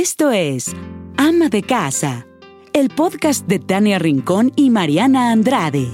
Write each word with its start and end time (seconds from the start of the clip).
Esto 0.00 0.30
es 0.30 0.66
Ama 1.16 1.48
de 1.48 1.64
Casa, 1.64 2.24
el 2.72 2.88
podcast 2.88 3.48
de 3.48 3.58
Tania 3.58 3.98
Rincón 3.98 4.52
y 4.54 4.70
Mariana 4.70 5.32
Andrade. 5.32 5.88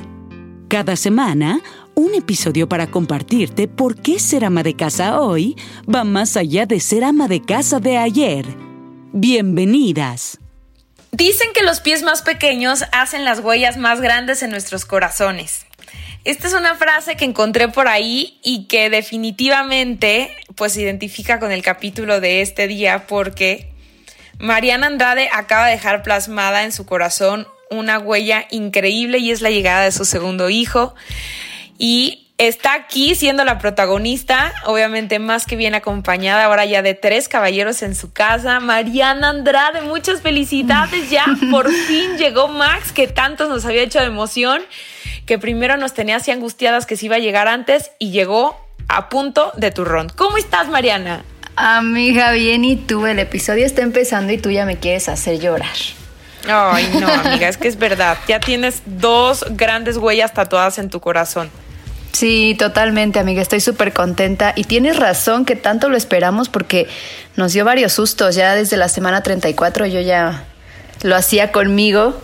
Cada 0.69 0.95
semana, 0.95 1.63
un 1.95 2.15
episodio 2.15 2.69
para 2.69 2.91
compartirte 2.91 3.67
por 3.67 3.97
qué 3.97 4.19
ser 4.19 4.45
ama 4.45 4.63
de 4.63 4.77
casa 4.77 5.23
hoy 5.23 5.57
va 5.89 6.05
más 6.05 6.37
allá 6.37 6.67
de 6.67 6.81
ser 6.81 7.03
ama 7.03 7.29
de 7.29 7.41
casa 7.41 7.81
de 7.81 7.97
ayer. 7.97 8.45
Bienvenidas. 9.15 10.39
Dicen 11.11 11.49
que 11.55 11.63
los 11.63 11.81
pies 11.81 12.03
más 12.03 12.21
pequeños 12.21 12.85
hacen 12.93 13.25
las 13.25 13.41
huellas 13.41 13.79
más 13.79 14.03
grandes 14.03 14.43
en 14.43 14.51
nuestros 14.51 14.85
corazones. 14.85 15.65
Esta 16.25 16.49
es 16.49 16.53
una 16.53 16.75
frase 16.75 17.17
que 17.17 17.25
encontré 17.25 17.69
por 17.69 17.89
ahí 17.89 18.39
y 18.43 18.67
que 18.67 18.91
definitivamente 18.91 20.31
pues 20.57 20.77
identifica 20.77 21.41
con 21.41 21.53
el 21.53 21.63
capítulo 21.63 22.21
de 22.21 22.43
este 22.43 22.69
día 22.69 23.07
porque 23.07 23.73
Mariana 24.39 24.87
Andrade 24.87 25.29
acaba 25.33 25.67
de 25.67 25.73
dejar 25.73 26.03
plasmada 26.03 26.65
en 26.65 26.73
su 26.73 26.87
corazón 26.87 27.47
una 27.71 27.99
huella 27.99 28.47
increíble 28.51 29.19
y 29.19 29.31
es 29.31 29.41
la 29.41 29.51
llegada 29.51 29.83
de 29.83 29.93
su 29.93 30.05
segundo 30.05 30.51
hijo 30.51 30.95
y 31.79 32.25
está 32.39 32.75
aquí 32.75 33.15
siendo 33.15 33.45
la 33.45 33.59
protagonista, 33.59 34.53
obviamente 34.65 35.19
más 35.19 35.47
que 35.47 35.57
bien 35.57 35.75
acompañada 35.75 36.45
ahora 36.45 36.65
ya 36.65 36.83
de 36.83 36.95
tres 36.95 37.29
caballeros 37.29 37.83
en 37.83 37.95
su 37.95 38.13
casa. 38.13 38.61
Mariana 38.61 39.31
Andrade, 39.31 39.83
muchas 39.83 40.21
felicidades 40.21 41.11
ya, 41.11 41.25
por 41.51 41.71
fin 41.71 42.17
llegó 42.17 42.49
Max 42.49 42.93
que 42.93 43.07
tantos 43.07 43.49
nos 43.49 43.65
había 43.65 43.83
hecho 43.83 44.01
de 44.01 44.07
emoción 44.07 44.63
que 45.27 45.39
primero 45.39 45.77
nos 45.77 45.95
tenía 45.95 46.17
así 46.17 46.31
angustiadas 46.31 46.87
que 46.87 46.97
se 46.97 47.07
iba 47.07 47.17
a 47.17 47.21
llegar 47.21 47.49
antes 47.49 47.93
y 47.99 48.11
llegó 48.11 48.61
a 48.89 49.09
punto 49.09 49.53
de 49.57 49.71
turrón. 49.71 50.11
¿Cómo 50.15 50.37
estás, 50.37 50.69
Mariana? 50.69 51.25
Amiga, 51.57 52.33
bien, 52.33 52.65
y 52.65 52.77
tú, 52.77 53.07
el 53.07 53.19
episodio 53.19 53.65
está 53.65 53.83
empezando 53.83 54.33
y 54.33 54.39
tú 54.39 54.51
ya 54.51 54.67
me 54.67 54.77
quieres 54.77 55.09
hacer 55.09 55.39
llorar. 55.39 55.77
Ay, 56.49 56.89
no, 57.01 57.09
amiga, 57.25 57.49
es 57.49 57.57
que 57.57 57.69
es 57.69 57.79
verdad. 57.79 58.19
Ya 58.29 58.41
tienes 58.41 58.83
dos 58.87 59.45
grandes 59.51 59.97
huellas 59.97 60.35
tatuadas 60.35 60.79
en 60.79 60.91
tu 60.91 61.01
corazón. 61.01 61.51
Sí, 62.13 62.55
totalmente, 62.59 63.19
amiga. 63.19 63.43
Estoy 63.43 63.61
súper 63.61 63.93
contenta. 63.93 64.53
Y 64.55 64.65
tienes 64.65 64.97
razón 64.97 65.45
que 65.45 65.57
tanto 65.57 65.89
lo 65.89 65.97
esperamos 65.97 66.49
porque 66.49 66.87
nos 67.35 67.53
dio 67.53 67.65
varios 67.65 67.93
sustos. 67.93 68.37
Ya 68.37 68.55
desde 68.55 68.77
la 68.77 68.89
semana 68.89 69.23
34 69.23 69.87
yo 69.87 70.01
ya 70.01 70.45
lo 71.03 71.17
hacía 71.17 71.51
conmigo. 71.51 72.21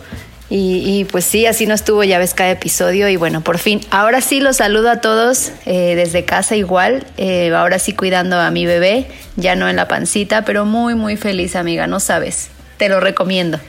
Y, 0.53 1.05
pues 1.05 1.23
sí, 1.23 1.45
así 1.45 1.65
no 1.65 1.73
estuvo, 1.73 2.03
ya 2.03 2.19
ves 2.19 2.33
cada 2.33 2.51
episodio. 2.51 3.07
Y 3.07 3.15
bueno, 3.15 3.39
por 3.39 3.57
fin, 3.57 3.79
ahora 3.89 4.19
sí 4.19 4.41
los 4.41 4.57
saludo 4.57 4.91
a 4.91 4.99
todos 4.99 5.53
eh, 5.65 5.95
desde 5.95 6.25
casa 6.25 6.57
igual. 6.57 7.07
Eh, 7.15 7.53
ahora 7.55 7.79
sí 7.79 7.93
cuidando 7.93 8.37
a 8.37 8.51
mi 8.51 8.65
bebé, 8.65 9.07
ya 9.37 9.55
no 9.55 9.69
en 9.69 9.77
la 9.77 9.87
pancita, 9.87 10.43
pero 10.43 10.65
muy, 10.65 10.93
muy 10.93 11.15
feliz, 11.15 11.55
amiga, 11.55 11.87
no 11.87 12.01
sabes. 12.01 12.49
Te 12.75 12.89
lo 12.89 12.99
recomiendo. 12.99 13.61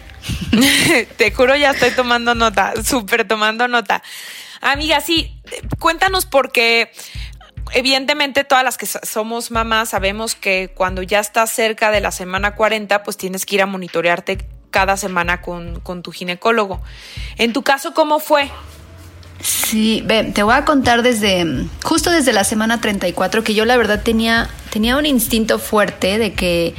Te 1.16 1.30
juro, 1.30 1.54
ya 1.54 1.70
estoy 1.70 1.92
tomando 1.92 2.34
nota, 2.34 2.72
súper 2.82 3.28
tomando 3.28 3.68
nota. 3.68 4.02
Amiga, 4.60 5.00
sí, 5.00 5.40
cuéntanos 5.78 6.26
porque 6.26 6.90
evidentemente 7.74 8.42
todas 8.42 8.64
las 8.64 8.76
que 8.76 8.86
somos 8.86 9.52
mamás 9.52 9.90
sabemos 9.90 10.34
que 10.34 10.72
cuando 10.74 11.02
ya 11.02 11.20
estás 11.20 11.50
cerca 11.50 11.92
de 11.92 12.00
la 12.00 12.10
semana 12.10 12.56
40, 12.56 13.04
pues 13.04 13.16
tienes 13.16 13.46
que 13.46 13.54
ir 13.54 13.62
a 13.62 13.66
monitorearte 13.66 14.38
cada 14.72 14.96
semana 14.96 15.40
con, 15.40 16.02
tu 16.02 16.10
ginecólogo. 16.10 16.82
En 17.38 17.52
tu 17.52 17.62
caso, 17.62 17.94
¿cómo 17.94 18.18
fue? 18.18 18.50
Sí, 19.40 20.02
ve, 20.04 20.24
te 20.24 20.42
voy 20.42 20.54
a 20.54 20.64
contar 20.64 21.02
desde 21.02 21.66
justo 21.84 22.10
desde 22.10 22.32
la 22.32 22.42
semana 22.42 22.80
34 22.80 23.44
que 23.44 23.54
yo 23.54 23.64
la 23.64 23.76
verdad 23.76 24.00
tenía 24.02 24.48
tenía 24.70 24.96
un 24.96 25.04
instinto 25.04 25.58
fuerte 25.58 26.18
de 26.18 26.32
que 26.32 26.74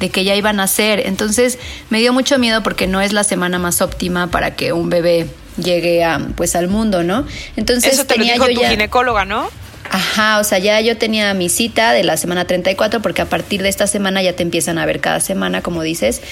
de 0.00 0.10
que 0.10 0.24
ya 0.24 0.34
iban 0.34 0.60
a 0.60 0.64
nacer. 0.64 1.02
Entonces, 1.06 1.58
me 1.88 2.00
dio 2.00 2.12
mucho 2.12 2.38
miedo 2.38 2.62
porque 2.62 2.86
no 2.86 3.00
es 3.00 3.12
la 3.12 3.24
semana 3.24 3.58
más 3.58 3.80
óptima 3.80 4.30
para 4.30 4.54
que 4.54 4.72
un 4.72 4.90
bebé 4.90 5.26
llegue 5.56 6.04
a 6.04 6.20
pues 6.36 6.56
al 6.56 6.68
mundo, 6.68 7.02
¿no? 7.02 7.26
Entonces, 7.56 7.94
Eso 7.94 8.04
tenía 8.04 8.36
yo 8.36 8.46
tu 8.46 8.60
ginecóloga, 8.62 9.24
¿no? 9.24 9.48
Ajá, 9.90 10.38
o 10.38 10.44
sea, 10.44 10.58
ya 10.58 10.80
yo 10.80 10.96
tenía 10.96 11.32
mi 11.34 11.48
cita 11.48 11.92
de 11.92 12.04
la 12.04 12.16
semana 12.16 12.46
34 12.46 13.00
porque 13.02 13.22
a 13.22 13.26
partir 13.26 13.62
de 13.62 13.68
esta 13.68 13.86
semana 13.86 14.22
ya 14.22 14.34
te 14.34 14.42
empiezan 14.42 14.78
a 14.78 14.86
ver 14.86 15.00
cada 15.00 15.20
semana, 15.20 15.62
como 15.62 15.82
dices. 15.82 16.22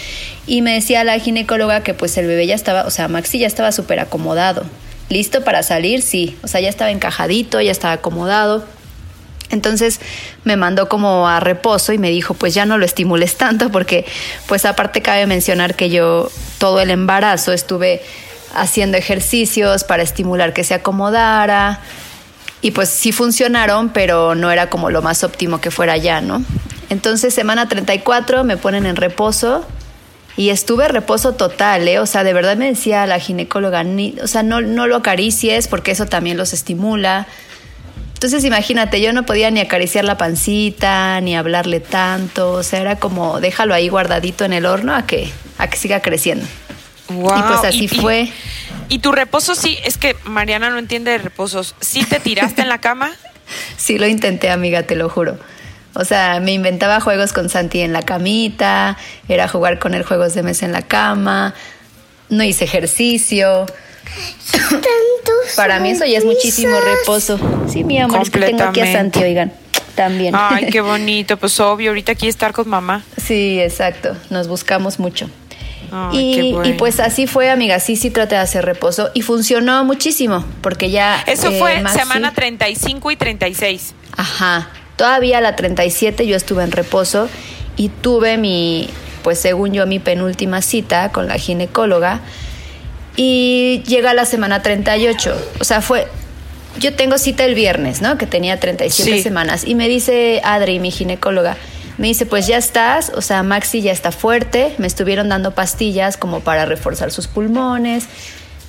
Y 0.47 0.63
me 0.63 0.75
decía 0.75 1.05
la 1.05 1.19
ginecóloga 1.19 1.83
que 1.83 1.95
pues 1.95 2.17
el 2.17 2.27
bebé 2.27 2.47
ya 2.47 2.55
estaba, 2.55 2.83
o 2.87 2.91
sea, 2.91 3.09
Maxi 3.09 3.39
ya 3.39 3.47
estaba 3.47 3.73
súper 3.73 4.01
acomodado. 4.01 4.65
¿Listo 5.09 5.45
para 5.45 5.63
salir? 5.63 6.03
Sí. 6.03 6.37
O 6.43 6.49
sea, 6.49 6.61
ya 6.61 6.69
estaba 6.69 6.91
encajadito, 6.91 7.61
ya 7.61 7.71
estaba 7.71 7.95
acomodado. 7.95 8.65
Entonces 9.51 10.01
me 10.45 10.57
mandó 10.57 10.89
como 10.89 11.29
a 11.29 11.41
reposo 11.41 11.93
y 11.93 11.99
me 11.99 12.11
dijo, 12.11 12.35
pues 12.35 12.55
ya 12.55 12.67
no 12.67 12.79
lo 12.79 12.85
estimules 12.85 13.37
tanto 13.37 13.71
porque 13.71 14.05
pues 14.47 14.65
aparte 14.65 15.03
cabe 15.03 15.27
mencionar 15.27 15.75
que 15.75 15.91
yo 15.91 16.31
todo 16.59 16.81
el 16.81 16.91
embarazo 16.91 17.53
estuve 17.53 18.03
haciendo 18.55 18.97
ejercicios 18.97 19.85
para 19.85 20.03
estimular 20.03 20.53
que 20.53 20.65
se 20.65 20.75
acomodara, 20.75 21.81
y 22.65 22.71
pues 22.71 22.89
sí 22.89 23.13
funcionaron, 23.13 23.91
pero 23.91 24.35
no 24.35 24.51
era 24.51 24.71
como 24.71 24.89
lo 24.89 25.03
más 25.03 25.23
óptimo 25.23 25.61
que 25.61 25.71
fuera 25.71 25.99
ya, 25.99 26.23
¿no? 26.23 26.43
Entonces, 26.89 27.35
semana 27.35 27.69
34 27.69 28.43
me 28.43 28.57
ponen 28.57 28.87
en 28.87 28.97
reposo 28.97 29.67
y 30.35 30.49
estuve 30.49 30.89
reposo 30.89 31.35
total, 31.35 31.87
¿eh? 31.87 31.99
O 31.99 32.07
sea, 32.07 32.25
de 32.25 32.33
verdad 32.33 32.57
me 32.57 32.69
decía 32.69 33.07
la 33.07 33.19
ginecóloga, 33.19 33.85
ni, 33.85 34.15
o 34.23 34.27
sea, 34.27 34.43
no, 34.43 34.63
no 34.63 34.87
lo 34.87 34.97
acaricies 34.97 35.69
porque 35.69 35.91
eso 35.91 36.07
también 36.07 36.39
los 36.39 36.55
estimula. 36.55 37.27
Entonces, 38.15 38.43
imagínate, 38.45 39.03
yo 39.03 39.13
no 39.13 39.27
podía 39.27 39.51
ni 39.51 39.61
acariciar 39.61 40.07
la 40.07 40.17
pancita, 40.17 41.21
ni 41.21 41.37
hablarle 41.37 41.81
tanto, 41.81 42.53
o 42.53 42.63
sea, 42.63 42.81
era 42.81 42.97
como 42.97 43.41
déjalo 43.41 43.75
ahí 43.75 43.91
guardadito 43.91 44.47
en 44.47 44.55
el 44.55 44.65
horno 44.65 44.95
a 44.95 45.05
que, 45.05 45.31
a 45.59 45.69
que 45.69 45.77
siga 45.77 46.01
creciendo. 46.01 46.47
Wow. 47.11 47.39
Y 47.39 47.43
pues 47.43 47.65
así 47.65 47.89
fue. 47.89 48.23
Y 48.23 48.33
tu 48.99 49.13
reposo 49.13 49.55
sí, 49.55 49.79
es 49.85 49.99
que 49.99 50.17
Mariana 50.25 50.71
no 50.71 50.79
entiende 50.79 51.11
de 51.11 51.19
reposos. 51.19 51.75
¿Sí 51.81 52.05
te 52.05 52.21
tiraste 52.21 52.63
en 52.63 52.69
la 52.69 52.81
cama? 52.81 53.11
Sí, 53.77 53.99
lo 53.99 54.07
intenté, 54.07 54.51
amiga, 54.51 54.85
te 54.85 54.97
lo 54.97 55.11
juro. 55.11 55.39
O 55.93 56.07
sea, 56.07 56.41
me 56.41 56.53
inventaba 56.53 56.99
juegos 57.01 57.35
con 57.35 57.51
Santi 57.51 57.83
en 57.83 57.93
la 57.93 58.01
camita, 58.01 58.97
era 59.29 59.49
jugar 59.49 59.79
con 59.79 59.93
él 59.93 60.03
juegos 60.03 60.33
de 60.33 60.43
mesa 60.43 60.65
en 60.65 60.73
la 60.73 60.81
cama, 60.81 61.55
no 62.31 62.43
hice 62.43 62.65
ejercicio. 62.65 63.67
Para 65.57 65.79
mí 65.79 65.91
eso 65.91 66.07
ya 66.07 66.17
es 66.17 66.25
muchísimo 66.25 66.75
reposo. 66.81 67.39
Sí, 67.69 67.85
mi 67.85 67.99
amor, 67.99 68.23
es 68.23 68.31
que 68.31 68.41
tengo 68.41 68.65
aquí 68.65 68.81
a 68.81 68.93
Santi, 68.93 69.23
oigan, 69.23 69.53
también. 69.95 70.35
Ay, 70.35 70.69
qué 70.71 70.81
bonito, 70.81 71.37
pues 71.37 71.61
obvio, 71.61 71.91
ahorita 71.91 72.13
aquí 72.13 72.29
estar 72.29 72.55
con 72.55 72.67
mamá. 72.67 73.05
Sí, 73.23 73.61
exacto, 73.61 74.17
nos 74.31 74.49
buscamos 74.49 74.99
mucho 74.99 75.29
y, 76.13 76.75
pues 76.79 77.01
así 77.01 77.27
fue, 77.27 77.51
amiga, 77.51 77.79
sí, 77.81 77.97
sí 77.97 78.11
traté 78.11 78.35
de 78.35 78.41
hacer 78.41 78.65
reposo 78.65 79.11
y 79.15 79.23
funcionó 79.23 79.85
muchísimo, 79.85 80.45
porque 80.61 80.91
ya... 80.91 81.23
Eso 81.27 81.53
fue 81.53 81.77
eh, 81.77 81.85
semana 81.89 82.33
35 82.33 83.11
y 83.11 83.17
36. 83.17 83.95
Ajá, 84.17 84.69
todavía 84.97 85.41
la 85.41 85.57
37 85.57 86.27
yo 86.27 86.37
estuve 86.37 86.65
en 86.65 86.73
reposo 86.73 87.29
y 87.77 87.89
tuve 87.89 88.39
mi, 88.39 88.89
pues 89.23 89.39
según 89.39 89.73
yo, 89.73 89.87
mi 89.87 89.99
penúltima 89.99 90.63
cita 90.63 91.11
con 91.13 91.29
la 91.29 91.37
ginecóloga 91.37 92.21
y 93.17 93.83
llega 93.87 94.15
la 94.15 94.25
semana 94.25 94.63
38, 94.63 95.51
o 95.61 95.65
sea, 95.65 95.81
fue... 95.81 96.09
Yo 96.77 96.93
tengo 96.93 97.19
cita 97.19 97.45
el 97.45 97.55
viernes, 97.55 98.03
¿no? 98.03 98.19
Que 98.19 98.27
tenía 98.27 98.59
37 98.59 99.23
semanas 99.23 99.63
y 99.65 99.77
me 99.77 99.87
dice 99.87 100.41
Adri, 100.43 100.81
mi 100.81 100.91
ginecóloga, 100.91 101.57
me 101.99 102.09
dice, 102.09 102.27
pues 102.27 102.47
ya 102.47 102.57
estás, 102.57 103.13
o 103.15 103.21
sea, 103.21 103.43
Maxi 103.43 103.81
ya 103.81 103.93
está 103.93 104.11
fuerte, 104.11 104.75
me 104.79 104.87
estuvieron 104.87 105.29
dando 105.29 105.53
pastillas 105.53 106.17
como 106.17 106.41
para 106.41 106.65
reforzar 106.65 107.11
sus 107.11 107.29
pulmones. 107.29 108.07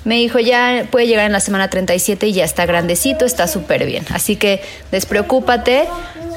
Me 0.04 0.16
dijo, 0.16 0.38
ya 0.38 0.86
puede 0.90 1.08
llegar 1.08 1.26
en 1.26 1.32
la 1.32 1.40
semana 1.40 1.68
37 1.68 2.28
y 2.28 2.32
ya 2.32 2.44
está 2.44 2.64
grandecito, 2.64 3.24
está 3.24 3.48
súper 3.48 3.84
bien. 3.86 4.04
Así 4.10 4.36
que 4.36 4.62
despreocúpate, 4.92 5.88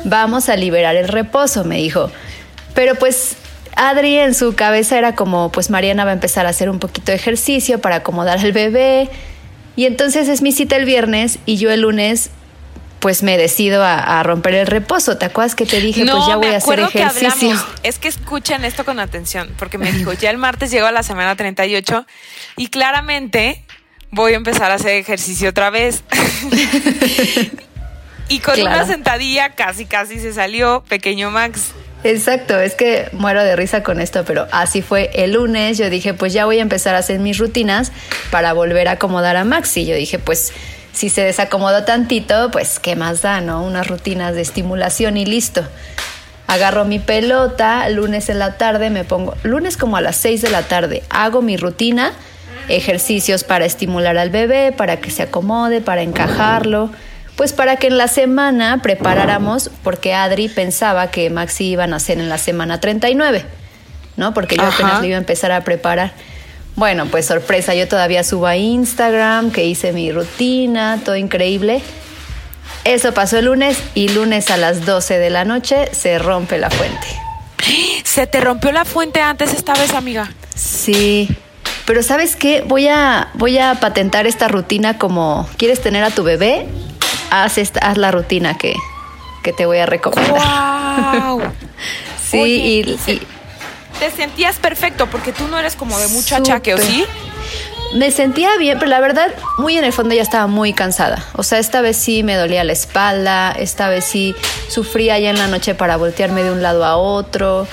vamos 0.05 0.49
a 0.49 0.55
liberar 0.55 0.95
el 0.95 1.07
reposo, 1.07 1.63
me 1.63 1.77
dijo. 1.77 2.09
Pero 2.73 2.95
pues 2.95 3.35
Adri 3.75 4.17
en 4.17 4.33
su 4.33 4.55
cabeza 4.55 4.97
era 4.97 5.13
como, 5.13 5.51
pues 5.51 5.69
Mariana 5.69 6.03
va 6.03 6.09
a 6.09 6.13
empezar 6.13 6.47
a 6.47 6.49
hacer 6.49 6.71
un 6.71 6.79
poquito 6.79 7.11
de 7.11 7.17
ejercicio 7.17 7.79
para 7.79 7.97
acomodar 7.97 8.39
al 8.39 8.51
bebé. 8.51 9.09
Y 9.75 9.85
entonces 9.85 10.27
es 10.27 10.41
mi 10.41 10.51
cita 10.51 10.75
el 10.75 10.85
viernes 10.85 11.37
y 11.45 11.57
yo 11.57 11.69
el 11.69 11.81
lunes 11.81 12.31
pues 12.99 13.23
me 13.23 13.37
decido 13.37 13.83
a, 13.83 14.21
romper 14.23 14.55
el 14.55 14.67
reposo. 14.67 15.17
¿Te 15.17 15.25
acuerdas 15.25 15.55
que 15.55 15.65
te 15.65 15.79
dije, 15.79 16.05
pues 16.05 16.27
ya 16.27 16.35
voy 16.35 16.47
a 16.47 16.57
hacer 16.57 16.79
ejercicio? 16.79 17.55
es 17.83 17.99
que 17.99 18.07
escuchen 18.07 18.65
esto 18.65 18.85
con 18.85 18.99
atención, 18.99 19.49
porque 19.57 19.77
me 19.77 19.91
dijo, 19.91 20.13
ya 20.13 20.29
el 20.29 20.37
martes 20.37 20.71
llegó 20.71 20.87
a 20.87 20.91
la 20.91 21.03
semana 21.03 21.35
38 21.35 22.05
y 22.57 22.67
claramente 22.67 23.63
voy 24.11 24.33
a 24.33 24.37
empezar 24.37 24.71
a 24.71 24.75
hacer 24.75 24.95
ejercicio 24.95 25.49
otra 25.49 25.69
vez. 25.69 26.03
y 28.29 28.39
con 28.39 28.59
una 28.61 28.85
sentadilla 28.85 29.55
casi, 29.55 29.85
casi 29.85 30.19
se 30.19 30.33
salió, 30.33 30.83
pequeño 30.87 31.31
Max. 31.31 31.71
Exacto, 32.03 32.57
es 32.57 32.75
que 32.75 33.09
muero 33.11 33.43
de 33.43 33.57
risa 33.57 33.83
con 33.83 33.99
esto, 33.99 34.23
pero 34.23 34.47
así 34.51 34.81
fue 34.81 35.09
el 35.13 35.33
lunes. 35.33 35.77
Yo 35.77 35.89
dije, 35.89 36.13
pues 36.13 36.31
ya 36.31 36.45
voy 36.45 36.59
a 36.59 36.61
empezar 36.61 36.95
a 36.95 36.99
hacer 36.99 37.19
mis 37.19 37.37
rutinas 37.37 37.91
para 38.31 38.53
volver 38.53 38.87
a 38.87 38.91
acomodar 38.91 39.35
a 39.35 39.43
Max. 39.43 39.75
Y 39.75 39.85
yo 39.85 39.95
dije, 39.95 40.17
pues 40.17 40.53
si 40.93 41.09
se 41.09 41.21
desacomodó 41.21 41.83
tantito, 41.83 42.51
pues 42.51 42.79
qué 42.79 42.95
más 42.95 43.21
da, 43.21 43.41
¿no? 43.41 43.63
Unas 43.63 43.87
rutinas 43.87 44.35
de 44.35 44.41
estimulación 44.41 45.17
y 45.17 45.25
listo. 45.25 45.63
Agarro 46.47 46.83
mi 46.85 46.99
pelota, 46.99 47.87
lunes 47.89 48.29
en 48.29 48.39
la 48.39 48.57
tarde 48.57 48.89
me 48.89 49.03
pongo, 49.03 49.35
lunes 49.43 49.77
como 49.77 49.97
a 49.97 50.01
las 50.01 50.15
6 50.15 50.41
de 50.41 50.49
la 50.49 50.63
tarde, 50.63 51.03
hago 51.11 51.43
mi 51.43 51.57
rutina, 51.57 52.11
ejercicios 52.69 53.43
para 53.43 53.65
estimular 53.65 54.17
al 54.17 54.31
bebé, 54.31 54.71
para 54.71 54.97
que 54.97 55.11
se 55.11 55.23
acomode, 55.23 55.81
para 55.81 56.01
encajarlo, 56.01 56.89
pues 57.35 57.53
para 57.53 57.75
que 57.77 57.87
en 57.87 57.97
la 57.97 58.07
semana 58.07 58.81
preparáramos, 58.81 59.69
porque 59.83 60.13
Adri 60.13 60.49
pensaba 60.49 61.11
que 61.11 61.29
Maxi 61.29 61.65
iba 61.65 61.83
a 61.83 61.87
nacer 61.87 62.17
en 62.17 62.29
la 62.29 62.37
semana 62.39 62.79
39, 62.79 63.45
¿no? 64.17 64.33
Porque 64.33 64.57
yo 64.57 64.63
apenas 64.63 65.01
le 65.01 65.07
iba 65.07 65.17
a 65.17 65.19
empezar 65.19 65.51
a 65.51 65.63
preparar. 65.63 66.13
Bueno, 66.79 67.07
pues 67.07 67.25
sorpresa, 67.25 67.75
yo 67.75 67.89
todavía 67.89 68.23
subo 68.23 68.47
a 68.47 68.55
Instagram, 68.55 69.51
que 69.51 69.65
hice 69.65 69.91
mi 69.91 70.13
rutina, 70.13 70.97
todo 71.03 71.17
increíble. 71.17 71.81
Eso 72.85 73.13
pasó 73.13 73.37
el 73.37 73.47
lunes 73.47 73.83
y 73.95 74.07
lunes 74.07 74.49
a 74.49 74.55
las 74.55 74.85
12 74.85 75.17
de 75.17 75.29
la 75.29 75.43
noche 75.43 75.89
se 75.91 76.17
rompe 76.19 76.57
la 76.57 76.69
fuente. 76.69 77.05
¿Se 78.05 78.27
te 78.27 78.39
rompió 78.39 78.71
la 78.71 78.85
fuente 78.85 79.19
antes 79.19 79.53
esta 79.53 79.73
vez, 79.73 79.93
amiga? 79.93 80.31
Sí. 80.55 81.27
Pero 81.85 82.01
¿sabes 82.01 82.37
qué? 82.37 82.61
Voy 82.65 82.87
a, 82.87 83.27
voy 83.33 83.57
a 83.57 83.75
patentar 83.81 84.25
esta 84.25 84.47
rutina 84.47 84.97
como 84.97 85.49
¿quieres 85.57 85.81
tener 85.81 86.05
a 86.05 86.11
tu 86.11 86.23
bebé? 86.23 86.65
Haz, 87.29 87.57
esta, 87.57 87.81
haz 87.81 87.97
la 87.97 88.11
rutina 88.11 88.57
que, 88.57 88.73
que 89.43 89.51
te 89.51 89.65
voy 89.65 89.79
a 89.79 89.85
recomendar. 89.85 90.31
¡Wow! 91.27 91.41
sí, 92.31 92.85
y, 93.05 93.21
te 93.99 94.11
sentías 94.11 94.57
perfecto 94.57 95.07
porque 95.07 95.31
tú 95.33 95.47
no 95.47 95.59
eres 95.59 95.75
como 95.75 95.97
de 95.99 96.07
mucha 96.07 96.37
achaque, 96.37 96.73
¿o 96.73 96.77
sí? 96.77 97.05
Me 97.93 98.11
sentía 98.11 98.55
bien, 98.57 98.77
pero 98.77 98.89
la 98.89 98.99
verdad, 98.99 99.33
muy 99.57 99.77
en 99.77 99.83
el 99.83 99.91
fondo 99.91 100.13
ya 100.13 100.21
estaba 100.21 100.45
muy 100.45 100.73
cansada. 100.73 101.25
O 101.33 101.43
sea, 101.43 101.57
esta 101.57 101.81
vez 101.81 101.97
sí 101.97 102.21
me 102.21 102.35
dolía 102.35 102.63
la 102.63 102.73
espalda, 102.73 103.51
esta 103.51 103.89
vez 103.89 104.05
sí 104.05 104.35
sufría 104.67 105.17
ya 105.17 105.31
en 105.31 105.39
la 105.39 105.47
noche 105.47 105.73
para 105.73 105.97
voltearme 105.97 106.43
de 106.43 106.51
un 106.51 106.61
lado 106.61 106.85
a 106.85 106.97
otro. 106.97 107.67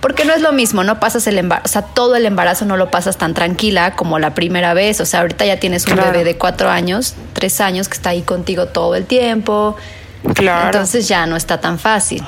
Porque 0.00 0.24
no 0.24 0.32
es 0.32 0.40
lo 0.40 0.50
mismo, 0.50 0.82
no 0.82 0.98
pasas 0.98 1.28
el 1.28 1.38
embarazo, 1.38 1.66
o 1.66 1.72
sea, 1.72 1.82
todo 1.82 2.16
el 2.16 2.26
embarazo 2.26 2.64
no 2.64 2.76
lo 2.76 2.90
pasas 2.90 3.18
tan 3.18 3.34
tranquila 3.34 3.94
como 3.94 4.18
la 4.18 4.34
primera 4.34 4.74
vez. 4.74 5.00
O 5.00 5.06
sea, 5.06 5.20
ahorita 5.20 5.46
ya 5.46 5.60
tienes 5.60 5.86
un 5.86 5.94
bebé 5.94 6.24
de 6.24 6.36
cuatro 6.36 6.68
años, 6.68 7.14
tres 7.32 7.60
años 7.60 7.88
que 7.88 7.94
está 7.94 8.10
ahí 8.10 8.22
contigo 8.22 8.66
todo 8.66 8.96
el 8.96 9.06
tiempo. 9.06 9.76
Claro. 10.34 10.66
Entonces 10.66 11.06
ya 11.06 11.24
no 11.26 11.36
está 11.36 11.60
tan 11.60 11.78
fácil. 11.78 12.24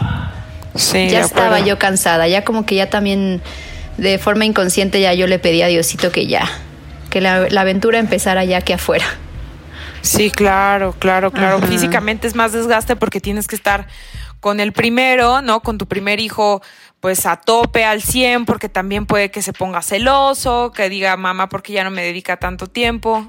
Sí, 0.74 1.08
ya 1.08 1.20
estaba 1.20 1.60
yo 1.60 1.78
cansada, 1.78 2.26
ya 2.26 2.44
como 2.44 2.66
que 2.66 2.74
ya 2.74 2.90
también 2.90 3.42
de 3.96 4.18
forma 4.18 4.44
inconsciente 4.44 5.00
ya 5.00 5.14
yo 5.14 5.26
le 5.26 5.38
pedí 5.38 5.62
a 5.62 5.68
Diosito 5.68 6.10
que 6.10 6.26
ya, 6.26 6.48
que 7.10 7.20
la, 7.20 7.46
aventura 7.56 7.98
empezara 7.98 8.44
ya 8.44 8.60
que 8.60 8.74
afuera. 8.74 9.06
Sí, 10.02 10.30
claro, 10.30 10.94
claro, 10.98 11.30
claro. 11.30 11.60
Físicamente 11.60 12.26
es 12.26 12.34
más 12.34 12.52
desgaste 12.52 12.94
porque 12.94 13.20
tienes 13.20 13.46
que 13.46 13.56
estar 13.56 13.86
con 14.40 14.60
el 14.60 14.72
primero, 14.72 15.40
¿no? 15.40 15.60
Con 15.60 15.78
tu 15.78 15.86
primer 15.86 16.20
hijo, 16.20 16.60
pues 17.00 17.24
a 17.24 17.36
tope 17.36 17.86
al 17.86 18.02
100, 18.02 18.44
porque 18.44 18.68
también 18.68 19.06
puede 19.06 19.30
que 19.30 19.40
se 19.40 19.54
ponga 19.54 19.80
celoso, 19.80 20.72
que 20.72 20.90
diga 20.90 21.16
mamá 21.16 21.48
porque 21.48 21.72
ya 21.72 21.84
no 21.84 21.90
me 21.90 22.02
dedica 22.02 22.36
tanto 22.36 22.66
tiempo. 22.66 23.26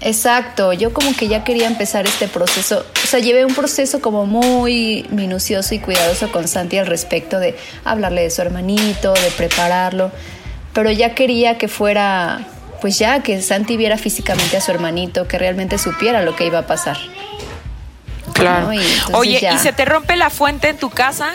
Exacto, 0.00 0.72
yo 0.72 0.92
como 0.92 1.14
que 1.16 1.26
ya 1.26 1.42
quería 1.42 1.66
empezar 1.66 2.06
este 2.06 2.28
proceso, 2.28 2.86
o 3.02 3.06
sea, 3.06 3.18
llevé 3.18 3.44
un 3.44 3.54
proceso 3.54 4.00
como 4.00 4.26
muy 4.26 5.04
minucioso 5.10 5.74
y 5.74 5.80
cuidadoso 5.80 6.30
con 6.30 6.46
Santi 6.46 6.78
al 6.78 6.86
respecto 6.86 7.40
de 7.40 7.56
hablarle 7.84 8.22
de 8.22 8.30
su 8.30 8.40
hermanito, 8.40 9.12
de 9.12 9.30
prepararlo, 9.36 10.12
pero 10.72 10.92
ya 10.92 11.16
quería 11.16 11.58
que 11.58 11.66
fuera, 11.66 12.46
pues 12.80 12.96
ya, 12.96 13.24
que 13.24 13.42
Santi 13.42 13.76
viera 13.76 13.98
físicamente 13.98 14.56
a 14.56 14.60
su 14.60 14.70
hermanito, 14.70 15.26
que 15.26 15.36
realmente 15.36 15.78
supiera 15.78 16.22
lo 16.22 16.36
que 16.36 16.46
iba 16.46 16.60
a 16.60 16.66
pasar. 16.66 16.96
Claro. 18.34 18.70
Oye, 19.14 19.40
¿y 19.52 19.58
se 19.58 19.72
te 19.72 19.84
rompe 19.84 20.14
la 20.14 20.30
fuente 20.30 20.68
en 20.68 20.76
tu 20.76 20.90
casa? 20.90 21.34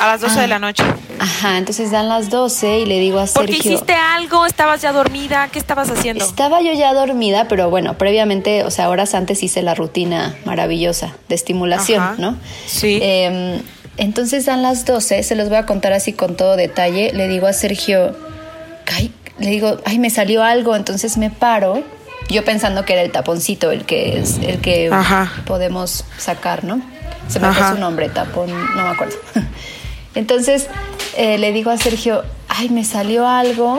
A 0.00 0.06
las 0.06 0.20
12 0.20 0.40
de 0.40 0.46
la 0.46 0.60
noche. 0.60 0.84
Ajá, 1.18 1.58
entonces 1.58 1.90
dan 1.90 2.08
las 2.08 2.30
12 2.30 2.80
y 2.80 2.86
le 2.86 2.98
digo 2.98 3.18
a 3.18 3.26
Sergio. 3.26 3.54
¿Por 3.54 3.62
qué 3.62 3.68
hiciste 3.68 3.94
algo? 3.94 4.46
¿Estabas 4.46 4.82
ya 4.82 4.92
dormida? 4.92 5.48
¿Qué 5.48 5.58
estabas 5.58 5.90
haciendo? 5.90 6.24
Estaba 6.24 6.60
yo 6.62 6.72
ya 6.72 6.92
dormida, 6.94 7.46
pero 7.48 7.70
bueno, 7.70 7.96
previamente, 7.98 8.64
o 8.64 8.70
sea, 8.70 8.88
horas 8.88 9.14
antes 9.14 9.42
hice 9.42 9.62
la 9.62 9.74
rutina 9.74 10.34
maravillosa 10.44 11.14
de 11.28 11.34
estimulación, 11.34 12.16
¿no? 12.18 12.36
Sí. 12.66 12.98
Em, 13.02 13.60
entonces 13.96 14.46
dan 14.46 14.62
las 14.62 14.84
12, 14.84 15.22
se 15.22 15.34
los 15.36 15.48
voy 15.48 15.58
a 15.58 15.66
contar 15.66 15.92
así 15.92 16.12
con 16.12 16.36
todo 16.36 16.56
detalle. 16.56 17.12
Le 17.12 17.28
digo 17.28 17.46
a 17.46 17.52
Sergio, 17.52 18.16
ay, 18.92 19.12
le 19.38 19.50
digo, 19.50 19.78
ay, 19.84 19.98
me 19.98 20.10
salió 20.10 20.42
algo, 20.42 20.76
entonces 20.76 21.16
me 21.16 21.30
paro. 21.30 21.82
Yo 22.28 22.44
pensando 22.44 22.84
que 22.84 22.94
era 22.94 23.02
el 23.02 23.12
taponcito 23.12 23.70
el 23.70 23.84
que 23.84 24.18
es 24.18 24.38
el 24.38 24.60
que 24.60 24.90
podemos 25.46 26.04
sacar, 26.18 26.64
¿no? 26.64 26.80
Se 27.28 27.38
me 27.40 27.52
fue 27.52 27.68
su 27.68 27.78
nombre, 27.78 28.08
tapón, 28.08 28.50
no 28.50 28.82
me 28.82 28.88
acuerdo. 28.88 29.16
Entonces 30.14 30.68
eh, 31.16 31.38
le 31.38 31.52
digo 31.52 31.70
a 31.70 31.76
Sergio, 31.76 32.24
ay, 32.48 32.68
me 32.68 32.84
salió 32.84 33.26
algo, 33.26 33.78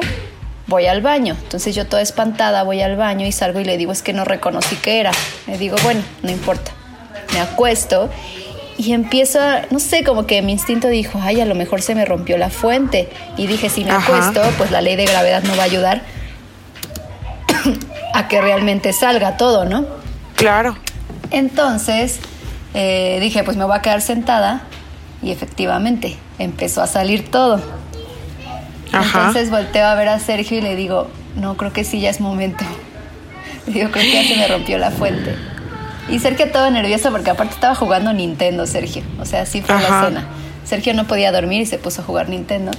voy 0.68 0.88
al 0.88 1.02
baño. 1.02 1.36
Entonces 1.44 1.76
yo 1.76 1.88
toda 1.88 2.02
espantada 2.02 2.64
voy 2.64 2.82
al 2.82 2.96
baño 2.96 3.26
y 3.26 3.32
salgo 3.32 3.60
y 3.60 3.66
le 3.66 3.78
digo, 3.78 3.92
es 3.92 4.02
que 4.02 4.14
no 4.14 4.26
reconocí 4.26 4.76
qué 4.78 5.00
era. 5.00 5.12
Le 5.48 5.58
digo, 5.58 5.78
bueno, 5.84 6.02
no 6.24 6.32
importa. 6.32 6.72
Me 7.34 7.40
acuesto 7.40 8.10
y 8.78 8.94
empiezo, 8.94 9.40
a, 9.40 9.62
no 9.70 9.80
sé, 9.80 10.04
como 10.04 10.26
que 10.28 10.42
mi 10.42 10.52
instinto 10.52 10.88
dijo, 10.90 11.20
ay, 11.22 11.40
a 11.40 11.46
lo 11.46 11.56
mejor 11.56 11.82
se 11.82 11.96
me 11.96 12.04
rompió 12.06 12.38
la 12.38 12.50
fuente. 12.50 13.10
Y 13.38 13.48
dije, 13.48 13.70
si 13.70 13.86
me 13.86 13.92
acuesto, 13.92 14.42
pues 14.58 14.72
la 14.72 14.82
ley 14.82 14.96
de 14.96 15.06
gravedad 15.06 15.44
no 15.44 15.56
va 15.56 15.64
a 15.64 15.66
ayudar 15.66 16.02
a 18.14 18.28
que 18.28 18.42
realmente 18.42 18.92
salga 18.92 19.38
todo, 19.38 19.66
¿no? 19.66 19.86
Claro. 20.36 20.76
Entonces 21.32 22.20
eh, 22.74 23.20
dije, 23.22 23.44
pues 23.44 23.56
me 23.56 23.64
voy 23.64 23.78
a 23.78 23.82
quedar 23.82 24.02
sentada 24.02 24.64
y 25.22 25.32
efectivamente, 25.32 26.18
empezó 26.40 26.82
a 26.82 26.88
salir 26.88 27.30
todo. 27.30 27.62
Entonces 28.94 29.50
volteo 29.50 29.86
a 29.86 29.96
ver 29.96 30.10
a 30.10 30.20
Sergio 30.20 30.58
y 30.58 30.62
le 30.62 30.76
digo, 30.76 31.08
no, 31.36 31.58
creo 31.58 31.74
que 31.74 31.84
sí, 31.84 32.00
ya 32.00 32.10
es 32.10 32.22
momento. 32.22 32.64
Le 33.68 33.74
digo, 33.80 33.92
creo 33.92 34.04
que 34.04 34.14
ya 34.14 34.24
se 34.24 34.38
me 34.38 34.48
rompió 34.48 34.78
la 34.78 34.92
fuente. 34.92 35.36
Y 36.08 36.20
Sergio 36.20 36.52
todo 36.52 36.70
nervioso 36.70 37.12
porque 37.12 37.32
aparte 37.32 37.56
estaba 37.56 37.76
jugando 37.76 38.14
Nintendo, 38.14 38.68
Sergio. 38.68 39.04
O 39.20 39.26
sea, 39.26 39.42
así 39.42 39.62
fue 39.62 39.76
la 39.76 39.82
escena. 39.82 40.28
Sergio 40.64 40.94
no 40.94 41.08
podía 41.08 41.32
dormir 41.32 41.62
y 41.62 41.66
se 41.66 41.78
puso 41.78 42.02
a 42.02 42.06
jugar 42.06 42.30
Nintendo. 42.30 42.72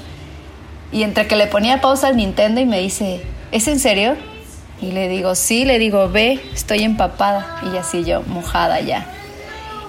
Y 0.93 1.02
entre 1.02 1.26
que 1.26 1.37
le 1.37 1.47
ponía 1.49 1.81
pausa 1.81 2.09
al 2.09 2.17
Nintendo 2.17 2.61
y 2.61 2.67
me 2.67 2.79
dice, 2.79 3.20
¿es 3.50 3.67
en 3.69 3.81
serio? 3.81 4.17
Y 4.81 4.93
le 4.93 5.09
digo, 5.09 5.35
sí, 5.35 5.64
le 5.64 5.79
digo, 5.79 6.09
ve, 6.09 6.41
estoy 6.55 6.85
empapada. 6.85 7.61
Y 7.73 7.76
así 7.76 8.05
yo, 8.05 8.23
mojada 8.23 8.81
ya 8.81 9.06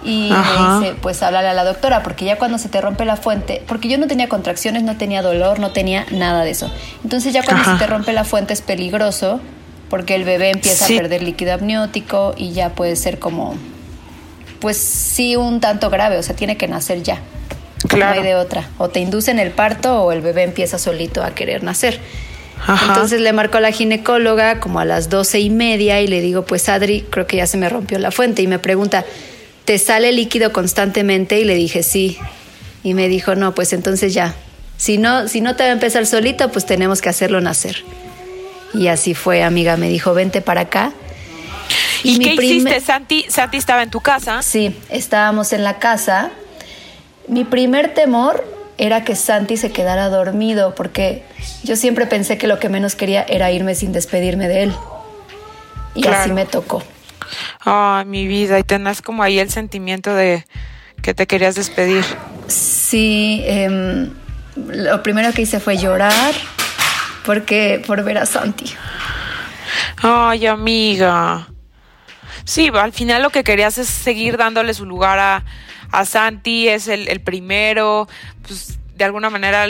y 0.07 0.31
me 0.31 0.79
dice, 0.79 0.95
pues 1.01 1.21
háblale 1.21 1.49
a 1.49 1.53
la 1.53 1.65
doctora, 1.65 2.01
porque 2.01 2.23
ya 2.23 2.37
cuando 2.37 2.57
se 2.57 2.69
te 2.69 2.79
rompe 2.79 3.03
la 3.03 3.17
fuente, 3.17 3.61
porque 3.67 3.89
yo 3.89 3.97
no 3.97 4.07
tenía 4.07 4.29
contracciones, 4.29 4.83
no 4.83 4.95
tenía 4.95 5.21
dolor, 5.21 5.59
no 5.59 5.71
tenía 5.71 6.05
nada 6.11 6.45
de 6.45 6.51
eso. 6.51 6.71
Entonces 7.03 7.33
ya 7.33 7.43
cuando 7.43 7.65
se 7.65 7.77
te 7.77 7.87
rompe 7.87 8.13
la 8.13 8.23
fuente 8.23 8.53
es 8.53 8.61
peligroso, 8.61 9.41
porque 9.89 10.15
el 10.15 10.23
bebé 10.23 10.51
empieza 10.51 10.85
a 10.85 10.87
perder 10.87 11.23
líquido 11.23 11.53
amniótico 11.53 12.33
y 12.37 12.53
ya 12.53 12.69
puede 12.69 12.95
ser 12.95 13.19
como, 13.19 13.55
pues 14.61 14.77
sí, 14.77 15.35
un 15.35 15.59
tanto 15.59 15.89
grave, 15.89 16.17
o 16.17 16.23
sea, 16.23 16.37
tiene 16.37 16.55
que 16.55 16.69
nacer 16.69 17.03
ya. 17.03 17.19
Claro. 17.89 18.15
No 18.15 18.21
hay 18.21 18.27
de 18.27 18.35
otra. 18.35 18.69
O 18.77 18.87
te 18.87 19.01
inducen 19.01 19.39
el 19.39 19.51
parto 19.51 20.03
o 20.03 20.13
el 20.13 20.21
bebé 20.21 20.43
empieza 20.43 20.79
solito 20.79 21.21
a 21.21 21.31
querer 21.31 21.63
nacer. 21.63 21.99
Entonces 22.87 23.19
le 23.21 23.33
marco 23.33 23.57
a 23.57 23.61
la 23.61 23.71
ginecóloga 23.71 24.61
como 24.61 24.79
a 24.79 24.85
las 24.85 25.09
doce 25.09 25.39
y 25.39 25.49
media 25.49 26.01
y 26.01 26.07
le 26.07 26.21
digo, 26.21 26.43
pues 26.45 26.69
Adri, 26.69 27.05
creo 27.09 27.27
que 27.27 27.37
ya 27.37 27.45
se 27.45 27.57
me 27.57 27.69
rompió 27.69 27.99
la 27.99 28.11
fuente. 28.11 28.41
Y 28.41 28.47
me 28.47 28.57
pregunta, 28.57 29.05
¿te 29.67 29.77
sale 29.79 30.13
líquido 30.13 30.53
constantemente? 30.53 31.41
Y 31.41 31.43
le 31.43 31.53
dije, 31.53 31.83
sí. 31.83 32.17
Y 32.83 32.93
me 32.93 33.09
dijo, 33.09 33.35
no, 33.35 33.53
pues 33.53 33.73
entonces 33.73 34.13
ya. 34.13 34.33
Si 34.77 34.97
no, 34.97 35.27
si 35.27 35.41
no 35.41 35.57
te 35.57 35.63
va 35.63 35.69
a 35.71 35.73
empezar 35.73 36.05
solito, 36.05 36.49
pues 36.53 36.65
tenemos 36.65 37.01
que 37.01 37.09
hacerlo 37.09 37.41
nacer. 37.41 37.83
Y 38.73 38.87
así 38.87 39.13
fue, 39.13 39.43
amiga. 39.43 39.75
Me 39.75 39.89
dijo, 39.89 40.13
vente 40.13 40.39
para 40.39 40.61
acá. 40.61 40.93
¿Y, 42.01 42.17
qué 42.19 42.35
hiciste? 42.35 42.79
Santi, 42.79 43.25
Santi 43.27 43.57
estaba 43.57 43.83
en 43.83 43.89
tu 43.89 43.99
casa. 43.99 44.41
Sí, 44.41 44.73
estábamos 44.89 45.51
en 45.51 45.65
la 45.65 45.79
casa. 45.79 46.31
Mi 47.27 47.43
primer 47.43 47.93
temor 47.93 48.45
era 48.77 49.03
que 49.03 49.17
Santi 49.17 49.57
se 49.57 49.73
quedara 49.73 50.07
dormido, 50.07 50.75
porque 50.75 51.23
yo 51.65 51.75
siempre 51.75 52.05
pensé 52.05 52.37
que 52.37 52.47
lo 52.47 52.57
que 52.57 52.69
menos 52.69 52.95
quería 52.95 53.23
era 53.23 53.51
irme 53.51 53.75
sin 53.75 53.91
despedirme 53.91 54.47
de 54.47 54.63
él. 54.63 54.73
Y 55.93 56.07
así 56.07 56.31
me 56.31 56.45
tocó. 56.45 56.83
Ay, 57.69 58.05
mi 58.05 58.27
vida, 58.27 58.57
y 58.59 58.63
tenés 58.63 59.01
como 59.01 59.23
ahí 59.23 59.39
el 59.39 59.49
sentimiento 59.49 60.15
de 60.15 60.45
que 61.03 61.13
te 61.13 61.27
querías 61.27 61.55
despedir. 61.55 62.05
Sí, 62.47 63.41
em, 63.45 64.09
lo 64.55 65.03
primero 65.03 65.33
que 65.33 65.41
hice 65.41 65.59
fue 65.59 65.75
llorar 65.77 66.33
porque 67.25 67.83
por 67.85 68.01
ver 68.05 68.19
a 68.19 68.25
Santi. 68.25 68.73
Ay, 70.01 70.45
amiga. 70.45 71.49
Sí, 72.45 72.71
al 72.73 72.93
final 72.93 73.21
lo 73.21 73.31
que 73.31 73.43
querías 73.43 73.77
es 73.77 73.89
seguir 73.89 74.37
dándole 74.37 74.73
su 74.73 74.85
lugar 74.85 75.19
a, 75.19 75.43
a 75.91 76.05
Santi, 76.05 76.69
es 76.69 76.87
el, 76.87 77.09
el, 77.09 77.19
primero, 77.19 78.07
pues 78.43 78.79
de 78.95 79.03
alguna 79.03 79.29
manera 79.29 79.65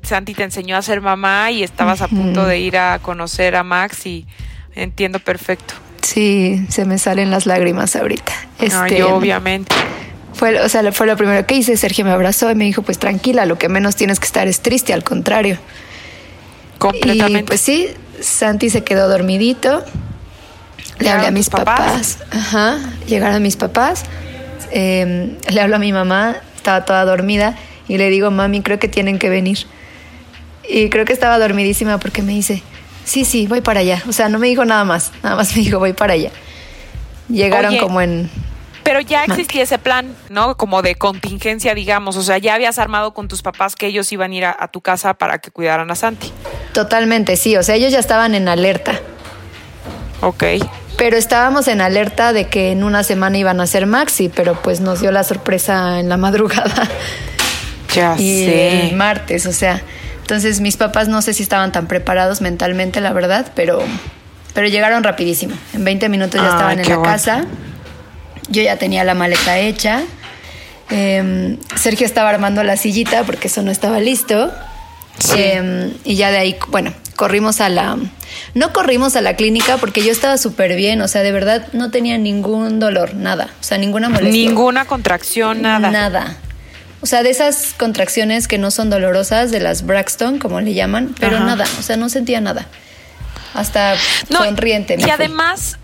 Santi 0.00 0.32
te 0.32 0.42
enseñó 0.42 0.74
a 0.78 0.80
ser 0.80 1.02
mamá 1.02 1.50
y 1.50 1.62
estabas 1.62 2.00
a 2.00 2.08
punto 2.08 2.46
de 2.46 2.60
ir 2.60 2.78
a 2.78 2.98
conocer 3.00 3.56
a 3.56 3.62
Max 3.62 4.06
y 4.06 4.26
entiendo 4.74 5.18
perfecto. 5.18 5.81
Sí, 6.02 6.66
se 6.68 6.84
me 6.84 6.98
salen 6.98 7.30
las 7.30 7.46
lágrimas 7.46 7.96
ahorita. 7.96 8.32
Este, 8.58 9.02
obviamente. 9.04 9.74
Fue, 10.34 10.60
o 10.60 10.68
sea, 10.68 10.90
fue 10.92 11.06
lo 11.06 11.16
primero 11.16 11.46
que 11.46 11.54
hice. 11.54 11.76
Sergio 11.76 12.04
me 12.04 12.10
abrazó 12.10 12.50
y 12.50 12.54
me 12.54 12.64
dijo, 12.64 12.82
pues 12.82 12.98
tranquila, 12.98 13.46
lo 13.46 13.58
que 13.58 13.68
menos 13.68 13.96
tienes 13.96 14.18
que 14.18 14.26
estar 14.26 14.48
es 14.48 14.60
triste, 14.60 14.92
al 14.92 15.04
contrario. 15.04 15.58
Completamente. 16.78 17.40
Y 17.40 17.42
pues 17.44 17.60
sí, 17.60 17.88
Santi 18.20 18.68
se 18.70 18.82
quedó 18.82 19.08
dormidito. 19.08 19.84
Le 20.98 21.10
hablé 21.10 21.28
a 21.28 21.30
mis 21.30 21.48
papás. 21.48 22.18
Ajá. 22.30 22.78
Llegaron 23.06 23.42
mis 23.42 23.56
papás. 23.56 24.04
Em, 24.70 25.36
le 25.48 25.60
hablo 25.60 25.76
a 25.76 25.78
mi 25.78 25.92
mamá, 25.92 26.36
estaba 26.56 26.84
toda 26.84 27.04
dormida. 27.04 27.56
Y 27.88 27.98
le 27.98 28.10
digo, 28.10 28.30
mami, 28.30 28.62
creo 28.62 28.78
que 28.78 28.88
tienen 28.88 29.18
que 29.18 29.28
venir. 29.28 29.66
Y 30.68 30.88
creo 30.88 31.04
que 31.04 31.12
estaba 31.12 31.38
dormidísima 31.38 31.98
porque 31.98 32.22
me 32.22 32.32
dice, 32.32 32.62
sí, 33.04 33.24
sí, 33.24 33.46
voy 33.46 33.60
para 33.60 33.80
allá. 33.80 34.02
O 34.08 34.12
sea, 34.12 34.28
no 34.28 34.38
me 34.38 34.48
dijo 34.48 34.64
nada 34.64 34.84
más. 34.84 35.12
Nada 35.22 35.36
más 35.36 35.56
me 35.56 35.62
dijo, 35.62 35.78
voy 35.78 35.92
para 35.92 36.14
allá. 36.14 36.30
Llegaron 37.28 37.76
como 37.78 38.00
en 38.00 38.30
pero 38.82 39.00
ya 39.00 39.24
existía 39.24 39.62
ese 39.62 39.78
plan, 39.78 40.14
¿no? 40.28 40.56
Como 40.56 40.82
de 40.82 40.96
contingencia, 40.96 41.74
digamos. 41.74 42.16
O 42.16 42.22
sea, 42.22 42.38
ya 42.38 42.54
habías 42.54 42.78
armado 42.78 43.14
con 43.14 43.28
tus 43.28 43.42
papás 43.42 43.76
que 43.76 43.86
ellos 43.86 44.10
iban 44.12 44.32
a 44.32 44.34
ir 44.34 44.44
a, 44.44 44.68
tu 44.68 44.80
casa 44.80 45.14
para 45.14 45.38
que 45.38 45.50
cuidaran 45.50 45.90
a 45.90 45.94
Santi. 45.94 46.32
Totalmente, 46.72 47.36
sí. 47.36 47.56
O 47.56 47.62
sea, 47.62 47.76
ellos 47.76 47.92
ya 47.92 48.00
estaban 48.00 48.34
en 48.34 48.48
alerta. 48.48 48.98
Ok. 50.20 50.44
Pero 50.96 51.16
estábamos 51.16 51.68
en 51.68 51.80
alerta 51.80 52.32
de 52.32 52.48
que 52.48 52.72
en 52.72 52.84
una 52.84 53.02
semana 53.02 53.38
iban 53.38 53.60
a 53.60 53.66
ser 53.66 53.86
Maxi, 53.86 54.28
pero 54.28 54.60
pues 54.60 54.80
nos 54.80 55.00
dio 55.00 55.12
la 55.12 55.24
sorpresa 55.24 56.00
en 56.00 56.08
la 56.08 56.16
madrugada. 56.16 56.88
Ya 57.94 58.16
y 58.18 58.46
sé. 58.46 58.88
El 58.88 58.96
martes, 58.96 59.46
o 59.46 59.52
sea. 59.52 59.82
Entonces 60.22 60.60
mis 60.60 60.76
papás 60.76 61.08
no 61.08 61.20
sé 61.20 61.34
si 61.34 61.42
estaban 61.42 61.72
tan 61.72 61.86
preparados 61.86 62.40
mentalmente, 62.40 63.00
la 63.00 63.12
verdad, 63.12 63.52
pero, 63.54 63.82
pero 64.54 64.68
llegaron 64.68 65.02
rapidísimo. 65.02 65.54
En 65.74 65.84
20 65.84 66.08
minutos 66.08 66.40
ya 66.40 66.48
estaban 66.48 66.80
en 66.80 66.88
la 66.88 67.02
casa. 67.02 67.44
Yo 68.48 68.62
ya 68.62 68.76
tenía 68.76 69.04
la 69.04 69.14
maleta 69.14 69.58
hecha. 69.58 70.02
Em, 70.90 71.58
Sergio 71.76 72.06
estaba 72.06 72.30
armando 72.30 72.62
la 72.64 72.76
sillita 72.76 73.24
porque 73.24 73.48
eso 73.48 73.62
no 73.62 73.70
estaba 73.70 74.00
listo. 74.00 74.52
Em, 75.36 75.92
y 76.04 76.16
ya 76.16 76.30
de 76.30 76.38
ahí, 76.38 76.56
bueno, 76.68 76.92
corrimos 77.16 77.60
a 77.60 77.68
la... 77.68 77.98
No 78.54 78.72
corrimos 78.72 79.16
a 79.16 79.20
la 79.20 79.36
clínica 79.36 79.76
porque 79.76 80.02
yo 80.02 80.10
estaba 80.10 80.38
súper 80.38 80.74
bien, 80.74 81.00
o 81.02 81.08
sea, 81.08 81.22
de 81.22 81.32
verdad 81.32 81.68
no 81.72 81.90
tenía 81.90 82.16
ningún 82.16 82.80
dolor, 82.80 83.14
nada, 83.14 83.50
o 83.60 83.62
sea, 83.62 83.78
ninguna 83.78 84.08
molestia. 84.08 84.32
Ninguna 84.32 84.84
contracción, 84.86 85.62
nada. 85.62 85.90
Nada. 85.90 86.36
O 87.02 87.06
sea, 87.06 87.22
de 87.22 87.30
esas 87.30 87.74
contracciones 87.76 88.48
que 88.48 88.58
no 88.58 88.70
son 88.70 88.88
dolorosas, 88.88 89.50
de 89.50 89.60
las 89.60 89.84
Braxton, 89.84 90.38
como 90.38 90.60
le 90.60 90.72
llaman, 90.72 91.14
pero 91.18 91.40
nada, 91.40 91.66
o 91.78 91.82
sea, 91.82 91.96
no 91.96 92.08
sentía 92.08 92.40
nada. 92.40 92.66
Hasta 93.54 93.96
sonriente. 94.30 94.96
y 94.98 95.10
además, 95.10 95.78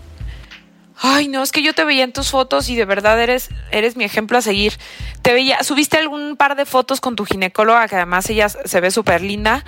Ay, 1.01 1.29
no, 1.29 1.41
es 1.41 1.53
que 1.53 1.63
yo 1.63 1.73
te 1.73 1.85
veía 1.85 2.03
en 2.03 2.11
tus 2.11 2.29
fotos 2.29 2.67
y 2.67 2.75
de 2.75 2.83
verdad 2.83 3.21
eres, 3.21 3.49
eres 3.71 3.95
mi 3.95 4.03
ejemplo 4.03 4.37
a 4.37 4.41
seguir. 4.41 4.73
Te 5.21 5.31
veía, 5.31 5.63
subiste 5.63 5.97
algún 5.97 6.35
par 6.35 6.57
de 6.57 6.65
fotos 6.65 6.99
con 6.99 7.15
tu 7.15 7.23
ginecóloga, 7.23 7.87
que 7.87 7.95
además 7.95 8.29
ella 8.29 8.49
se 8.49 8.81
ve 8.81 8.91
súper 8.91 9.21
linda, 9.21 9.63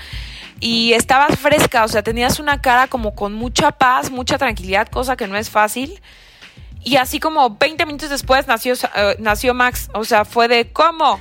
y 0.60 0.92
estabas 0.92 1.40
fresca, 1.40 1.86
o 1.86 1.88
sea, 1.88 2.04
tenías 2.04 2.40
una 2.40 2.62
cara 2.62 2.88
como 2.88 3.16
con 3.16 3.34
mucha 3.34 3.72
paz, 3.72 4.12
mucha 4.12 4.38
tranquilidad, 4.38 4.90
cosa 4.90 5.16
que 5.16 5.28
no 5.28 5.38
es 5.38 5.50
fácil. 5.50 6.02
Y 6.84 6.98
así 6.98 7.20
como 7.20 7.58
20 7.58 7.86
minutos 7.86 8.10
después 8.10 8.48
nació, 8.48 8.74
eh, 8.96 9.16
nació 9.20 9.54
Max, 9.54 9.90
o 9.94 10.04
sea, 10.04 10.26
fue 10.26 10.48
de 10.48 10.72
¿cómo? 10.72 11.20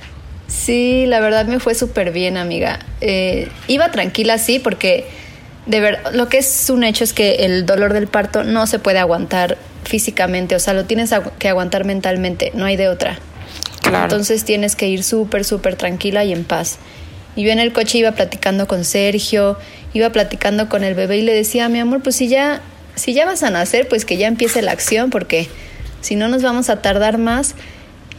Sí, 0.50 1.07
la 1.07 1.21
verdad 1.21 1.47
me 1.47 1.61
fue 1.61 1.75
súper 1.75 2.11
bien, 2.11 2.37
amiga. 2.37 2.80
Eh, 3.00 3.49
iba 3.69 3.90
tranquila, 3.90 4.37
sí, 4.37 4.59
porque 4.59 5.07
de 5.66 5.80
ver, 5.80 6.00
lo 6.12 6.28
que 6.28 6.38
es 6.38 6.69
un 6.71 6.83
hecho 6.83 7.04
es 7.04 7.12
que 7.12 7.47
el 7.47 7.64
dolor 7.64 7.92
del 7.92 8.09
parto 8.09 8.42
no 8.42 8.66
se 8.66 8.78
puede 8.78 8.99
aguantar 8.99 9.57
físicamente, 9.85 10.57
o 10.57 10.59
sea, 10.59 10.75
lo 10.75 10.85
tienes 10.85 11.14
que 11.38 11.49
aguantar 11.49 11.85
mentalmente, 11.85 12.50
no 12.54 12.64
hay 12.64 12.76
de 12.76 12.88
otra. 12.88 13.19
Entonces 13.87 14.45
tienes 14.45 14.76
que 14.76 14.88
ir 14.88 15.02
súper, 15.02 15.45
súper 15.45 15.76
tranquila 15.76 16.25
y 16.25 16.33
en 16.33 16.45
paz. 16.45 16.78
Y 17.37 17.45
yo 17.45 17.50
en 17.50 17.59
el 17.61 17.73
coche 17.73 17.99
iba 17.99 18.12
platicando 18.12 18.66
con 18.66 18.85
Sergio, 18.85 19.57
iba 19.95 20.11
platicando 20.11 20.69
con 20.69 20.85
el 20.85 20.95
bebé 20.95 21.19
y 21.19 21.23
le 21.23 21.35
decía, 21.35 21.69
mi 21.69 21.78
amor, 21.78 22.02
pues 22.02 22.16
si 22.16 22.28
ya, 22.28 22.61
si 22.95 23.14
ya 23.14 23.25
vas 23.25 23.42
a 23.42 23.50
nacer, 23.50 23.88
pues 23.88 24.04
que 24.04 24.16
ya 24.16 24.28
empiece 24.28 24.62
la 24.62 24.73
acción, 24.73 25.11
porque 25.11 25.49
si 26.00 26.16
no 26.16 26.28
nos 26.28 26.42
vamos 26.42 26.69
a 26.71 26.83
tardar 26.83 27.19
más. 27.19 27.54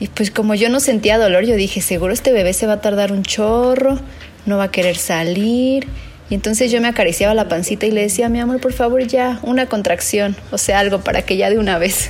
Y 0.02 0.08
pues 0.08 0.32
como 0.32 0.56
yo 0.56 0.68
no 0.70 0.80
sentía 0.80 1.20
dolor, 1.20 1.46
yo 1.46 1.54
dije, 1.54 1.80
seguro 1.80 2.12
este 2.12 2.32
bebé 2.32 2.54
se 2.54 2.66
va 2.66 2.74
a 2.74 2.82
tardar 2.82 3.12
un 3.12 3.22
chorro, 3.22 4.00
no 4.48 4.58
va 4.58 4.64
a 4.64 4.72
querer 4.72 4.98
salir. 4.98 5.88
Y 6.28 6.34
entonces 6.34 6.72
yo 6.72 6.82
me 6.82 6.88
acariciaba 6.88 7.36
la 7.36 7.48
pancita 7.48 7.86
y 7.86 7.92
le 7.92 8.02
decía, 8.02 8.28
mi 8.28 8.40
amor, 8.40 8.60
por 8.60 8.74
favor, 8.74 9.06
ya, 9.06 9.38
una 9.44 9.68
contracción, 9.68 10.36
o 10.50 10.58
sea, 10.58 10.80
algo 10.80 11.02
para 11.02 11.22
que 11.22 11.38
ya 11.38 11.52
de 11.52 11.60
una 11.60 11.78
vez. 11.78 12.10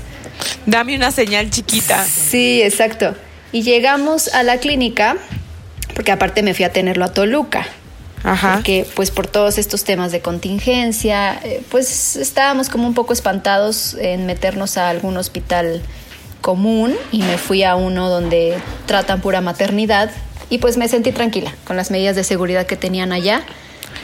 Dame 0.65 0.95
una 0.95 1.11
señal 1.11 1.49
chiquita. 1.49 2.05
Sí, 2.05 2.61
exacto. 2.63 3.13
Y 3.51 3.63
llegamos 3.63 4.29
a 4.29 4.43
la 4.43 4.59
clínica, 4.59 5.17
porque 5.93 6.13
aparte 6.13 6.43
me 6.43 6.53
fui 6.53 6.63
a 6.63 6.71
tenerlo 6.71 7.03
a 7.03 7.09
Toluca. 7.09 7.67
Ajá. 8.23 8.53
Porque, 8.53 8.87
pues, 8.95 9.11
por 9.11 9.27
todos 9.27 9.57
estos 9.57 9.83
temas 9.83 10.13
de 10.13 10.21
contingencia, 10.21 11.41
eh, 11.43 11.61
pues 11.69 12.15
estábamos 12.15 12.69
como 12.69 12.87
un 12.87 12.93
poco 12.93 13.11
espantados 13.11 13.97
en 13.99 14.25
meternos 14.27 14.77
a 14.77 14.87
algún 14.87 15.17
hospital 15.17 15.81
común 16.41 16.95
y 17.11 17.19
me 17.19 17.37
fui 17.37 17.63
a 17.63 17.75
uno 17.75 18.09
donde 18.09 18.57
tratan 18.85 19.21
pura 19.21 19.41
maternidad 19.41 20.11
y 20.49 20.57
pues 20.57 20.77
me 20.77 20.87
sentí 20.87 21.11
tranquila 21.11 21.53
con 21.65 21.77
las 21.77 21.91
medidas 21.91 22.15
de 22.15 22.23
seguridad 22.23 22.65
que 22.65 22.75
tenían 22.75 23.11
allá 23.11 23.43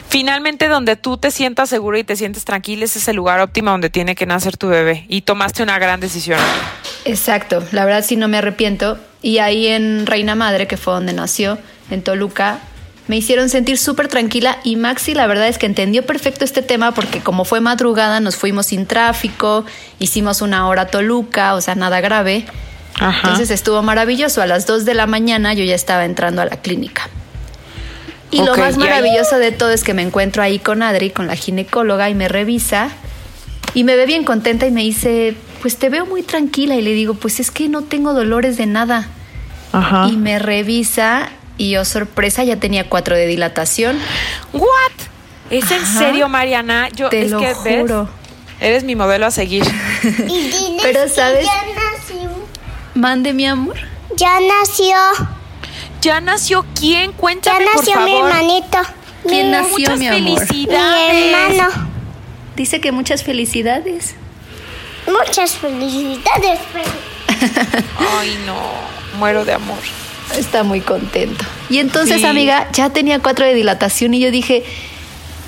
Finalmente, 0.08 0.68
donde 0.68 0.96
tú 0.96 1.18
te 1.18 1.30
sientas 1.30 1.68
seguro 1.68 1.98
y 1.98 2.04
te 2.04 2.16
sientes 2.16 2.44
tranquila, 2.44 2.86
ese 2.86 2.98
es 2.98 3.08
el 3.08 3.16
lugar 3.16 3.40
óptimo 3.40 3.70
donde 3.70 3.90
tiene 3.90 4.14
que 4.14 4.24
nacer 4.24 4.56
tu 4.56 4.68
bebé. 4.68 5.04
Y 5.08 5.22
tomaste 5.22 5.62
una 5.62 5.78
gran 5.78 6.00
decisión. 6.00 6.40
Exacto, 7.04 7.62
la 7.72 7.84
verdad 7.84 8.04
sí 8.06 8.16
no 8.16 8.26
me 8.26 8.38
arrepiento. 8.38 8.98
Y 9.20 9.38
ahí 9.38 9.66
en 9.66 10.06
Reina 10.06 10.34
Madre, 10.34 10.66
que 10.66 10.78
fue 10.78 10.94
donde 10.94 11.12
nació, 11.12 11.58
en 11.90 12.02
Toluca, 12.02 12.60
me 13.08 13.16
hicieron 13.16 13.48
sentir 13.48 13.78
súper 13.78 14.08
tranquila 14.08 14.58
y 14.62 14.76
Maxi 14.76 15.14
la 15.14 15.26
verdad 15.26 15.48
es 15.48 15.58
que 15.58 15.66
entendió 15.66 16.04
perfecto 16.04 16.44
este 16.44 16.62
tema 16.62 16.92
porque 16.92 17.20
como 17.20 17.44
fue 17.44 17.60
madrugada 17.60 18.20
nos 18.20 18.36
fuimos 18.36 18.66
sin 18.66 18.86
tráfico, 18.86 19.64
hicimos 19.98 20.42
una 20.42 20.68
hora 20.68 20.82
a 20.82 20.86
Toluca, 20.86 21.54
o 21.54 21.60
sea, 21.60 21.74
nada 21.74 22.00
grave. 22.00 22.46
Entonces 23.00 23.50
estuvo 23.50 23.82
maravilloso. 23.82 24.42
A 24.42 24.46
las 24.46 24.66
2 24.66 24.84
de 24.84 24.94
la 24.94 25.06
mañana 25.06 25.54
yo 25.54 25.64
ya 25.64 25.74
estaba 25.74 26.04
entrando 26.04 26.42
a 26.42 26.44
la 26.44 26.56
clínica. 26.56 27.08
Y 28.30 28.42
lo 28.42 28.56
más 28.56 28.76
maravilloso 28.76 29.38
de 29.38 29.52
todo 29.52 29.70
es 29.70 29.84
que 29.84 29.94
me 29.94 30.02
encuentro 30.02 30.42
ahí 30.42 30.58
con 30.58 30.82
Adri, 30.82 31.10
con 31.10 31.28
la 31.28 31.36
ginecóloga, 31.36 32.10
y 32.10 32.14
me 32.14 32.28
revisa 32.28 32.90
y 33.72 33.84
me 33.84 33.96
ve 33.96 34.04
bien 34.04 34.24
contenta 34.24 34.66
y 34.66 34.70
me 34.70 34.82
dice, 34.82 35.34
pues 35.62 35.76
te 35.76 35.88
veo 35.88 36.04
muy 36.04 36.22
tranquila. 36.22 36.74
Y 36.74 36.82
le 36.82 36.92
digo, 36.92 37.14
pues 37.14 37.40
es 37.40 37.50
que 37.50 37.68
no 37.68 37.82
tengo 37.82 38.12
dolores 38.12 38.56
de 38.58 38.66
nada. 38.66 39.08
Ajá. 39.72 40.08
Y 40.10 40.16
me 40.16 40.38
revisa 40.38 41.30
y 41.58 41.70
yo, 41.70 41.82
oh, 41.82 41.84
sorpresa, 41.84 42.44
ya 42.44 42.56
tenía 42.56 42.88
cuatro 42.88 43.16
de 43.16 43.26
dilatación. 43.26 43.98
¿What? 44.52 44.92
¿Es 45.50 45.70
en 45.70 45.84
serio, 45.84 46.28
Mariana? 46.28 46.88
Yo 46.90 47.08
te 47.08 47.28
lo 47.28 47.40
juro. 47.54 48.08
Eres 48.60 48.84
mi 48.84 48.94
modelo 48.96 49.26
a 49.26 49.30
seguir. 49.30 49.64
Pero 50.82 51.08
sabes. 51.08 51.44
Ya 51.44 51.62
nació. 51.74 52.30
Mande 52.94 53.32
mi 53.32 53.46
amor. 53.46 53.76
Ya 54.16 54.38
nació. 54.40 54.96
¿Ya 56.00 56.20
nació 56.20 56.64
quién? 56.78 57.12
Cuéntame, 57.12 57.64
Ya 57.64 57.72
nació 57.74 58.00
mi 58.00 58.16
hermanito. 58.16 58.78
¿Quién 59.26 59.50
nació, 59.50 59.70
muchas 59.70 59.98
mi 59.98 60.08
amor? 60.08 60.38
felicidades. 60.38 61.14
Mi 61.14 61.32
hermano. 61.32 61.88
Dice 62.56 62.80
que 62.80 62.92
muchas 62.92 63.22
felicidades. 63.24 64.14
Muchas 65.06 65.52
felicidades. 65.52 66.60
Ay, 68.18 68.38
no. 68.46 68.56
Muero 69.18 69.44
de 69.44 69.52
amor. 69.54 69.78
Está 70.36 70.62
muy 70.62 70.80
contento. 70.80 71.44
Y 71.68 71.78
entonces, 71.78 72.24
amiga, 72.24 72.68
ya 72.72 72.90
tenía 72.90 73.18
cuatro 73.18 73.46
de 73.46 73.54
dilatación 73.54 74.14
y 74.14 74.20
yo 74.20 74.30
dije, 74.30 74.64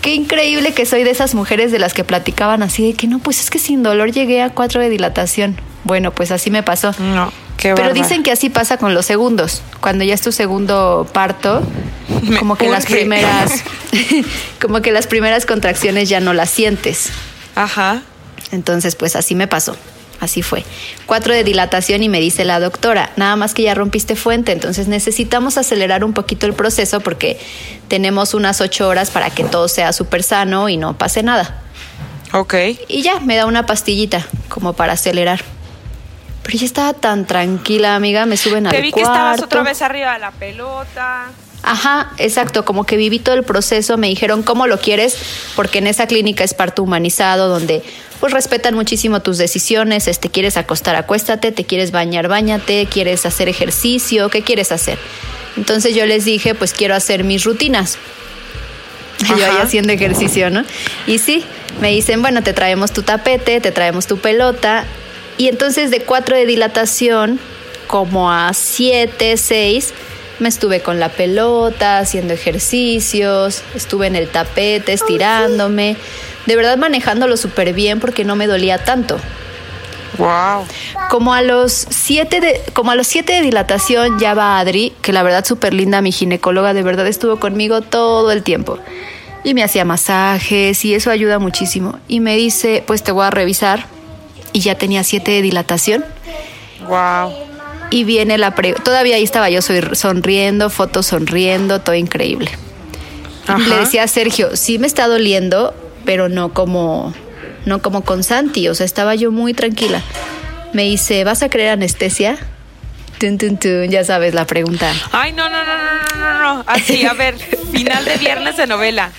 qué 0.00 0.14
increíble 0.14 0.72
que 0.72 0.86
soy 0.86 1.04
de 1.04 1.10
esas 1.10 1.34
mujeres 1.34 1.72
de 1.72 1.78
las 1.78 1.94
que 1.94 2.04
platicaban 2.04 2.62
así 2.62 2.86
de 2.86 2.94
que 2.94 3.06
no, 3.06 3.18
pues 3.18 3.40
es 3.40 3.50
que 3.50 3.58
sin 3.58 3.82
dolor 3.82 4.12
llegué 4.12 4.42
a 4.42 4.50
cuatro 4.50 4.80
de 4.80 4.88
dilatación. 4.88 5.56
Bueno, 5.84 6.12
pues 6.12 6.30
así 6.30 6.50
me 6.50 6.62
pasó. 6.62 6.94
No. 6.98 7.32
Pero 7.62 7.92
dicen 7.92 8.22
que 8.22 8.32
así 8.32 8.48
pasa 8.48 8.78
con 8.78 8.94
los 8.94 9.04
segundos. 9.04 9.62
Cuando 9.80 10.04
ya 10.04 10.14
es 10.14 10.22
tu 10.22 10.32
segundo 10.32 11.06
parto, 11.12 11.62
como 12.38 12.56
que 12.56 12.68
las 12.68 12.86
primeras, 12.86 13.62
como 14.60 14.80
que 14.80 14.92
las 14.92 15.06
primeras 15.06 15.44
contracciones 15.44 16.08
ya 16.08 16.20
no 16.20 16.32
las 16.32 16.50
sientes. 16.50 17.10
Ajá. 17.54 18.02
Entonces, 18.50 18.96
pues 18.96 19.14
así 19.14 19.34
me 19.34 19.46
pasó. 19.46 19.76
Así 20.20 20.42
fue. 20.42 20.64
Cuatro 21.06 21.32
de 21.32 21.44
dilatación 21.44 22.02
y 22.02 22.10
me 22.10 22.20
dice 22.20 22.44
la 22.44 22.60
doctora, 22.60 23.10
nada 23.16 23.36
más 23.36 23.54
que 23.54 23.62
ya 23.62 23.74
rompiste 23.74 24.16
fuente, 24.16 24.52
entonces 24.52 24.86
necesitamos 24.86 25.56
acelerar 25.56 26.04
un 26.04 26.12
poquito 26.12 26.46
el 26.46 26.52
proceso 26.52 27.00
porque 27.00 27.40
tenemos 27.88 28.34
unas 28.34 28.60
ocho 28.60 28.86
horas 28.86 29.10
para 29.10 29.30
que 29.30 29.44
todo 29.44 29.66
sea 29.68 29.92
súper 29.94 30.22
sano 30.22 30.68
y 30.68 30.76
no 30.76 30.96
pase 30.96 31.22
nada. 31.22 31.62
Ok. 32.32 32.54
Y 32.88 33.02
ya, 33.02 33.18
me 33.20 33.34
da 33.36 33.46
una 33.46 33.64
pastillita 33.64 34.26
como 34.48 34.74
para 34.74 34.92
acelerar. 34.92 35.42
Pero 36.42 36.58
ya 36.58 36.66
estaba 36.66 36.92
tan 36.92 37.26
tranquila, 37.26 37.96
amiga, 37.96 38.26
me 38.26 38.36
suben 38.36 38.66
al 38.66 38.72
Te 38.72 38.82
vi 38.82 38.92
que 38.92 39.00
estabas 39.00 39.42
otra 39.42 39.62
vez 39.62 39.80
arriba 39.82 40.12
de 40.12 40.18
la 40.18 40.30
pelota. 40.32 41.28
Ajá, 41.62 42.12
exacto, 42.18 42.64
como 42.64 42.84
que 42.84 42.96
viví 42.96 43.18
todo 43.18 43.34
el 43.34 43.44
proceso, 43.44 43.98
me 43.98 44.08
dijeron 44.08 44.42
cómo 44.42 44.66
lo 44.66 44.78
quieres, 44.78 45.16
porque 45.56 45.78
en 45.78 45.86
esa 45.86 46.06
clínica 46.06 46.42
es 46.42 46.54
parto 46.54 46.82
humanizado, 46.82 47.48
donde 47.48 47.82
pues 48.20 48.32
respetan 48.32 48.74
muchísimo 48.74 49.20
tus 49.20 49.38
decisiones, 49.38 50.06
este, 50.06 50.28
quieres 50.28 50.58
acostar, 50.58 50.94
acuéstate, 50.94 51.52
te 51.52 51.64
quieres 51.64 51.90
bañar, 51.90 52.28
bañate, 52.28 52.86
quieres 52.86 53.24
hacer 53.24 53.48
ejercicio, 53.48 54.28
¿qué 54.28 54.42
quieres 54.42 54.72
hacer? 54.72 54.98
Entonces 55.56 55.94
yo 55.94 56.04
les 56.06 56.26
dije, 56.26 56.54
pues 56.54 56.72
quiero 56.74 56.94
hacer 56.94 57.24
mis 57.24 57.44
rutinas. 57.44 57.98
Yo 59.28 59.44
ahí 59.44 59.58
haciendo 59.60 59.92
ejercicio, 59.92 60.48
¿no? 60.48 60.64
Y 61.06 61.18
sí, 61.18 61.44
me 61.78 61.90
dicen, 61.90 62.22
bueno, 62.22 62.42
te 62.42 62.54
traemos 62.54 62.90
tu 62.90 63.02
tapete, 63.02 63.60
te 63.60 63.70
traemos 63.70 64.06
tu 64.06 64.16
pelota. 64.16 64.86
Y 65.36 65.48
entonces 65.48 65.90
de 65.90 66.00
cuatro 66.00 66.36
de 66.36 66.46
dilatación, 66.46 67.38
como 67.86 68.32
a 68.32 68.54
siete, 68.54 69.36
seis, 69.36 69.92
me 70.38 70.48
estuve 70.48 70.80
con 70.80 70.98
la 70.98 71.10
pelota, 71.10 71.98
haciendo 71.98 72.32
ejercicios, 72.32 73.62
estuve 73.74 74.06
en 74.06 74.16
el 74.16 74.28
tapete, 74.28 74.94
estirándome. 74.94 75.96
De 76.46 76.56
verdad 76.56 76.76
manejándolo 76.76 77.36
súper 77.36 77.72
bien 77.72 78.00
porque 78.00 78.24
no 78.24 78.36
me 78.36 78.46
dolía 78.46 78.78
tanto. 78.78 79.18
Wow. 80.18 80.66
Como 81.08 81.32
a 81.32 81.42
los 81.42 81.72
siete 81.72 82.40
de, 82.40 82.60
como 82.72 82.90
a 82.90 82.94
los 82.94 83.06
siete 83.06 83.34
de 83.34 83.40
dilatación 83.42 84.18
ya 84.18 84.34
va 84.34 84.58
Adri, 84.58 84.92
que 85.02 85.12
la 85.12 85.22
verdad 85.22 85.44
súper 85.44 85.72
linda, 85.72 86.02
mi 86.02 86.12
ginecóloga 86.12 86.74
de 86.74 86.82
verdad 86.82 87.06
estuvo 87.06 87.38
conmigo 87.38 87.80
todo 87.80 88.30
el 88.32 88.42
tiempo. 88.42 88.78
Y 89.42 89.54
me 89.54 89.62
hacía 89.62 89.84
masajes 89.84 90.84
y 90.84 90.94
eso 90.94 91.10
ayuda 91.10 91.38
muchísimo. 91.38 91.98
Y 92.08 92.20
me 92.20 92.36
dice, 92.36 92.84
pues 92.86 93.02
te 93.02 93.12
voy 93.12 93.24
a 93.24 93.30
revisar. 93.30 93.86
Y 94.52 94.60
ya 94.60 94.74
tenía 94.74 95.04
siete 95.04 95.30
de 95.30 95.42
dilatación. 95.42 96.04
Wow. 96.86 97.32
Y 97.90 98.04
viene 98.04 98.38
la 98.38 98.54
pre 98.54 98.74
todavía 98.74 99.16
ahí 99.16 99.24
estaba 99.24 99.50
yo 99.50 99.62
soy 99.62 99.82
sonriendo, 99.94 100.70
fotos 100.70 101.06
sonriendo, 101.06 101.80
todo 101.80 101.94
increíble. 101.94 102.50
Le 103.68 103.76
decía 103.78 104.04
a 104.04 104.08
Sergio, 104.08 104.56
sí 104.56 104.78
me 104.78 104.86
está 104.86 105.08
doliendo, 105.08 105.74
pero 106.04 106.28
no 106.28 106.52
como 106.52 107.14
no 107.66 107.82
como 107.82 108.02
con 108.02 108.22
Santi, 108.22 108.68
o 108.68 108.74
sea, 108.74 108.86
estaba 108.86 109.14
yo 109.14 109.30
muy 109.30 109.54
tranquila. 109.54 110.02
Me 110.72 110.84
dice, 110.84 111.24
¿vas 111.24 111.42
a 111.42 111.48
querer 111.48 111.70
anestesia? 111.70 112.38
Tun, 113.18 113.36
tun, 113.36 113.58
tun, 113.58 113.90
ya 113.90 114.02
sabes 114.02 114.32
la 114.32 114.46
pregunta. 114.46 114.90
Ay, 115.12 115.32
no, 115.32 115.50
no, 115.50 115.58
no, 115.64 115.76
no, 115.76 116.16
no, 116.16 116.32
no, 116.32 116.54
no. 116.54 116.64
Así, 116.66 117.04
a 117.04 117.12
ver, 117.12 117.36
final 117.36 118.04
de 118.04 118.16
viernes 118.16 118.56
de 118.56 118.66
novela. 118.66 119.10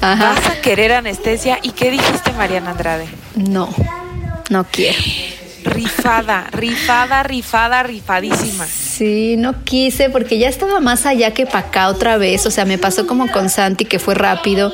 Ajá. 0.00 0.34
¿Vas 0.34 0.46
a 0.46 0.60
querer 0.62 0.92
anestesia? 0.92 1.58
¿Y 1.62 1.72
qué 1.72 1.90
dijiste, 1.90 2.32
Mariana 2.32 2.70
Andrade? 2.70 3.06
No, 3.34 3.68
no 4.48 4.64
quiero. 4.64 4.98
Rifada, 5.64 6.48
rifada, 6.52 7.22
rifada, 7.22 7.82
rifadísima. 7.82 8.64
Sí, 8.66 9.36
no 9.36 9.62
quise 9.64 10.08
porque 10.08 10.38
ya 10.38 10.48
estaba 10.48 10.80
más 10.80 11.04
allá 11.04 11.34
que 11.34 11.44
para 11.44 11.66
acá 11.66 11.88
otra 11.88 12.16
vez. 12.16 12.46
O 12.46 12.50
sea, 12.50 12.64
me 12.64 12.78
pasó 12.78 13.06
como 13.06 13.30
con 13.30 13.50
Santi 13.50 13.84
que 13.84 13.98
fue 13.98 14.14
rápido. 14.14 14.72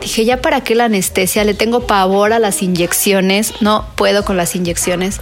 Dije, 0.00 0.24
ya 0.24 0.40
para 0.40 0.62
qué 0.62 0.74
la 0.74 0.84
anestesia, 0.84 1.44
le 1.44 1.54
tengo 1.54 1.86
pavor 1.86 2.32
a 2.32 2.38
las 2.38 2.62
inyecciones, 2.62 3.54
no 3.60 3.86
puedo 3.96 4.24
con 4.24 4.36
las 4.36 4.54
inyecciones. 4.54 5.20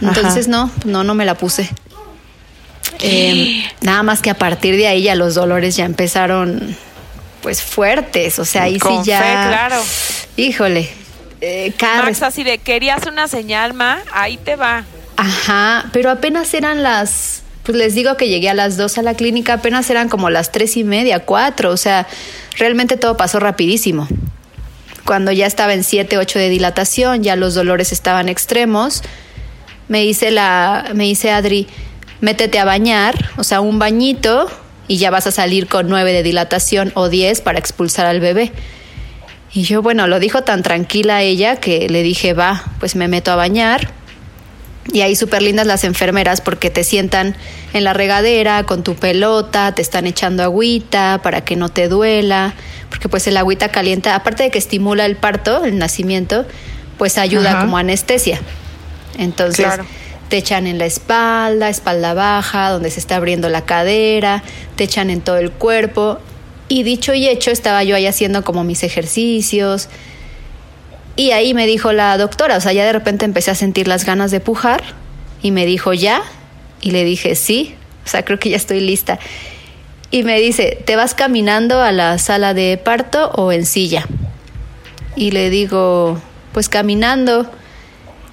Entonces 0.00 0.48
no, 0.48 0.70
no, 0.84 1.04
no 1.04 1.14
me 1.14 1.24
la 1.24 1.36
puse. 1.36 1.70
Eh, 3.00 3.64
nada 3.80 4.02
más 4.02 4.20
que 4.20 4.30
a 4.30 4.34
partir 4.34 4.76
de 4.76 4.86
ahí 4.88 5.02
ya 5.02 5.14
los 5.14 5.34
dolores 5.34 5.76
ya 5.76 5.84
empezaron 5.84 6.76
pues 7.42 7.62
fuertes, 7.62 8.38
o 8.38 8.44
sea, 8.44 8.62
ahí 8.62 8.78
Con 8.78 9.04
sí 9.04 9.10
ya... 9.10 9.18
fe, 9.18 9.32
claro. 9.48 9.76
Híjole. 10.36 10.88
Eh, 11.40 11.74
cada 11.76 12.04
Max, 12.04 12.22
así 12.22 12.42
de 12.42 12.58
querías 12.58 13.06
una 13.06 13.28
señal, 13.28 13.74
ma, 13.74 13.98
ahí 14.12 14.38
te 14.38 14.56
va. 14.56 14.84
Ajá, 15.16 15.90
pero 15.92 16.10
apenas 16.10 16.54
eran 16.54 16.82
las, 16.82 17.42
pues 17.62 17.76
les 17.76 17.94
digo 17.94 18.16
que 18.16 18.28
llegué 18.28 18.48
a 18.48 18.54
las 18.54 18.78
dos 18.78 18.96
a 18.96 19.02
la 19.02 19.14
clínica, 19.14 19.54
apenas 19.54 19.90
eran 19.90 20.08
como 20.08 20.30
las 20.30 20.52
tres 20.52 20.76
y 20.78 20.84
media, 20.84 21.20
cuatro, 21.20 21.70
o 21.70 21.76
sea, 21.76 22.06
realmente 22.58 22.96
todo 22.96 23.16
pasó 23.16 23.40
rapidísimo. 23.40 24.08
Cuando 25.04 25.32
ya 25.32 25.46
estaba 25.46 25.74
en 25.74 25.84
siete, 25.84 26.18
ocho 26.18 26.38
de 26.38 26.48
dilatación, 26.48 27.22
ya 27.22 27.36
los 27.36 27.54
dolores 27.54 27.92
estaban 27.92 28.28
extremos, 28.28 29.02
me 29.88 30.00
dice 30.00 30.30
la, 30.30 30.90
me 30.94 31.04
dice 31.04 31.30
Adri, 31.30 31.66
métete 32.20 32.58
a 32.58 32.64
bañar, 32.64 33.30
o 33.36 33.44
sea, 33.44 33.60
un 33.60 33.78
bañito 33.78 34.50
y 34.88 34.96
ya 34.96 35.10
vas 35.10 35.26
a 35.26 35.30
salir 35.30 35.66
con 35.66 35.88
nueve 35.88 36.12
de 36.12 36.22
dilatación 36.22 36.90
o 36.94 37.08
diez 37.08 37.40
para 37.40 37.58
expulsar 37.58 38.06
al 38.06 38.20
bebé. 38.20 38.52
Y 39.52 39.62
yo, 39.62 39.82
bueno, 39.82 40.08
lo 40.08 40.18
dijo 40.18 40.42
tan 40.42 40.62
tranquila 40.62 41.22
ella 41.22 41.56
que 41.56 41.88
le 41.88 42.02
dije, 42.02 42.32
va, 42.32 42.64
pues 42.80 42.96
me 42.96 43.06
meto 43.06 43.30
a 43.30 43.36
bañar. 43.36 43.92
Y 44.92 45.00
ahí 45.00 45.16
súper 45.16 45.42
lindas 45.42 45.66
las 45.66 45.84
enfermeras 45.84 46.40
porque 46.40 46.68
te 46.70 46.84
sientan 46.84 47.36
en 47.72 47.84
la 47.84 47.94
regadera 47.94 48.64
con 48.64 48.82
tu 48.84 48.94
pelota, 48.94 49.72
te 49.74 49.82
están 49.82 50.06
echando 50.06 50.42
agüita 50.42 51.20
para 51.22 51.42
que 51.42 51.56
no 51.56 51.70
te 51.70 51.88
duela, 51.88 52.54
porque 52.90 53.08
pues 53.08 53.26
el 53.26 53.36
agüita 53.36 53.70
calienta, 53.70 54.14
aparte 54.14 54.42
de 54.44 54.50
que 54.50 54.58
estimula 54.58 55.06
el 55.06 55.16
parto, 55.16 55.64
el 55.64 55.78
nacimiento, 55.78 56.44
pues 56.98 57.16
ayuda 57.18 57.52
Ajá. 57.52 57.60
como 57.62 57.78
anestesia. 57.78 58.40
Entonces 59.18 59.64
Claro. 59.64 59.86
te 60.28 60.36
echan 60.36 60.66
en 60.66 60.78
la 60.78 60.86
espalda, 60.86 61.68
espalda 61.70 62.12
baja, 62.14 62.70
donde 62.70 62.90
se 62.90 63.00
está 63.00 63.16
abriendo 63.16 63.48
la 63.48 63.62
cadera, 63.64 64.42
te 64.76 64.84
echan 64.84 65.08
en 65.10 65.22
todo 65.22 65.38
el 65.38 65.50
cuerpo. 65.50 66.18
Y 66.68 66.82
dicho 66.82 67.14
y 67.14 67.26
hecho, 67.28 67.50
estaba 67.50 67.84
yo 67.84 67.96
ahí 67.96 68.06
haciendo 68.06 68.44
como 68.44 68.64
mis 68.64 68.82
ejercicios. 68.82 69.88
Y 71.16 71.30
ahí 71.30 71.54
me 71.54 71.66
dijo 71.66 71.92
la 71.92 72.16
doctora, 72.18 72.56
o 72.56 72.60
sea, 72.60 72.72
ya 72.72 72.84
de 72.84 72.92
repente 72.92 73.24
empecé 73.24 73.50
a 73.50 73.54
sentir 73.54 73.86
las 73.86 74.04
ganas 74.04 74.30
de 74.30 74.40
pujar 74.40 74.82
y 75.42 75.52
me 75.52 75.64
dijo, 75.66 75.92
¿ya? 75.92 76.22
Y 76.80 76.90
le 76.90 77.04
dije, 77.04 77.34
sí, 77.36 77.76
o 78.04 78.08
sea, 78.08 78.24
creo 78.24 78.38
que 78.38 78.50
ya 78.50 78.56
estoy 78.56 78.80
lista. 78.80 79.18
Y 80.10 80.22
me 80.22 80.40
dice, 80.40 80.78
¿te 80.84 80.96
vas 80.96 81.14
caminando 81.14 81.80
a 81.80 81.92
la 81.92 82.18
sala 82.18 82.54
de 82.54 82.78
parto 82.82 83.30
o 83.30 83.52
en 83.52 83.64
silla? 83.66 84.06
Y 85.16 85.30
le 85.30 85.50
digo, 85.50 86.20
pues 86.52 86.68
caminando. 86.68 87.50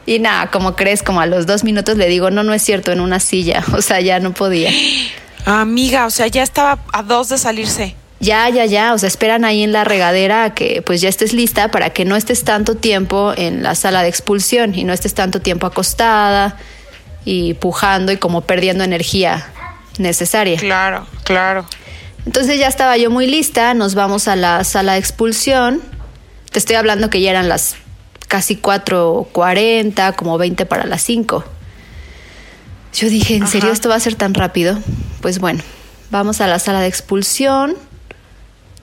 Y 0.05 0.19
nada, 0.19 0.49
como 0.49 0.75
crees, 0.75 1.03
como 1.03 1.21
a 1.21 1.25
los 1.25 1.45
dos 1.45 1.63
minutos 1.63 1.97
le 1.97 2.07
digo, 2.07 2.31
no, 2.31 2.43
no 2.43 2.53
es 2.53 2.63
cierto, 2.63 2.91
en 2.91 2.99
una 2.99 3.19
silla. 3.19 3.63
O 3.73 3.81
sea, 3.81 4.01
ya 4.01 4.19
no 4.19 4.33
podía. 4.33 4.71
Amiga, 5.45 6.05
o 6.05 6.09
sea, 6.09 6.27
ya 6.27 6.43
estaba 6.43 6.79
a 6.93 7.03
dos 7.03 7.29
de 7.29 7.37
salirse. 7.37 7.95
Ya, 8.21 8.47
ya, 8.49 8.65
ya, 8.65 8.93
o 8.93 8.99
sea, 8.99 9.07
esperan 9.07 9.45
ahí 9.45 9.63
en 9.63 9.71
la 9.71 9.83
regadera 9.83 10.43
a 10.43 10.53
que 10.53 10.83
pues 10.83 11.01
ya 11.01 11.09
estés 11.09 11.33
lista 11.33 11.71
para 11.71 11.89
que 11.89 12.05
no 12.05 12.15
estés 12.15 12.43
tanto 12.43 12.75
tiempo 12.75 13.33
en 13.35 13.63
la 13.63 13.73
sala 13.73 14.03
de 14.03 14.09
expulsión 14.09 14.75
y 14.75 14.83
no 14.83 14.93
estés 14.93 15.15
tanto 15.15 15.41
tiempo 15.41 15.65
acostada 15.65 16.55
y 17.25 17.55
pujando 17.55 18.11
y 18.11 18.17
como 18.17 18.41
perdiendo 18.41 18.83
energía 18.83 19.47
necesaria. 19.97 20.59
Claro, 20.59 21.07
claro. 21.23 21.65
Entonces 22.27 22.59
ya 22.59 22.67
estaba 22.67 22.95
yo 22.97 23.09
muy 23.09 23.25
lista, 23.25 23.73
nos 23.73 23.95
vamos 23.95 24.27
a 24.27 24.35
la 24.35 24.63
sala 24.65 24.93
de 24.93 24.99
expulsión. 24.99 25.81
Te 26.51 26.59
estoy 26.59 26.75
hablando 26.75 27.09
que 27.09 27.21
ya 27.21 27.31
eran 27.31 27.49
las 27.49 27.75
casi 28.27 28.55
4.40, 28.55 30.15
como 30.15 30.37
20 30.37 30.67
para 30.67 30.85
las 30.85 31.01
5. 31.01 31.43
Yo 32.93 33.09
dije, 33.09 33.35
¿en 33.35 33.47
serio 33.47 33.71
esto 33.71 33.89
va 33.89 33.95
a 33.95 33.99
ser 33.99 34.13
tan 34.13 34.35
rápido? 34.35 34.77
Pues 35.21 35.39
bueno, 35.39 35.63
vamos 36.11 36.39
a 36.39 36.45
la 36.45 36.59
sala 36.59 36.81
de 36.81 36.87
expulsión. 36.87 37.75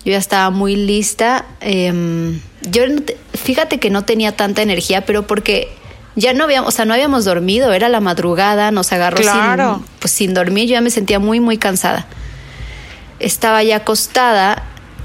Yo 0.09 0.13
ya 0.13 0.19
estaba 0.21 0.49
muy 0.49 0.75
lista. 0.75 1.45
Em, 1.61 2.41
yo 2.63 2.89
no 2.89 3.03
te- 3.03 3.19
fíjate 3.35 3.79
que 3.79 3.91
no 3.91 4.07
tenía 4.07 4.35
tanta 4.35 4.63
energía, 4.63 5.05
pero 5.05 5.27
porque 5.27 5.69
ya 6.17 6.33
no 6.33 6.45
habíamos, 6.45 6.69
o 6.69 6.71
sea, 6.75 6.87
no 6.87 6.95
habíamos 6.95 7.27
dormido, 7.27 7.75
era 7.75 7.91
la 7.91 8.01
madrugada, 8.01 8.71
nos 8.71 8.91
agarró 8.91 9.19
Claro. 9.19 9.75
sin, 9.75 9.85
pues 9.99 10.11
sin 10.11 10.33
dormir, 10.33 10.65
yo 10.67 10.73
ya 10.77 10.81
me 10.81 10.89
sentía 10.89 11.19
muy, 11.19 11.41
muy 11.41 11.59
cansada. 11.59 12.07
Estaba 13.21 13.63
ya 13.63 13.77
acostada, 13.77 14.63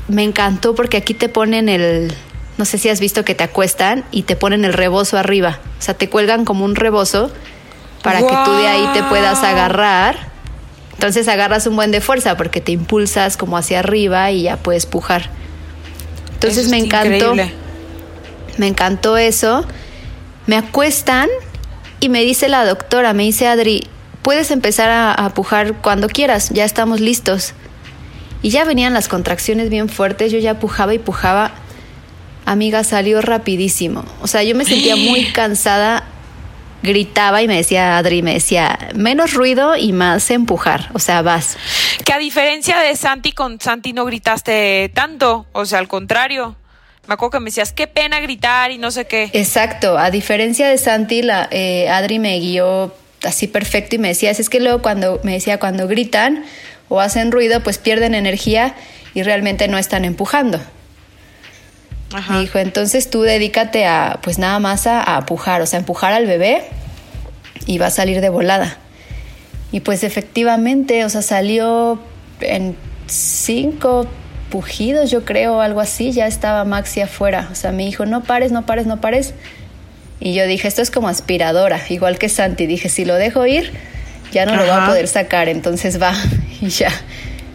me 0.08 0.24
encantó 0.24 0.74
porque 0.74 0.96
aquí 0.96 1.14
te 1.14 1.28
ponen 1.28 1.68
el, 1.68 2.14
no 2.58 2.64
sé 2.64 2.78
si 2.78 2.88
has 2.88 3.02
visto 3.02 3.26
que 3.26 3.36
te 3.36 3.44
acuestan 3.44 4.06
y 4.10 4.22
te 4.22 4.38
ponen 4.38 4.64
el 4.64 4.72
rebozo 4.72 5.18
arriba, 5.18 5.60
o 5.80 5.82
sea, 5.82 5.96
te 5.96 6.08
cuelgan 6.08 6.46
como 6.46 6.64
un 6.64 6.76
rebozo 6.76 7.30
para 8.04 8.20
que 8.20 8.36
tú 8.46 8.52
de 8.56 8.68
ahí 8.70 8.88
te 8.94 9.04
puedas 9.04 9.44
agarrar. 9.44 10.32
Entonces 11.04 11.28
agarras 11.28 11.68
un 11.68 11.76
buen 11.76 11.92
de 11.92 12.00
fuerza 12.00 12.38
porque 12.38 12.62
te 12.62 12.72
impulsas 12.72 13.36
como 13.36 13.58
hacia 13.58 13.80
arriba 13.80 14.32
y 14.32 14.44
ya 14.44 14.56
puedes 14.56 14.86
pujar. 14.86 15.30
Entonces 16.36 16.68
Eso 16.68 16.70
me 16.70 16.78
encantó. 16.78 17.34
increíble. 17.34 17.52
Me 18.58 18.68
encantó 18.68 19.18
eso. 19.18 19.66
Me 20.48 20.56
acuestan 20.56 21.28
y 22.00 22.08
me 22.08 22.24
dice 22.24 22.48
la 22.48 22.64
doctora, 22.64 23.12
me 23.12 23.24
dice 23.24 23.48
Adri, 23.48 23.86
puedes 24.22 24.50
empezar 24.50 24.92
a, 24.92 25.12
a 25.12 25.34
pujar 25.34 25.74
cuando 25.82 26.08
quieras, 26.08 26.52
ya 26.52 26.64
estamos 26.64 27.02
listos. 27.02 27.52
Y 28.42 28.52
ya 28.52 28.64
venían 28.64 28.94
las 28.94 29.10
contracciones 29.10 29.70
bien 29.70 29.90
fuertes, 29.90 30.32
yo 30.32 30.40
ya 30.40 30.58
pujaba 30.58 30.94
y 30.94 31.00
pujaba. 31.00 31.52
Amiga, 32.46 32.86
salió 32.86 33.20
rapidísimo. 33.22 34.06
O 34.22 34.28
sea, 34.28 34.44
yo 34.44 34.56
me 34.56 34.64
sentía 34.64 34.96
muy 34.96 35.26
cansada, 35.34 36.06
gritaba 36.84 37.42
y 37.42 37.48
me 37.48 37.56
decía 37.56 37.98
Adri, 37.98 38.22
me 38.22 38.34
decía, 38.34 38.78
menos 38.94 39.34
ruido 39.34 39.76
y 39.76 39.94
más 39.94 40.30
empujar. 40.30 40.90
O 40.94 41.00
sea, 41.00 41.22
vas. 41.22 41.58
Que 42.06 42.14
a 42.14 42.20
diferencia 42.20 42.80
de 42.80 42.96
Santi, 42.96 43.32
con 43.32 43.60
Santi 43.60 43.94
no 43.94 44.06
gritaste 44.06 44.92
tanto. 44.94 45.48
O 45.54 45.66
sea, 45.66 45.80
al 45.80 45.88
contrario. 45.88 46.56
Me 47.08 47.16
acuerdo 47.16 47.32
que 47.32 47.40
me 47.40 47.46
decías, 47.46 47.74
qué 47.74 47.88
pena 47.88 48.22
gritar 48.22 48.72
y 48.72 48.78
no 48.78 48.90
sé 48.92 49.06
qué. 49.06 49.30
Exacto, 49.34 49.98
a 49.98 50.10
diferencia 50.10 50.70
de 50.70 50.78
Santi, 50.78 51.22
la, 51.22 51.50
eh, 51.52 51.90
Adri 51.90 52.18
me 52.18 52.40
guió 52.40 52.96
así 53.24 53.48
perfecto 53.48 53.96
y 53.96 54.00
me 54.00 54.10
decía, 54.10 54.32
es 54.32 54.50
que 54.50 54.62
luego 54.62 54.82
cuando 54.82 55.20
me 55.24 55.34
decía, 55.34 55.60
cuando 55.60 55.88
gritan 55.88 56.46
o 56.88 57.02
hacen 57.02 57.34
ruido, 57.34 57.62
pues 57.62 57.78
pierden 57.78 58.16
energía 58.16 58.76
y 59.14 59.24
realmente 59.24 59.68
no 59.68 59.78
están 59.78 60.06
empujando. 60.06 60.62
Me 62.30 62.40
dijo, 62.40 62.60
entonces 62.60 63.10
tú 63.10 63.22
dedícate 63.22 63.86
a, 63.86 64.20
pues 64.22 64.38
nada 64.40 64.60
más 64.60 64.88
a, 64.88 65.02
a 65.02 65.26
pujar, 65.26 65.62
o 65.62 65.66
sea, 65.66 65.80
empujar 65.80 66.14
al 66.14 66.26
bebé 66.26 66.64
y 67.66 67.78
va 67.78 67.88
a 67.88 67.92
salir 67.92 68.22
de 68.22 68.30
volada. 68.30 68.78
Y 69.72 69.80
pues 69.80 70.04
efectivamente, 70.04 71.04
o 71.04 71.10
sea, 71.10 71.22
salió 71.22 72.00
en 72.42 72.76
cinco 73.08 74.08
pujidos, 74.50 75.10
yo 75.10 75.26
creo, 75.26 75.62
algo 75.62 75.82
así, 75.82 76.12
ya 76.12 76.28
estaba 76.28 76.64
Maxi 76.64 77.02
afuera. 77.02 77.50
O 77.52 77.56
sea, 77.56 77.72
me 77.72 77.84
dijo, 77.86 78.06
no 78.06 78.22
pares, 78.22 78.52
no 78.52 78.68
pares, 78.68 78.86
no 78.86 79.02
pares. 79.02 79.34
Y 80.20 80.36
yo 80.36 80.46
dije, 80.46 80.68
esto 80.68 80.84
es 80.84 80.92
como 80.92 81.10
aspiradora, 81.10 81.82
igual 81.90 82.20
que 82.20 82.30
Santi. 82.30 82.68
Dije, 82.68 82.88
si 82.88 83.04
lo 83.04 83.16
dejo 83.16 83.48
ir, 83.48 83.72
ya 84.32 84.46
no 84.46 84.56
lo 84.56 84.68
va 84.68 84.86
a 84.86 84.88
poder 84.88 85.08
sacar, 85.08 85.50
entonces 85.50 86.00
va 86.00 86.14
y 86.62 86.70
ya. 86.70 86.92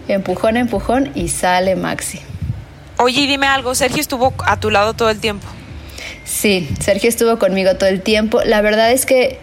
Empujón, 0.09 0.57
empujón 0.57 1.13
y 1.15 1.29
sale 1.29 1.77
Maxi. 1.77 2.21
Oye, 2.99 3.27
dime 3.27 3.47
algo, 3.47 3.75
Sergio 3.75 4.01
estuvo 4.01 4.35
a 4.45 4.59
tu 4.59 4.71
lado 4.71 4.95
todo 4.95 5.11
el 5.11 5.21
tiempo. 5.21 5.47
Sí, 6.25 6.69
Sergio 6.81 7.09
estuvo 7.09 7.39
conmigo 7.39 7.75
todo 7.77 7.89
el 7.89 8.03
tiempo. 8.03 8.41
La 8.45 8.61
verdad 8.61 8.91
es 8.91 9.07
que 9.07 9.39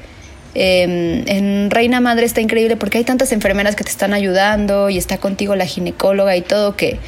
eh, 0.56 1.24
en 1.26 1.72
Reina 1.72 2.00
Madre 2.00 2.26
está 2.26 2.42
increíble 2.42 2.78
porque 2.78 2.98
hay 2.98 3.04
tantas 3.04 3.32
enfermeras 3.32 3.76
que 3.76 3.84
te 3.84 3.90
están 3.90 4.14
ayudando 4.14 4.90
y 4.90 4.98
está 4.98 5.18
contigo 5.18 5.56
la 5.56 5.66
ginecóloga 5.66 6.36
y 6.36 6.42
todo 6.42 6.76
que, 6.76 7.00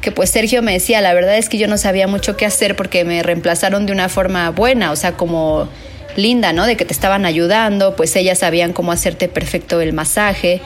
que 0.00 0.12
pues 0.12 0.30
Sergio 0.30 0.62
me 0.62 0.72
decía, 0.72 1.00
la 1.00 1.14
verdad 1.14 1.36
es 1.36 1.48
que 1.48 1.58
yo 1.58 1.68
no 1.68 1.78
sabía 1.78 2.06
mucho 2.06 2.36
qué 2.36 2.46
hacer 2.46 2.76
porque 2.76 3.04
me 3.04 3.22
reemplazaron 3.22 3.86
de 3.86 3.92
una 3.92 4.08
forma 4.08 4.50
buena, 4.50 4.92
o 4.92 4.96
sea, 4.96 5.12
como 5.12 5.68
linda, 6.16 6.52
¿no? 6.52 6.66
De 6.66 6.76
que 6.76 6.84
te 6.84 6.92
estaban 6.92 7.26
ayudando, 7.26 7.96
pues 7.96 8.14
ellas 8.16 8.38
sabían 8.38 8.72
cómo 8.72 8.92
hacerte 8.92 9.28
perfecto 9.28 9.80
el 9.80 9.92
masaje. 9.92 10.60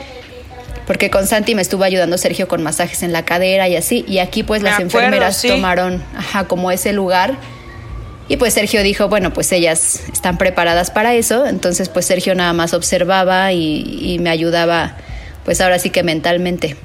Porque 0.92 1.08
con 1.08 1.26
Santi 1.26 1.54
me 1.54 1.62
estuvo 1.62 1.84
ayudando 1.84 2.18
Sergio 2.18 2.48
con 2.48 2.62
masajes 2.62 3.02
en 3.02 3.14
la 3.14 3.24
cadera 3.24 3.66
y 3.66 3.76
así. 3.76 4.04
Y 4.06 4.18
aquí 4.18 4.42
pues 4.42 4.62
las 4.62 4.78
enfermeras 4.78 5.40
tomaron 5.40 6.04
ajá, 6.14 6.44
como 6.44 6.70
ese 6.70 6.92
lugar. 6.92 7.38
Y 8.28 8.36
pues 8.36 8.52
Sergio 8.52 8.82
dijo, 8.82 9.08
bueno, 9.08 9.32
pues 9.32 9.50
ellas 9.52 10.02
están 10.12 10.36
preparadas 10.36 10.90
para 10.90 11.14
eso. 11.14 11.46
Entonces 11.46 11.88
pues 11.88 12.04
Sergio 12.04 12.34
nada 12.34 12.52
más 12.52 12.74
observaba 12.74 13.54
y, 13.54 14.00
y 14.02 14.18
me 14.18 14.28
ayudaba 14.28 14.98
pues 15.46 15.62
ahora 15.62 15.78
sí 15.78 15.88
que 15.88 16.02
mentalmente. 16.02 16.76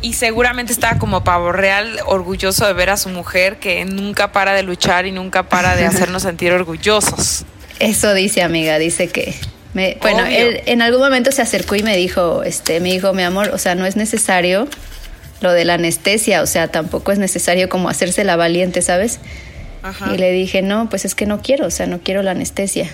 Y 0.00 0.14
seguramente 0.14 0.72
estaba 0.72 0.98
como 0.98 1.22
pavo 1.22 1.52
real 1.52 2.00
orgulloso 2.06 2.66
de 2.66 2.72
ver 2.72 2.88
a 2.88 2.96
su 2.96 3.10
mujer 3.10 3.58
que 3.58 3.84
nunca 3.84 4.32
para 4.32 4.54
de 4.54 4.62
luchar 4.62 5.04
y 5.04 5.12
nunca 5.12 5.42
para 5.42 5.76
de 5.76 5.84
hacernos 5.84 6.22
sentir 6.22 6.52
orgullosos. 6.52 7.44
Eso 7.80 8.14
dice 8.14 8.40
amiga, 8.40 8.78
dice 8.78 9.08
que 9.08 9.34
me, 9.76 9.98
bueno, 10.00 10.24
él 10.24 10.62
en 10.64 10.80
algún 10.80 11.02
momento 11.02 11.30
se 11.32 11.42
acercó 11.42 11.76
y 11.76 11.82
me 11.82 11.94
dijo, 11.98 12.42
este, 12.44 12.80
me 12.80 12.90
dijo, 12.90 13.12
mi 13.12 13.22
amor, 13.22 13.50
o 13.50 13.58
sea, 13.58 13.74
no 13.74 13.84
es 13.84 13.94
necesario 13.94 14.68
lo 15.42 15.52
de 15.52 15.66
la 15.66 15.74
anestesia, 15.74 16.40
o 16.40 16.46
sea, 16.46 16.68
tampoco 16.68 17.12
es 17.12 17.18
necesario 17.18 17.68
como 17.68 17.90
hacerse 17.90 18.24
la 18.24 18.36
valiente, 18.36 18.80
¿sabes? 18.80 19.18
Ajá. 19.82 20.14
Y 20.14 20.16
le 20.16 20.32
dije, 20.32 20.62
no, 20.62 20.88
pues 20.88 21.04
es 21.04 21.14
que 21.14 21.26
no 21.26 21.42
quiero, 21.42 21.66
o 21.66 21.70
sea, 21.70 21.86
no 21.86 21.98
quiero 21.98 22.22
la 22.22 22.30
anestesia. 22.30 22.88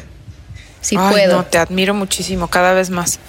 Si 0.80 0.96
Ay, 0.98 1.12
puedo. 1.12 1.36
No, 1.36 1.44
te 1.44 1.58
admiro 1.58 1.94
muchísimo, 1.94 2.48
cada 2.48 2.74
vez 2.74 2.90
más. 2.90 3.20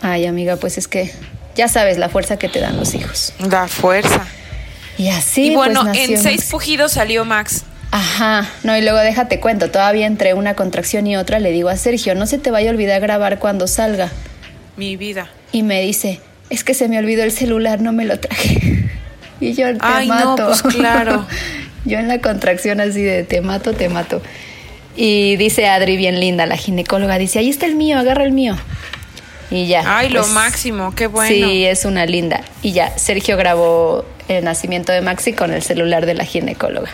Ay, 0.00 0.24
amiga, 0.24 0.56
pues 0.56 0.78
es 0.78 0.88
que 0.88 1.12
ya 1.54 1.68
sabes 1.68 1.98
la 1.98 2.08
fuerza 2.08 2.38
que 2.38 2.48
te 2.48 2.58
dan 2.58 2.78
los 2.78 2.94
hijos. 2.94 3.34
La 3.50 3.68
fuerza. 3.68 4.26
Y 4.96 5.10
así. 5.10 5.52
Y 5.52 5.54
bueno, 5.56 5.82
pues, 5.82 6.08
en 6.08 6.18
seis 6.18 6.48
pujidos 6.50 6.92
salió 6.92 7.26
Max. 7.26 7.64
Ajá, 7.92 8.48
no, 8.62 8.74
y 8.74 8.80
luego 8.80 8.96
déjate 8.98 9.38
cuento, 9.38 9.70
todavía 9.70 10.06
entre 10.06 10.32
una 10.32 10.54
contracción 10.54 11.06
y 11.06 11.18
otra 11.18 11.40
le 11.40 11.50
digo 11.50 11.68
a 11.68 11.76
Sergio, 11.76 12.14
no 12.14 12.26
se 12.26 12.38
te 12.38 12.50
vaya 12.50 12.70
a 12.70 12.72
olvidar 12.72 13.02
grabar 13.02 13.38
cuando 13.38 13.66
salga. 13.66 14.10
Mi 14.78 14.96
vida. 14.96 15.28
Y 15.52 15.62
me 15.62 15.82
dice, 15.82 16.18
es 16.48 16.64
que 16.64 16.72
se 16.72 16.88
me 16.88 16.98
olvidó 16.98 17.22
el 17.22 17.32
celular, 17.32 17.82
no 17.82 17.92
me 17.92 18.06
lo 18.06 18.18
traje. 18.18 18.88
Y 19.40 19.54
yo 19.54 19.66
te 19.72 19.78
Ay, 19.80 20.06
mato. 20.06 20.36
No, 20.36 20.46
pues 20.46 20.62
claro. 20.62 21.26
yo 21.84 21.98
en 21.98 22.06
la 22.06 22.20
contracción 22.20 22.80
así 22.80 23.02
de 23.02 23.24
te 23.24 23.40
mato, 23.40 23.72
te 23.72 23.88
mato. 23.88 24.22
Y 24.94 25.34
dice 25.34 25.66
Adri, 25.66 25.96
bien 25.96 26.20
linda, 26.20 26.46
la 26.46 26.56
ginecóloga, 26.56 27.18
dice, 27.18 27.40
ahí 27.40 27.50
está 27.50 27.66
el 27.66 27.74
mío, 27.74 27.98
agarra 27.98 28.22
el 28.22 28.30
mío. 28.30 28.56
Y 29.50 29.66
ya. 29.66 29.82
Ay, 29.84 30.10
pues, 30.10 30.28
lo 30.28 30.32
máximo, 30.32 30.94
qué 30.94 31.08
bueno. 31.08 31.28
Sí, 31.28 31.66
es 31.66 31.84
una 31.84 32.06
linda. 32.06 32.42
Y 32.62 32.70
ya, 32.70 32.96
Sergio 32.96 33.36
grabó 33.36 34.06
el 34.28 34.44
nacimiento 34.44 34.92
de 34.92 35.02
Maxi 35.02 35.32
con 35.32 35.52
el 35.52 35.62
celular 35.62 36.06
de 36.06 36.14
la 36.14 36.24
ginecóloga. 36.24 36.90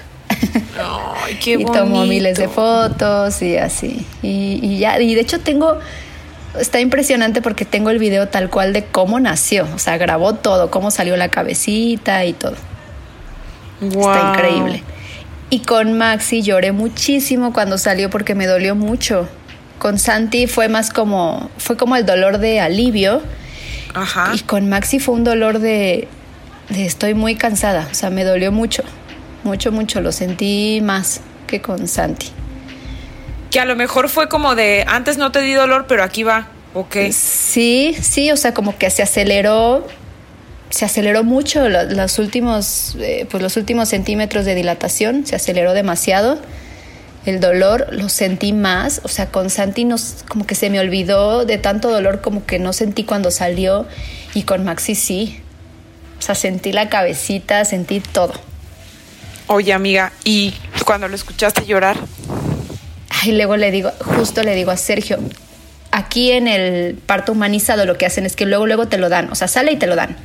Ay, 0.78 1.38
qué 1.42 1.52
y 1.52 1.56
bonito. 1.56 1.72
tomó 1.72 2.04
miles 2.04 2.38
de 2.38 2.48
fotos 2.48 3.42
y 3.42 3.56
así. 3.56 4.06
Y, 4.22 4.60
y, 4.62 4.78
ya, 4.78 5.00
y 5.00 5.14
de 5.14 5.20
hecho 5.20 5.40
tengo, 5.40 5.78
está 6.58 6.80
impresionante 6.80 7.42
porque 7.42 7.64
tengo 7.64 7.90
el 7.90 7.98
video 7.98 8.28
tal 8.28 8.50
cual 8.50 8.72
de 8.72 8.84
cómo 8.84 9.20
nació. 9.20 9.66
O 9.74 9.78
sea, 9.78 9.96
grabó 9.98 10.34
todo, 10.34 10.70
cómo 10.70 10.90
salió 10.90 11.16
la 11.16 11.28
cabecita 11.28 12.24
y 12.24 12.32
todo. 12.32 12.54
Wow. 13.80 14.14
Está 14.14 14.30
increíble. 14.30 14.82
Y 15.50 15.60
con 15.60 15.96
Maxi 15.96 16.42
lloré 16.42 16.72
muchísimo 16.72 17.52
cuando 17.52 17.78
salió 17.78 18.10
porque 18.10 18.34
me 18.34 18.46
dolió 18.46 18.74
mucho. 18.74 19.28
Con 19.78 19.98
Santi 19.98 20.46
fue 20.46 20.68
más 20.68 20.90
como, 20.90 21.50
fue 21.56 21.76
como 21.76 21.96
el 21.96 22.04
dolor 22.04 22.38
de 22.38 22.60
alivio. 22.60 23.22
Ajá. 23.94 24.32
Y 24.34 24.40
con 24.40 24.68
Maxi 24.68 24.98
fue 24.98 25.14
un 25.14 25.24
dolor 25.24 25.60
de, 25.60 26.08
de 26.68 26.84
estoy 26.84 27.14
muy 27.14 27.36
cansada. 27.36 27.88
O 27.90 27.94
sea, 27.94 28.10
me 28.10 28.24
dolió 28.24 28.52
mucho 28.52 28.82
mucho, 29.44 29.72
mucho, 29.72 30.00
lo 30.00 30.12
sentí 30.12 30.80
más 30.82 31.20
que 31.46 31.60
con 31.60 31.88
Santi. 31.88 32.28
Que 33.50 33.60
a 33.60 33.64
lo 33.64 33.76
mejor 33.76 34.08
fue 34.08 34.28
como 34.28 34.54
de, 34.54 34.84
antes 34.86 35.18
no 35.18 35.32
te 35.32 35.40
di 35.40 35.52
dolor, 35.52 35.86
pero 35.88 36.02
aquí 36.02 36.22
va, 36.22 36.48
¿ok? 36.74 36.96
Sí, 37.10 37.96
sí, 38.00 38.30
o 38.30 38.36
sea, 38.36 38.52
como 38.52 38.76
que 38.76 38.90
se 38.90 39.02
aceleró, 39.02 39.86
se 40.70 40.84
aceleró 40.84 41.24
mucho 41.24 41.68
los, 41.68 41.90
los 41.92 42.18
últimos, 42.18 42.96
eh, 43.00 43.26
pues 43.30 43.42
los 43.42 43.56
últimos 43.56 43.88
centímetros 43.88 44.44
de 44.44 44.54
dilatación, 44.54 45.26
se 45.26 45.36
aceleró 45.36 45.72
demasiado. 45.72 46.38
El 47.24 47.40
dolor 47.40 47.88
lo 47.90 48.08
sentí 48.08 48.52
más, 48.52 49.00
o 49.04 49.08
sea, 49.08 49.26
con 49.26 49.50
Santi 49.50 49.84
nos, 49.84 50.24
como 50.28 50.46
que 50.46 50.54
se 50.54 50.70
me 50.70 50.80
olvidó 50.80 51.44
de 51.44 51.58
tanto 51.58 51.90
dolor 51.90 52.20
como 52.20 52.46
que 52.46 52.58
no 52.58 52.72
sentí 52.72 53.04
cuando 53.04 53.30
salió 53.30 53.86
y 54.34 54.42
con 54.42 54.64
Maxi 54.64 54.94
sí. 54.94 55.40
O 56.18 56.22
sea, 56.22 56.34
sentí 56.34 56.72
la 56.72 56.88
cabecita, 56.88 57.64
sentí 57.64 58.00
todo. 58.00 58.32
Oye, 59.48 59.72
amiga, 59.72 60.12
¿y 60.24 60.54
cuando 60.84 61.08
lo 61.08 61.14
escuchaste 61.14 61.64
llorar? 61.64 61.96
Ay, 63.08 63.32
luego 63.32 63.56
le 63.56 63.70
digo, 63.70 63.90
justo 64.16 64.42
le 64.42 64.54
digo 64.54 64.70
a 64.70 64.76
Sergio, 64.76 65.18
aquí 65.90 66.32
en 66.32 66.46
el 66.46 66.94
parto 66.94 67.32
humanizado 67.32 67.86
lo 67.86 67.96
que 67.96 68.04
hacen 68.04 68.26
es 68.26 68.36
que 68.36 68.44
luego, 68.44 68.66
luego 68.66 68.88
te 68.88 68.98
lo 68.98 69.08
dan, 69.08 69.32
o 69.32 69.34
sea, 69.34 69.48
sale 69.48 69.72
y 69.72 69.76
te 69.76 69.86
lo 69.86 69.96
dan. 69.96 70.16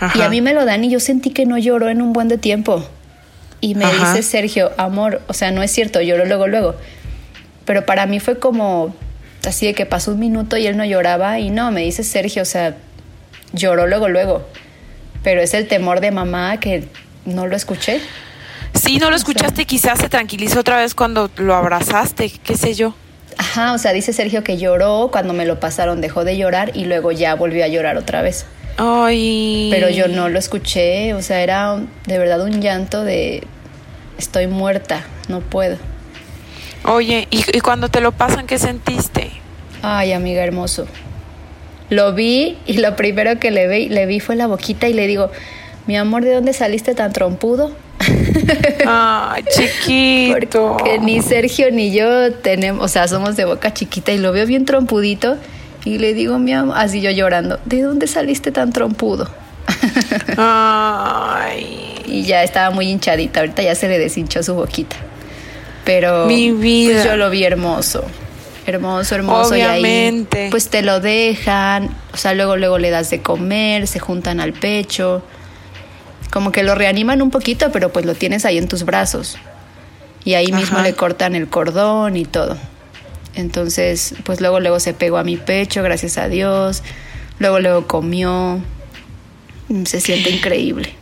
Ajá. 0.00 0.18
Y 0.18 0.22
a 0.22 0.30
mí 0.30 0.40
me 0.40 0.54
lo 0.54 0.64
dan 0.64 0.84
y 0.84 0.90
yo 0.90 1.00
sentí 1.00 1.30
que 1.30 1.44
no 1.44 1.58
lloró 1.58 1.90
en 1.90 2.00
un 2.00 2.14
buen 2.14 2.28
de 2.28 2.38
tiempo. 2.38 2.82
Y 3.60 3.74
me 3.74 3.84
Ajá. 3.84 4.14
dice 4.14 4.22
Sergio, 4.22 4.72
amor, 4.78 5.20
o 5.28 5.34
sea, 5.34 5.50
no 5.50 5.62
es 5.62 5.70
cierto, 5.70 6.00
lloró 6.00 6.24
luego, 6.24 6.46
luego. 6.46 6.76
Pero 7.66 7.84
para 7.84 8.06
mí 8.06 8.20
fue 8.20 8.38
como 8.38 8.94
así 9.46 9.66
de 9.66 9.74
que 9.74 9.84
pasó 9.84 10.12
un 10.12 10.18
minuto 10.18 10.56
y 10.56 10.66
él 10.66 10.78
no 10.78 10.84
lloraba 10.86 11.40
y 11.40 11.50
no, 11.50 11.70
me 11.72 11.82
dice 11.82 12.04
Sergio, 12.04 12.42
o 12.42 12.46
sea, 12.46 12.74
lloró 13.52 13.86
luego, 13.86 14.08
luego. 14.08 14.46
Pero 15.22 15.42
es 15.42 15.52
el 15.52 15.68
temor 15.68 16.00
de 16.00 16.10
mamá 16.10 16.58
que 16.58 16.88
no 17.26 17.46
lo 17.46 17.54
escuché. 17.54 18.00
Sí, 18.76 18.98
no 18.98 19.10
lo 19.10 19.16
escuchaste, 19.16 19.64
quizás 19.64 19.98
se 19.98 20.08
tranquilizó 20.08 20.60
otra 20.60 20.76
vez 20.76 20.94
cuando 20.94 21.30
lo 21.36 21.54
abrazaste, 21.54 22.30
qué 22.44 22.56
sé 22.56 22.74
yo. 22.74 22.94
Ajá, 23.38 23.72
o 23.72 23.78
sea, 23.78 23.92
dice 23.92 24.12
Sergio 24.12 24.42
que 24.44 24.56
lloró, 24.56 25.08
cuando 25.10 25.32
me 25.34 25.44
lo 25.44 25.60
pasaron 25.60 26.00
dejó 26.00 26.24
de 26.24 26.36
llorar 26.36 26.72
y 26.74 26.84
luego 26.84 27.12
ya 27.12 27.34
volvió 27.34 27.64
a 27.64 27.68
llorar 27.68 27.96
otra 27.96 28.22
vez. 28.22 28.46
Ay. 28.78 29.68
Pero 29.70 29.88
yo 29.88 30.08
no 30.08 30.28
lo 30.28 30.38
escuché, 30.38 31.14
o 31.14 31.22
sea, 31.22 31.42
era 31.42 31.76
de 32.06 32.18
verdad 32.18 32.42
un 32.42 32.60
llanto 32.60 33.04
de 33.04 33.42
estoy 34.18 34.46
muerta, 34.46 35.04
no 35.28 35.40
puedo. 35.40 35.76
Oye, 36.84 37.26
¿y, 37.30 37.44
y 37.56 37.60
cuando 37.60 37.88
te 37.88 38.00
lo 38.00 38.12
pasan 38.12 38.46
qué 38.46 38.58
sentiste? 38.58 39.30
Ay, 39.82 40.12
amiga 40.12 40.42
hermoso. 40.42 40.86
Lo 41.90 42.14
vi 42.14 42.58
y 42.66 42.78
lo 42.78 42.96
primero 42.96 43.38
que 43.38 43.50
le 43.50 43.68
vi, 43.68 43.88
le 43.88 44.06
vi 44.06 44.20
fue 44.20 44.36
la 44.36 44.46
boquita 44.46 44.88
y 44.88 44.92
le 44.92 45.06
digo, 45.06 45.30
mi 45.86 45.96
amor, 45.96 46.24
¿de 46.24 46.34
dónde 46.34 46.52
saliste 46.52 46.94
tan 46.94 47.12
trompudo? 47.12 47.70
Ay, 48.86 49.44
chiquito. 49.48 50.76
Porque 50.76 50.98
ni 50.98 51.22
Sergio 51.22 51.70
ni 51.70 51.92
yo 51.92 52.32
tenemos, 52.32 52.84
o 52.84 52.88
sea, 52.88 53.08
somos 53.08 53.36
de 53.36 53.44
boca 53.44 53.72
chiquita 53.72 54.12
y 54.12 54.18
lo 54.18 54.32
veo 54.32 54.46
bien 54.46 54.64
trompudito 54.64 55.36
y 55.84 55.98
le 55.98 56.14
digo, 56.14 56.38
mi 56.38 56.52
amor, 56.52 56.76
así 56.76 57.00
yo 57.00 57.10
llorando, 57.10 57.60
¿de 57.64 57.82
dónde 57.82 58.08
saliste 58.08 58.50
tan 58.50 58.72
trompudo? 58.72 59.30
Ay. 60.36 62.02
Y 62.06 62.22
ya 62.22 62.42
estaba 62.42 62.74
muy 62.74 62.88
hinchadita, 62.88 63.40
ahorita 63.40 63.62
ya 63.62 63.74
se 63.74 63.88
le 63.88 63.98
deshinchó 63.98 64.42
su 64.42 64.54
boquita. 64.54 64.96
Pero 65.84 66.26
Mi 66.26 66.50
vida. 66.50 66.94
Pues 66.94 67.04
yo 67.04 67.16
lo 67.16 67.30
vi 67.30 67.44
hermoso. 67.44 68.04
Hermoso, 68.66 69.14
hermoso. 69.14 69.54
Obviamente. 69.54 70.40
Y 70.40 70.42
ahí, 70.44 70.50
pues 70.50 70.68
te 70.68 70.82
lo 70.82 70.98
dejan, 70.98 71.90
o 72.12 72.16
sea, 72.16 72.34
luego, 72.34 72.56
luego 72.56 72.78
le 72.78 72.90
das 72.90 73.10
de 73.10 73.22
comer, 73.22 73.86
se 73.86 74.00
juntan 74.00 74.40
al 74.40 74.52
pecho 74.52 75.22
como 76.30 76.52
que 76.52 76.62
lo 76.62 76.74
reaniman 76.74 77.22
un 77.22 77.30
poquito, 77.30 77.70
pero 77.72 77.92
pues 77.92 78.04
lo 78.04 78.14
tienes 78.14 78.44
ahí 78.44 78.58
en 78.58 78.68
tus 78.68 78.84
brazos. 78.84 79.36
Y 80.24 80.34
ahí 80.34 80.48
Ajá. 80.50 80.56
mismo 80.60 80.78
le 80.80 80.94
cortan 80.94 81.34
el 81.34 81.48
cordón 81.48 82.16
y 82.16 82.24
todo. 82.24 82.56
Entonces, 83.34 84.14
pues 84.24 84.40
luego 84.40 84.60
luego 84.60 84.80
se 84.80 84.94
pegó 84.94 85.18
a 85.18 85.24
mi 85.24 85.36
pecho, 85.36 85.82
gracias 85.82 86.18
a 86.18 86.28
Dios. 86.28 86.82
Luego 87.38 87.60
luego 87.60 87.86
comió. 87.86 88.60
Mm, 89.68 89.84
Se 89.84 90.00
siente 90.00 90.30
increíble. 90.30 90.94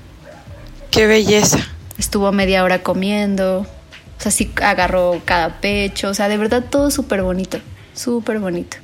Qué 0.90 1.06
belleza. 1.06 1.58
Estuvo 1.98 2.30
media 2.32 2.64
hora 2.64 2.82
comiendo. 2.82 3.60
O 3.60 4.20
sea, 4.20 4.32
sí 4.32 4.50
agarró 4.62 5.22
cada 5.24 5.60
pecho. 5.60 6.08
O 6.08 6.14
sea, 6.14 6.28
de 6.28 6.36
verdad 6.36 6.64
todo 6.68 6.90
súper 6.90 7.22
bonito. 7.22 7.58
Súper 7.94 8.40
bonito. 8.40 8.76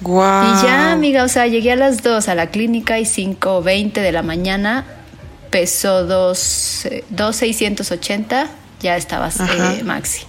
Guau. 0.00 0.44
Y 0.44 0.62
ya, 0.62 0.92
amiga, 0.92 1.24
o 1.24 1.28
sea, 1.28 1.46
llegué 1.46 1.72
a 1.72 1.76
las 1.76 2.02
2 2.02 2.28
a 2.28 2.34
la 2.34 2.48
clínica 2.48 2.98
y 2.98 3.04
5.20 3.04 3.92
de 3.92 4.12
la 4.12 4.22
mañana 4.22 4.84
pesó 5.54 6.04
2, 6.04 6.86
eh, 6.86 7.04
2.680. 7.14 8.48
Ya 8.80 8.96
estabas 8.96 9.38
eh, 9.38 9.84
maxi. 9.84 10.24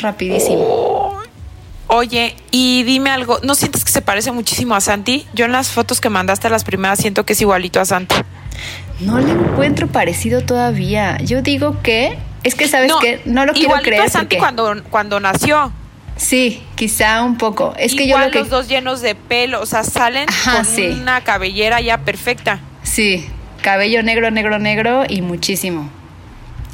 Rapidísimo. 0.00 1.16
Oye, 1.86 2.34
y 2.50 2.82
dime 2.82 3.10
algo, 3.10 3.38
¿no 3.44 3.54
sientes 3.54 3.84
que 3.84 3.92
se 3.92 4.02
parece 4.02 4.32
muchísimo 4.32 4.74
a 4.74 4.80
Santi? 4.80 5.28
Yo 5.32 5.44
en 5.44 5.52
las 5.52 5.68
fotos 5.68 6.00
que 6.00 6.08
mandaste 6.08 6.50
las 6.50 6.64
primeras 6.64 6.98
siento 6.98 7.24
que 7.24 7.34
es 7.34 7.40
igualito 7.40 7.78
a 7.80 7.84
Santi. 7.84 8.16
No 8.98 9.20
le 9.20 9.30
encuentro 9.30 9.86
parecido 9.86 10.40
todavía. 10.42 11.16
Yo 11.18 11.40
digo 11.40 11.80
que. 11.84 12.18
Es 12.42 12.56
que, 12.56 12.66
¿sabes 12.66 12.90
qué? 13.00 13.20
No 13.26 13.46
lo 13.46 13.52
quiero 13.52 13.68
igualito 13.68 13.88
creer. 13.90 14.02
a 14.02 14.08
Santi 14.10 14.36
porque- 14.36 14.38
cuando, 14.38 14.82
cuando 14.90 15.20
nació. 15.20 15.72
Sí, 16.16 16.64
quizá 16.74 17.22
un 17.22 17.38
poco. 17.38 17.74
Es 17.78 17.92
que 17.92 17.98
yo 18.08 18.16
Igual 18.16 18.24
lo 18.26 18.30
que. 18.32 18.38
los 18.40 18.50
dos 18.50 18.66
llenos 18.66 19.00
de 19.02 19.14
pelo, 19.14 19.60
o 19.62 19.66
sea, 19.66 19.84
salen 19.84 20.28
Ajá, 20.28 20.56
con 20.56 20.64
sí. 20.64 20.88
una 20.88 21.22
cabellera 21.22 21.80
ya 21.80 21.98
perfecta. 21.98 22.58
Sí, 22.90 23.24
cabello 23.62 24.02
negro, 24.02 24.32
negro, 24.32 24.58
negro 24.58 25.04
y 25.08 25.22
muchísimo. 25.22 25.88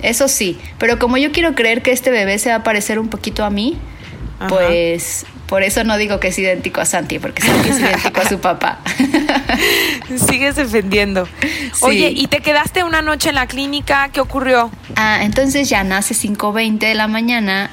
Eso 0.01 0.29
sí, 0.29 0.59
pero 0.79 0.99
como 0.99 1.19
yo 1.19 1.31
quiero 1.31 1.55
creer 1.55 1.83
que 1.83 1.91
este 1.91 2.11
bebé 2.11 2.39
se 2.39 2.49
va 2.49 2.57
a 2.57 2.63
parecer 2.63 2.99
un 2.99 3.09
poquito 3.09 3.45
a 3.45 3.51
mí, 3.51 3.77
Ajá. 4.39 4.49
pues 4.49 5.27
por 5.47 5.63
eso 5.63 5.85
no 5.85 5.99
digo 5.99 6.19
que 6.19 6.29
es 6.29 6.39
idéntico 6.39 6.81
a 6.81 6.87
Santi, 6.87 7.19
porque 7.19 7.43
Santi 7.43 7.69
es 7.69 7.79
idéntico 7.81 8.21
a 8.21 8.29
su 8.29 8.39
papá. 8.41 8.81
Sigues 10.29 10.57
defendiendo. 10.57 11.29
Oye, 11.81 12.11
¿y 12.15 12.27
te 12.29 12.41
quedaste 12.41 12.83
una 12.83 13.03
noche 13.03 13.29
en 13.29 13.35
la 13.35 13.47
clínica? 13.47 14.09
¿Qué 14.11 14.21
ocurrió? 14.21 14.71
ah, 14.97 15.21
entonces 15.23 15.69
ya 15.69 15.85
nace 15.85 16.15
5.20 16.15 16.79
de 16.79 16.95
la 16.95 17.09
mañana, 17.09 17.71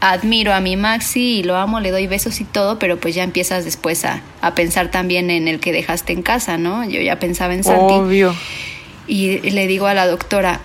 admiro 0.00 0.52
a 0.54 0.60
mi 0.60 0.76
Maxi 0.76 1.38
y 1.38 1.42
lo 1.42 1.56
amo, 1.56 1.80
le 1.80 1.90
doy 1.90 2.06
besos 2.06 2.40
y 2.40 2.44
todo, 2.44 2.78
pero 2.78 2.98
pues 2.98 3.14
ya 3.14 3.22
empiezas 3.22 3.64
después 3.64 4.04
a, 4.04 4.22
a 4.40 4.54
pensar 4.54 4.90
también 4.90 5.30
en 5.30 5.46
el 5.46 5.60
que 5.60 5.72
dejaste 5.72 6.12
en 6.12 6.22
casa, 6.22 6.56
¿no? 6.58 6.88
Yo 6.88 7.00
ya 7.00 7.18
pensaba 7.18 7.54
en 7.54 7.64
Santi. 7.64 7.94
Obvio. 7.94 8.34
Y 9.06 9.38
le 9.50 9.66
digo 9.66 9.86
a 9.86 9.94
la 9.94 10.06
doctora, 10.06 10.60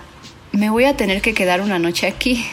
me 0.52 0.70
voy 0.70 0.86
a 0.86 0.96
tener 0.96 1.22
que 1.22 1.34
quedar 1.34 1.62
una 1.62 1.80
noche 1.80 2.08
aquí. 2.08 2.46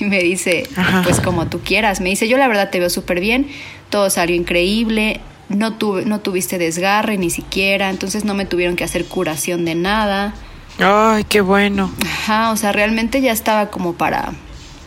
Y 0.00 0.06
me 0.06 0.20
dice, 0.20 0.66
Ajá. 0.74 1.02
pues 1.04 1.20
como 1.20 1.46
tú 1.46 1.60
quieras. 1.60 2.00
Me 2.00 2.08
dice, 2.08 2.26
yo 2.28 2.38
la 2.38 2.48
verdad 2.48 2.70
te 2.70 2.80
veo 2.80 2.90
súper 2.90 3.20
bien, 3.20 3.46
todo 3.90 4.08
salió 4.10 4.34
increíble, 4.34 5.20
no, 5.48 5.74
tuve, 5.74 6.04
no 6.06 6.20
tuviste 6.20 6.58
desgarre 6.58 7.18
ni 7.18 7.30
siquiera, 7.30 7.90
entonces 7.90 8.24
no 8.24 8.34
me 8.34 8.46
tuvieron 8.46 8.74
que 8.74 8.84
hacer 8.84 9.04
curación 9.04 9.64
de 9.64 9.74
nada. 9.74 10.34
Ay, 10.78 11.24
qué 11.24 11.40
bueno. 11.40 11.92
Ajá, 12.04 12.50
o 12.50 12.56
sea, 12.56 12.72
realmente 12.72 13.20
ya 13.20 13.32
estaba 13.32 13.70
como 13.70 13.92
para, 13.92 14.32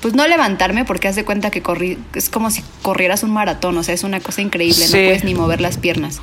pues 0.02 0.14
no 0.14 0.26
levantarme 0.28 0.86
porque 0.86 1.08
haz 1.08 1.16
de 1.16 1.26
cuenta 1.26 1.52
que 1.52 1.62
corrí, 1.62 1.98
es 2.14 2.30
como 2.30 2.52
si 2.52 2.64
corrieras 2.82 3.24
un 3.24 3.32
maratón, 3.32 3.78
o 3.78 3.84
sea, 3.84 3.94
es 3.94 4.04
una 4.04 4.20
cosa 4.22 4.42
increíble, 4.42 4.86
Sí. 4.88 4.98
no 4.98 5.04
puedes 5.06 5.24
ni 5.24 5.34
mover 5.36 5.60
las 5.62 5.78
piernas. 5.78 6.20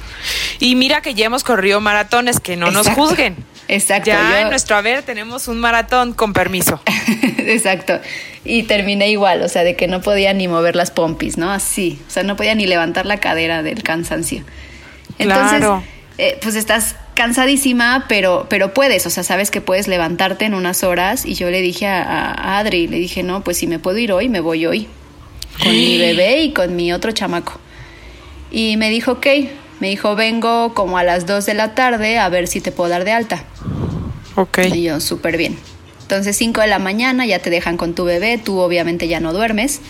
Y 0.61 0.75
mira 0.77 1.03
que 1.03 1.15
ya 1.15 1.27
hemos 1.27 1.45
corrido 1.45 1.81
maratones, 1.81 2.41
que 2.41 2.57
no 2.57 2.71
nos 2.71 2.89
juzguen. 2.89 3.37
Exacto. 3.69 4.07
Ya 4.11 4.31
yo- 4.31 4.37
en 4.39 4.49
nuestro 4.49 4.77
haber 4.77 5.03
tenemos 5.03 5.49
un 5.49 5.59
maratón 5.59 6.13
con 6.15 6.33
permiso. 6.33 6.81
Exacto. 7.39 8.01
Y 8.45 8.63
terminé 8.63 9.11
igual, 9.11 9.43
o 9.43 9.49
sea, 9.49 9.65
de 9.65 9.75
que 9.77 9.89
no 9.89 10.01
podía 10.01 10.33
ni 10.33 10.47
mover 10.49 10.77
las 10.77 10.91
pompis, 10.93 11.37
¿no? 11.37 11.51
Así. 11.53 11.99
O 12.07 12.11
sea, 12.11 12.23
no 12.23 12.37
podía 12.37 12.55
ni 12.55 12.67
levantar 12.67 13.05
la 13.07 13.19
cadera 13.19 13.63
del 13.63 13.83
cansancio. 13.83 14.45
Entonces, 15.19 15.59
Claro. 15.59 15.83
eh, 16.19 16.39
pues 16.43 16.55
estás 16.55 16.95
cansadísima, 17.17 18.05
pero, 18.09 18.47
pero 18.49 18.73
puedes, 18.73 19.05
o 19.07 19.11
sea, 19.11 19.25
sabes 19.25 19.51
que 19.51 19.61
puedes 19.61 19.89
levantarte 19.89 20.45
en 20.45 20.55
unas 20.55 20.85
horas. 20.85 21.27
Y 21.27 21.35
yo 21.35 21.51
le 21.51 21.61
dije 21.61 21.89
a, 21.89 22.03
a 22.31 22.59
Adri, 22.59 22.87
le 22.87 22.99
dije, 22.99 23.25
no, 23.25 23.43
pues 23.43 23.57
si 23.57 23.67
me 23.67 23.81
puedo 23.81 23.99
ir 23.99 24.13
hoy, 24.13 24.29
me 24.29 24.39
voy 24.39 24.65
hoy. 24.67 24.87
Con 25.61 25.73
mi 25.73 25.99
bebé 26.07 26.43
y 26.43 26.53
con 26.53 26.77
mi 26.77 26.93
otro 26.93 27.11
chamaco. 27.11 27.59
Y 28.53 28.77
me 28.77 28.89
dijo, 28.91 29.13
ok. 29.13 29.27
Me 29.81 29.89
dijo, 29.89 30.15
vengo 30.15 30.73
como 30.73 30.97
a 30.97 31.03
las 31.05 31.27
2 31.27 31.45
de 31.45 31.55
la 31.55 31.75
tarde 31.75 32.19
a 32.19 32.29
ver 32.29 32.47
si 32.47 32.61
te 32.61 32.71
puedo 32.73 32.89
dar 32.89 33.05
de 33.05 33.13
alta. 33.13 33.45
Ok. 34.37 34.59
Y 34.73 34.83
yo, 34.85 35.01
súper 35.01 35.37
bien. 35.37 35.59
Entonces, 36.03 36.37
5 36.37 36.61
de 36.61 36.67
la 36.69 36.79
mañana 36.79 37.27
ya 37.27 37.41
te 37.41 37.51
dejan 37.51 37.77
con 37.77 37.95
tu 37.95 38.05
bebé, 38.05 38.39
tú 38.39 38.61
obviamente 38.61 39.09
ya 39.09 39.19
no 39.21 39.33
duermes. 39.33 39.81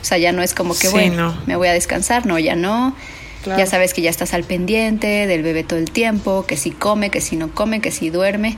O 0.00 0.04
sea, 0.04 0.18
ya 0.18 0.32
no 0.32 0.42
es 0.42 0.54
como 0.54 0.72
que, 0.74 0.86
Sí, 0.86 0.92
bueno, 0.92 1.32
no. 1.34 1.42
me 1.46 1.56
voy 1.56 1.68
a 1.68 1.72
descansar, 1.72 2.26
no, 2.26 2.38
ya 2.38 2.56
no. 2.56 2.96
Claro. 3.46 3.60
Ya 3.60 3.66
sabes 3.66 3.94
que 3.94 4.02
ya 4.02 4.10
estás 4.10 4.34
al 4.34 4.42
pendiente 4.42 5.26
del 5.28 5.42
bebé 5.44 5.62
todo 5.62 5.78
el 5.78 5.88
tiempo, 5.90 6.44
que 6.46 6.56
si 6.56 6.72
come, 6.72 7.10
que 7.10 7.20
si 7.20 7.36
no 7.36 7.48
come, 7.54 7.80
que 7.80 7.92
si 7.92 8.10
duerme, 8.10 8.56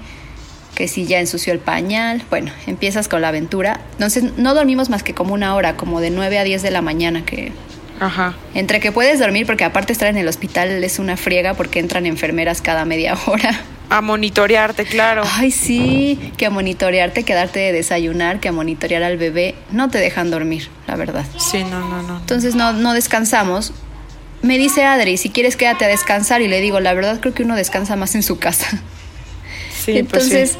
que 0.74 0.88
si 0.88 1.05
ya 1.05 1.20
ensució 1.20 1.53
el 1.53 1.59
pañal. 1.59 2.22
Bueno, 2.31 2.53
empiezas 2.66 3.07
con 3.07 3.20
la 3.20 3.29
aventura. 3.29 3.81
Entonces, 3.92 4.38
no 4.38 4.55
dormimos 4.55 4.88
más 4.88 5.03
que 5.03 5.12
como 5.12 5.35
una 5.35 5.55
hora, 5.55 5.77
como 5.77 6.01
de 6.01 6.09
9 6.11 6.38
a 6.38 6.44
10 6.44 6.62
de 6.62 6.70
la 6.70 6.81
mañana, 6.81 7.22
que 7.27 7.53
Ajá. 8.01 8.35
entre 8.55 8.81
que 8.81 8.90
puedes 8.90 9.18
dormir, 9.18 9.44
porque 9.44 9.64
aparte 9.64 9.92
estar 9.92 10.09
en 10.09 10.16
el 10.16 10.27
hospital 10.27 10.83
es 10.83 10.98
una 10.98 11.18
friega 11.18 11.53
porque 11.53 11.81
entran 11.81 12.07
enfermeras 12.07 12.62
cada 12.62 12.87
media 12.87 13.14
hora. 13.27 13.61
A 13.90 14.01
monitorearte, 14.01 14.85
claro. 14.87 15.22
Ay, 15.35 15.51
sí, 15.51 16.33
que 16.38 16.46
a 16.46 16.51
monitorearte, 16.51 17.24
que 17.24 17.33
a 17.35 17.37
darte 17.37 17.59
de 17.61 17.72
desayunar, 17.72 18.40
que 18.40 18.48
a 18.48 18.53
monitorear 18.53 19.03
al 19.03 19.18
bebé, 19.18 19.55
no 19.70 19.90
te 19.90 19.98
dejan 19.98 20.31
dormir, 20.31 20.68
la 20.87 20.96
verdad. 20.96 21.27
Sí, 21.38 21.64
no, 21.64 21.81
no, 21.88 22.03
no. 22.03 22.18
Entonces 22.18 22.55
no, 22.55 22.72
no 22.72 22.94
descansamos. 22.94 23.72
Me 24.42 24.57
dice 24.59 24.85
Adri, 24.85 25.16
si 25.16 25.31
quieres 25.31 25.57
quédate 25.57 25.85
a 25.85 25.88
descansar 25.88 26.40
y 26.42 26.48
le 26.48 26.61
digo, 26.61 26.81
la 26.81 26.94
verdad 26.94 27.18
creo 27.20 27.35
que 27.35 27.42
uno 27.42 27.57
descansa 27.57 27.96
más 27.96 28.14
en 28.14 28.22
su 28.22 28.38
casa. 28.38 28.66
Sí, 29.85 30.03
pues 30.03 30.24
sí. 30.24 30.37
Entonces 30.37 30.59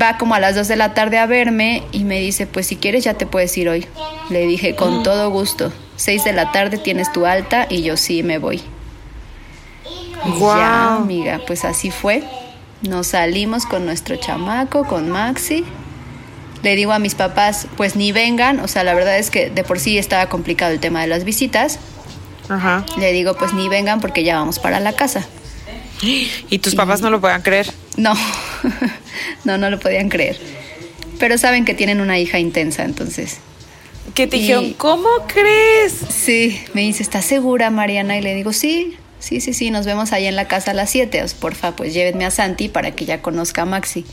va 0.00 0.16
como 0.16 0.34
a 0.36 0.38
las 0.40 0.54
2 0.54 0.68
de 0.68 0.76
la 0.76 0.94
tarde 0.94 1.18
a 1.18 1.26
verme 1.26 1.82
y 1.90 2.04
me 2.04 2.20
dice, 2.20 2.46
pues 2.46 2.68
si 2.68 2.76
quieres 2.76 3.02
ya 3.02 3.14
te 3.14 3.26
puedes 3.26 3.56
ir 3.58 3.68
hoy. 3.68 3.84
Le 4.30 4.46
dije, 4.46 4.74
Mm. 4.74 4.76
con 4.76 5.02
todo 5.02 5.30
gusto. 5.30 5.72
6 5.96 6.22
de 6.22 6.32
la 6.32 6.52
tarde 6.52 6.78
tienes 6.78 7.10
tu 7.10 7.26
alta 7.26 7.66
y 7.68 7.82
yo 7.82 7.96
sí 7.96 8.22
me 8.22 8.38
voy. 8.38 8.62
Guau. 10.38 10.56
ya, 10.58 10.94
amiga, 10.96 11.40
pues 11.46 11.64
así 11.64 11.90
fue. 11.90 12.22
Nos 12.82 13.08
salimos 13.08 13.66
con 13.66 13.86
nuestro 13.86 14.14
chamaco, 14.16 14.84
con 14.84 15.08
Maxi. 15.10 15.64
Le 16.62 16.76
digo 16.76 16.92
a 16.92 17.00
mis 17.00 17.16
papás, 17.16 17.66
pues 17.76 17.96
ni 17.96 18.12
vengan, 18.12 18.60
o 18.60 18.68
sea, 18.68 18.84
la 18.84 18.94
verdad 18.94 19.18
es 19.18 19.30
que 19.30 19.50
de 19.50 19.64
por 19.64 19.80
sí 19.80 19.98
estaba 19.98 20.26
complicado 20.28 20.70
el 20.72 20.78
tema 20.78 21.00
de 21.00 21.08
las 21.08 21.24
visitas. 21.24 21.80
Ajá. 22.48 22.84
Le 22.98 23.12
digo, 23.12 23.34
pues 23.36 23.52
ni 23.54 23.68
vengan 23.68 24.00
porque 24.00 24.24
ya 24.24 24.36
vamos 24.36 24.58
para 24.58 24.80
la 24.80 24.92
casa. 24.94 25.26
Y 26.50 26.58
tus 26.58 26.74
papás 26.74 27.00
no 27.00 27.10
lo 27.10 27.20
puedan 27.20 27.42
creer. 27.42 27.70
No, 27.96 28.14
no, 29.44 29.58
no 29.58 29.70
lo 29.70 29.78
podían 29.78 30.08
creer. 30.08 30.38
Pero 31.18 31.38
saben 31.38 31.64
que 31.64 31.74
tienen 31.74 32.00
una 32.00 32.18
hija 32.18 32.38
intensa, 32.38 32.84
entonces. 32.84 33.38
Que 34.14 34.26
te 34.26 34.36
Y- 34.36 34.40
dijeron, 34.40 34.72
¿cómo 34.74 35.08
crees? 35.32 35.94
Sí, 36.10 36.60
me 36.74 36.80
dice, 36.80 37.02
¿estás 37.02 37.24
segura, 37.24 37.70
Mariana? 37.70 38.18
Y 38.18 38.22
le 38.22 38.34
digo, 38.34 38.52
sí, 38.52 38.96
sí, 39.20 39.40
sí, 39.40 39.54
sí, 39.54 39.70
nos 39.70 39.86
vemos 39.86 40.12
ahí 40.12 40.26
en 40.26 40.34
la 40.34 40.48
casa 40.48 40.72
a 40.72 40.74
las 40.74 40.90
7. 40.90 41.22
Os, 41.22 41.34
porfa, 41.34 41.76
pues 41.76 41.94
llévenme 41.94 42.24
a 42.24 42.30
Santi 42.32 42.68
para 42.68 42.90
que 42.90 43.04
ya 43.04 43.22
conozca 43.22 43.62
a 43.62 43.66
Maxi. 43.66 44.04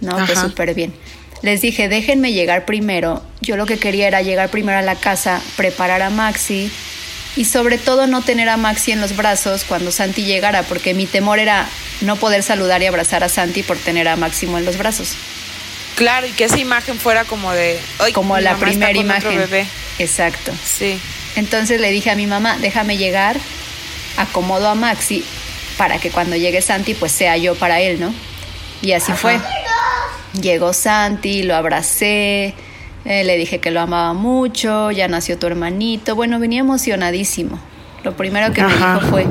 No, 0.00 0.12
pues 0.16 0.30
Ajá. 0.30 0.48
súper 0.48 0.72
bien. 0.74 0.94
Les 1.42 1.60
dije, 1.60 1.88
déjenme 1.88 2.32
llegar 2.32 2.64
primero. 2.64 3.22
Yo 3.42 3.56
lo 3.56 3.66
que 3.66 3.76
quería 3.78 4.08
era 4.08 4.22
llegar 4.22 4.48
primero 4.48 4.78
a 4.78 4.82
la 4.82 4.96
casa, 4.96 5.40
preparar 5.56 6.00
a 6.02 6.10
Maxi 6.10 6.70
y 7.36 7.44
sobre 7.44 7.78
todo 7.78 8.06
no 8.06 8.22
tener 8.22 8.48
a 8.48 8.56
Maxi 8.56 8.92
en 8.92 9.00
los 9.00 9.16
brazos 9.16 9.64
cuando 9.64 9.90
Santi 9.92 10.24
llegara, 10.24 10.62
porque 10.64 10.94
mi 10.94 11.06
temor 11.06 11.38
era 11.38 11.68
no 12.00 12.16
poder 12.16 12.42
saludar 12.42 12.82
y 12.82 12.86
abrazar 12.86 13.22
a 13.24 13.28
Santi 13.28 13.62
por 13.62 13.76
tener 13.78 14.08
a 14.08 14.16
Máximo 14.16 14.58
en 14.58 14.64
los 14.64 14.76
brazos. 14.78 15.14
Claro, 15.96 16.26
y 16.26 16.30
que 16.32 16.44
esa 16.44 16.58
imagen 16.58 16.98
fuera 16.98 17.24
como 17.24 17.52
de. 17.52 17.78
"Ay, 17.98 18.12
Como 18.12 18.38
la 18.38 18.56
primera 18.56 18.92
imagen. 18.96 19.36
bebé. 19.36 19.66
Exacto. 19.98 20.52
Sí. 20.64 20.98
Entonces 21.36 21.80
le 21.80 21.90
dije 21.90 22.10
a 22.10 22.14
mi 22.14 22.26
mamá, 22.26 22.56
déjame 22.60 22.96
llegar, 22.96 23.36
acomodo 24.16 24.68
a 24.68 24.74
Maxi 24.74 25.24
para 25.76 25.98
que 25.98 26.10
cuando 26.10 26.36
llegue 26.36 26.62
Santi 26.62 26.94
pues 26.94 27.12
sea 27.12 27.36
yo 27.36 27.54
para 27.56 27.80
él, 27.80 28.00
¿no? 28.00 28.12
Y 28.82 28.92
así 28.92 29.12
fue. 29.12 29.40
Llegó 30.40 30.72
Santi, 30.72 31.42
lo 31.42 31.56
abracé, 31.56 32.54
eh, 33.08 33.24
le 33.24 33.38
dije 33.38 33.58
que 33.58 33.70
lo 33.70 33.80
amaba 33.80 34.12
mucho, 34.12 34.90
ya 34.90 35.08
nació 35.08 35.38
tu 35.38 35.46
hermanito. 35.46 36.14
Bueno, 36.14 36.38
venía 36.38 36.60
emocionadísimo. 36.60 37.58
Lo 38.04 38.14
primero 38.16 38.52
que 38.52 38.60
Ajá. 38.60 38.68
me 38.94 39.00
dijo 39.00 39.10
fue, 39.10 39.26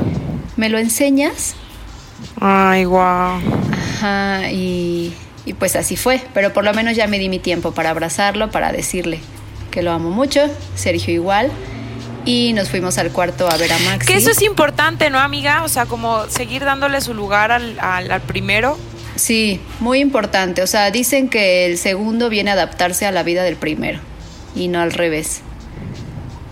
¿me 0.56 0.68
lo 0.68 0.78
enseñas? 0.78 1.54
Ay, 2.40 2.84
wow. 2.84 3.40
Ajá, 4.00 4.50
y, 4.50 5.14
y 5.46 5.52
pues 5.54 5.76
así 5.76 5.96
fue. 5.96 6.20
Pero 6.34 6.52
por 6.52 6.64
lo 6.64 6.74
menos 6.74 6.96
ya 6.96 7.06
me 7.06 7.20
di 7.20 7.28
mi 7.28 7.38
tiempo 7.38 7.70
para 7.70 7.90
abrazarlo, 7.90 8.50
para 8.50 8.72
decirle 8.72 9.20
que 9.70 9.82
lo 9.82 9.92
amo 9.92 10.10
mucho, 10.10 10.40
Sergio 10.74 11.14
igual. 11.14 11.52
Y 12.24 12.52
nos 12.54 12.68
fuimos 12.68 12.98
al 12.98 13.10
cuarto 13.10 13.48
a 13.48 13.56
ver 13.56 13.72
a 13.72 13.78
Maxi. 13.78 14.08
Que 14.12 14.18
eso 14.18 14.32
es 14.32 14.42
importante, 14.42 15.08
¿no, 15.08 15.20
amiga? 15.20 15.62
O 15.62 15.68
sea, 15.68 15.86
como 15.86 16.26
seguir 16.28 16.64
dándole 16.64 17.00
su 17.00 17.14
lugar 17.14 17.52
al, 17.52 17.78
al, 17.80 18.10
al 18.10 18.20
primero. 18.22 18.76
Sí, 19.18 19.60
muy 19.80 19.98
importante. 19.98 20.62
O 20.62 20.66
sea, 20.66 20.90
dicen 20.90 21.28
que 21.28 21.66
el 21.66 21.76
segundo 21.76 22.28
viene 22.28 22.50
a 22.50 22.54
adaptarse 22.54 23.04
a 23.04 23.10
la 23.12 23.24
vida 23.24 23.42
del 23.42 23.56
primero 23.56 23.98
y 24.54 24.68
no 24.68 24.80
al 24.80 24.92
revés. 24.92 25.40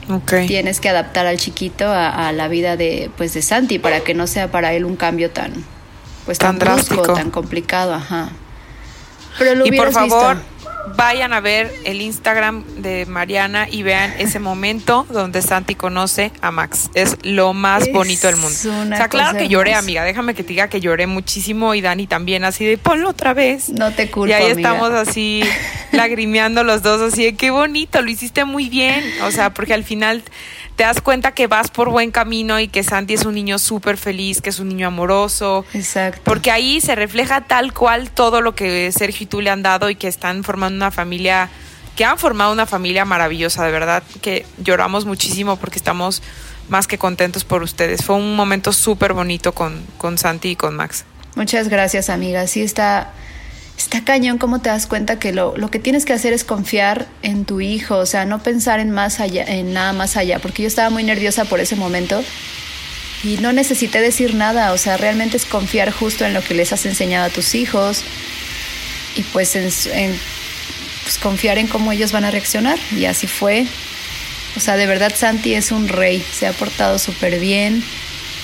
Okay. 0.08 0.46
Tienes 0.46 0.80
que 0.80 0.88
adaptar 0.88 1.26
al 1.26 1.36
chiquito 1.36 1.86
a, 1.86 2.28
a, 2.28 2.32
la 2.32 2.48
vida 2.48 2.76
de, 2.76 3.10
pues, 3.16 3.34
de 3.34 3.42
Santi 3.42 3.78
para 3.78 4.00
que 4.00 4.14
no 4.14 4.26
sea 4.26 4.50
para 4.50 4.72
él 4.72 4.84
un 4.84 4.96
cambio 4.96 5.30
tan, 5.30 5.52
pues, 6.24 6.38
tan, 6.38 6.58
tan 6.58 6.74
brusco, 6.74 6.94
drástico. 6.94 7.14
tan 7.14 7.30
complicado, 7.30 7.94
ajá. 7.94 8.30
Pero 9.38 9.54
lo 9.54 9.66
y 9.66 9.72
por 9.72 9.92
favor, 9.92 10.36
visto 10.36 10.55
vayan 10.94 11.32
a 11.32 11.40
ver 11.40 11.72
el 11.84 12.00
Instagram 12.00 12.64
de 12.78 13.06
Mariana 13.06 13.66
y 13.70 13.82
vean 13.82 14.14
ese 14.18 14.38
momento 14.40 15.06
donde 15.10 15.42
Santi 15.42 15.74
conoce 15.74 16.32
a 16.40 16.50
Max. 16.50 16.90
Es 16.94 17.16
lo 17.22 17.52
más 17.52 17.90
bonito 17.92 18.26
del 18.26 18.36
mundo. 18.36 18.56
O 18.56 18.96
sea, 18.96 19.08
claro 19.08 19.36
que 19.38 19.48
lloré, 19.48 19.74
amiga. 19.74 20.04
Déjame 20.04 20.34
que 20.34 20.42
te 20.42 20.50
diga 20.50 20.68
que 20.68 20.80
lloré 20.80 21.06
muchísimo 21.06 21.74
y 21.74 21.80
Dani 21.80 22.06
también, 22.06 22.44
así 22.44 22.64
de 22.64 22.78
ponlo 22.78 23.10
otra 23.10 23.34
vez. 23.34 23.70
No 23.70 23.92
te 23.92 24.10
culpo. 24.10 24.28
Y 24.28 24.32
ahí 24.32 24.50
estamos 24.50 24.90
así 24.92 25.42
lagrimeando 25.92 26.64
los 26.64 26.82
dos, 26.82 27.00
así 27.00 27.24
de 27.24 27.34
qué 27.34 27.50
bonito, 27.50 28.02
lo 28.02 28.10
hiciste 28.10 28.44
muy 28.44 28.68
bien. 28.68 29.04
O 29.22 29.30
sea, 29.30 29.52
porque 29.52 29.74
al 29.74 29.84
final 29.84 30.22
te 30.76 30.84
das 30.84 31.00
cuenta 31.00 31.32
que 31.32 31.46
vas 31.46 31.70
por 31.70 31.88
buen 31.88 32.10
camino 32.10 32.60
y 32.60 32.68
que 32.68 32.82
Santi 32.82 33.14
es 33.14 33.24
un 33.24 33.34
niño 33.34 33.58
súper 33.58 33.96
feliz, 33.96 34.42
que 34.42 34.50
es 34.50 34.60
un 34.60 34.68
niño 34.68 34.88
amoroso. 34.88 35.64
Exacto. 35.72 36.20
Porque 36.24 36.50
ahí 36.50 36.82
se 36.82 36.94
refleja 36.94 37.40
tal 37.40 37.72
cual 37.72 38.10
todo 38.10 38.42
lo 38.42 38.54
que 38.54 38.92
Sergio 38.92 39.24
y 39.24 39.26
tú 39.26 39.40
le 39.40 39.48
han 39.48 39.62
dado 39.62 39.88
y 39.88 39.96
que 39.96 40.06
están 40.06 40.44
formando 40.44 40.76
una 40.76 40.90
familia, 40.90 41.48
que 41.96 42.04
han 42.04 42.18
formado 42.18 42.52
una 42.52 42.66
familia 42.66 43.06
maravillosa, 43.06 43.64
de 43.64 43.72
verdad, 43.72 44.02
que 44.20 44.44
lloramos 44.58 45.06
muchísimo 45.06 45.56
porque 45.56 45.78
estamos 45.78 46.22
más 46.68 46.86
que 46.86 46.98
contentos 46.98 47.44
por 47.44 47.62
ustedes. 47.62 48.04
Fue 48.04 48.16
un 48.16 48.36
momento 48.36 48.72
súper 48.72 49.14
bonito 49.14 49.52
con, 49.52 49.82
con 49.96 50.18
Santi 50.18 50.50
y 50.50 50.56
con 50.56 50.76
Max. 50.76 51.06
Muchas 51.36 51.68
gracias, 51.68 52.10
amiga. 52.10 52.46
Sí 52.46 52.60
está 52.60 53.12
está 53.76 54.04
cañón 54.04 54.38
cómo 54.38 54.60
te 54.60 54.68
das 54.68 54.86
cuenta 54.86 55.18
que 55.18 55.32
lo, 55.32 55.56
lo, 55.56 55.70
que 55.70 55.78
tienes 55.78 56.04
que 56.04 56.12
hacer 56.12 56.32
es 56.32 56.44
confiar 56.44 57.06
en 57.22 57.44
tu 57.44 57.60
hijo, 57.60 57.98
o 57.98 58.06
sea, 58.06 58.24
no 58.24 58.42
pensar 58.42 58.80
en 58.80 58.90
más 58.90 59.20
allá, 59.20 59.44
en 59.44 59.72
nada 59.72 59.92
más 59.92 60.16
allá, 60.16 60.38
porque 60.38 60.62
yo 60.62 60.68
estaba 60.68 60.90
muy 60.90 61.04
nerviosa 61.04 61.44
por 61.44 61.60
ese 61.60 61.76
momento 61.76 62.22
y 63.22 63.38
no 63.38 63.52
necesité 63.52 64.00
decir 64.00 64.34
nada, 64.34 64.72
o 64.72 64.78
sea, 64.78 64.96
realmente 64.96 65.36
es 65.36 65.46
confiar 65.46 65.90
justo 65.90 66.24
en 66.24 66.34
lo 66.34 66.42
que 66.42 66.54
les 66.54 66.72
has 66.72 66.86
enseñado 66.86 67.26
a 67.26 67.30
tus 67.30 67.54
hijos 67.54 68.02
y 69.16 69.22
pues 69.22 69.56
en, 69.56 69.70
pues 71.02 71.18
confiar 71.18 71.58
en 71.58 71.66
cómo 71.66 71.92
ellos 71.92 72.12
van 72.12 72.24
a 72.24 72.30
reaccionar 72.30 72.78
y 72.96 73.06
así 73.06 73.26
fue. 73.26 73.66
O 74.56 74.60
sea, 74.60 74.76
de 74.76 74.86
verdad 74.86 75.12
Santi 75.14 75.54
es 75.54 75.70
un 75.70 75.88
rey, 75.88 76.24
se 76.32 76.46
ha 76.46 76.52
portado 76.52 76.98
súper 76.98 77.38
bien, 77.38 77.82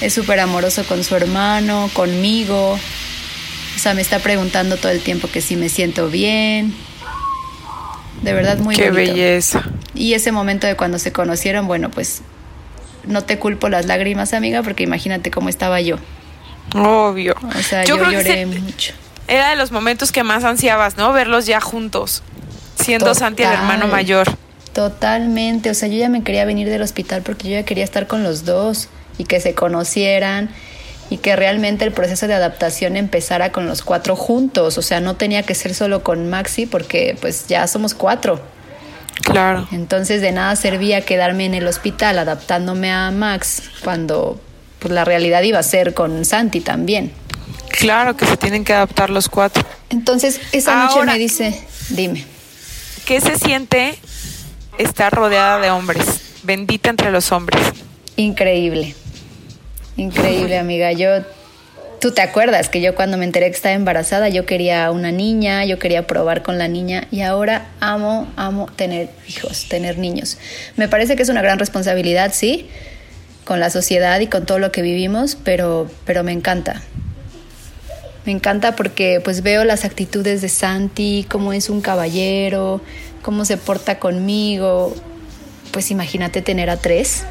es 0.01 0.13
súper 0.13 0.41
amoroso 0.41 0.85
con 0.85 1.05
su 1.05 1.17
hermano, 1.17 1.91
conmigo, 1.95 2.79
sea, 3.83 3.95
me 3.95 4.01
está 4.01 4.21
preguntando 4.21 4.77
todo 4.77 4.93
el 4.93 5.01
tiempo 5.01 5.29
que 5.29 5.41
si 5.41 5.57
me 5.57 5.69
siento 5.69 6.09
bien. 6.09 6.75
De 8.23 8.33
verdad 8.33 8.59
muy 8.59 8.77
Qué 8.77 8.91
belleza. 8.91 9.65
Y 9.95 10.15
ese 10.15 10.31
momento 10.31 10.67
de 10.67 10.77
cuando 10.77 10.99
se 10.99 11.13
conocieron, 11.13 11.67
bueno, 11.67 11.91
pues 11.91 12.23
no 13.05 13.25
te 13.25 13.39
culpo 13.39 13.69
las 13.69 13.87
lágrimas, 13.87 14.33
amiga, 14.33 14.63
porque 14.63 14.85
imagínate 14.85 15.31
cómo 15.31 15.49
estaba 15.49 15.81
yo. 15.81 15.97
Obvio. 16.75 17.35
O 17.59 17.63
sea, 17.63 17.85
yo, 17.85 17.97
lloré 18.11 18.47
mucho. 18.47 18.95
Era 19.27 19.51
de 19.51 19.57
los 19.57 19.73
momentos 19.73 20.13
que 20.13 20.23
más 20.23 20.45
ansiabas, 20.45 20.97
¿no? 20.97 21.13
Verlos 21.13 21.47
ya 21.47 21.61
juntos, 21.61 22.23
siendo 22.81 23.07
Total, 23.07 23.19
Santi 23.19 23.43
el 23.43 23.53
hermano 23.53 23.89
mayor. 23.89 24.29
Totalmente, 24.73 25.71
o 25.71 25.75
sea, 25.75 25.89
yo 25.89 25.99
ya 25.99 26.09
me 26.09 26.23
quería 26.23 26.45
venir 26.45 26.69
del 26.69 26.83
hospital 26.83 27.23
porque 27.23 27.49
yo 27.49 27.55
ya 27.55 27.65
quería 27.65 27.85
estar 27.85 28.07
con 28.07 28.23
los 28.23 28.45
dos 28.45 28.89
y 29.19 29.25
que 29.25 29.41
se 29.41 29.55
conocieran 29.55 30.51
y 31.13 31.19
que 31.19 31.37
realmente 31.37 31.85
el 31.85 31.93
proceso 31.93 32.27
de 32.27 32.33
adaptación 32.33 32.97
empezara 32.97 33.53
con 33.53 33.67
los 33.67 33.83
cuatro 33.83 34.17
juntos, 34.17 34.79
o 34.79 34.83
sea, 34.83 35.01
no 35.01 35.15
tenía 35.15 35.43
que 35.43 35.55
ser 35.55 35.75
solo 35.75 36.03
con 36.03 36.31
Maxi 36.31 36.65
porque 36.65 37.19
pues 37.21 37.49
ya 37.49 37.67
somos 37.67 37.93
cuatro. 37.93 38.41
Claro. 39.21 39.69
Entonces 39.73 40.23
de 40.23 40.33
nada 40.33 40.57
servía 40.57 41.03
quedarme 41.03 41.45
en 41.45 41.53
el 41.53 41.67
hospital 41.67 42.19
adaptándome 42.19 42.91
a 42.91 43.11
Max 43.11 43.65
cuando 43.85 44.41
pues 44.79 44.95
la 44.95 45.05
realidad 45.05 45.43
iba 45.43 45.59
a 45.59 45.63
ser 45.63 45.93
con 45.93 46.25
Santi 46.25 46.61
también. 46.61 47.13
Claro 47.69 48.17
que 48.17 48.25
se 48.25 48.39
tienen 48.39 48.65
que 48.65 48.73
adaptar 48.73 49.11
los 49.11 49.29
cuatro. 49.29 49.63
Entonces 49.91 50.41
esa 50.53 50.87
noche 50.87 51.05
me 51.05 51.19
dice, 51.19 51.63
dime. 51.91 52.25
¿Qué 53.05 53.21
se 53.21 53.39
siente 53.39 53.99
estar 54.79 55.13
rodeada 55.13 55.59
de 55.59 55.71
hombres? 55.71 56.23
Bendita 56.43 56.89
entre 56.89 57.11
los 57.11 57.33
hombres. 57.33 57.61
Increíble. 58.17 58.95
Increíble, 59.97 60.59
amiga. 60.59 60.93
Yo, 60.93 61.23
tú 62.01 62.13
te 62.13 62.23
acuerdas 62.23 62.69
que 62.69 62.81
yo 62.81 62.95
cuando 62.95 63.19
me 63.19 63.25
enteré 63.25 63.47
que 63.47 63.57
estaba 63.57 63.75
embarazada, 63.75 64.29
yo 64.29 64.47
quería 64.47 64.91
una 64.91 65.13
niña, 65.13 65.65
yo 65.65 65.79
quería 65.79 66.07
probar 66.07 66.43
con 66.43 66.59
la 66.59 66.69
niña 66.69 67.07
y 67.11 67.21
ahora 67.21 67.69
amo, 67.81 68.27
amo 68.37 68.69
tener 68.75 69.11
hijos, 69.29 69.69
tener 69.69 69.99
niños. 69.99 70.39
Me 70.77 70.89
parece 70.89 71.17
que 71.17 71.23
es 71.23 71.29
una 71.29 71.43
gran 71.43 71.59
responsabilidad, 71.59 72.33
sí, 72.33 72.69
con 73.45 73.61
la 73.61 73.71
sociedad 73.71 74.19
y 74.21 74.29
con 74.29 74.47
todo 74.47 74.59
lo 74.59 74.73
que 74.73 74.83
vivimos, 74.83 75.37
pero, 75.37 75.91
pero 76.07 76.25
me 76.25 76.33
encanta. 76.33 76.83
Me 78.25 78.33
encanta 78.33 78.77
porque 78.77 79.21
pues 79.23 79.43
veo 79.43 79.65
las 79.65 79.85
actitudes 79.85 80.43
de 80.43 80.49
Santi, 80.49 81.27
cómo 81.29 81.53
es 81.53 81.69
un 81.69 81.81
caballero, 81.81 82.81
cómo 83.21 83.45
se 83.45 83.57
porta 83.57 83.99
conmigo. 83.99 84.95
Pues 85.73 85.91
imagínate 85.91 86.41
tener 86.41 86.71
a 86.71 86.77
tres. 86.77 87.25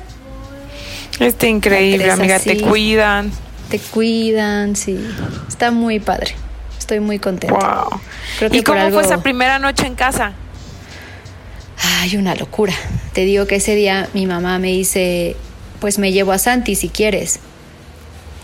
Está 1.19 1.47
increíble, 1.47 2.09
amiga, 2.11 2.39
te 2.39 2.61
cuidan. 2.61 3.31
Te 3.69 3.79
cuidan, 3.79 4.75
sí. 4.75 4.99
Está 5.47 5.71
muy 5.71 5.99
padre. 5.99 6.35
Estoy 6.77 6.99
muy 6.99 7.19
contenta. 7.19 7.87
Wow. 8.39 8.49
¿Y 8.51 8.63
cómo 8.63 8.89
fue 8.91 9.03
esa 9.03 9.21
primera 9.21 9.59
noche 9.59 9.85
en 9.85 9.95
casa? 9.95 10.33
Ay, 11.99 12.17
una 12.17 12.35
locura. 12.35 12.73
Te 13.13 13.21
digo 13.21 13.47
que 13.47 13.55
ese 13.55 13.75
día 13.75 14.09
mi 14.13 14.25
mamá 14.25 14.59
me 14.59 14.69
dice, 14.69 15.35
pues 15.79 15.99
me 15.99 16.11
llevo 16.11 16.31
a 16.31 16.37
Santi 16.37 16.75
si 16.75 16.89
quieres. 16.89 17.39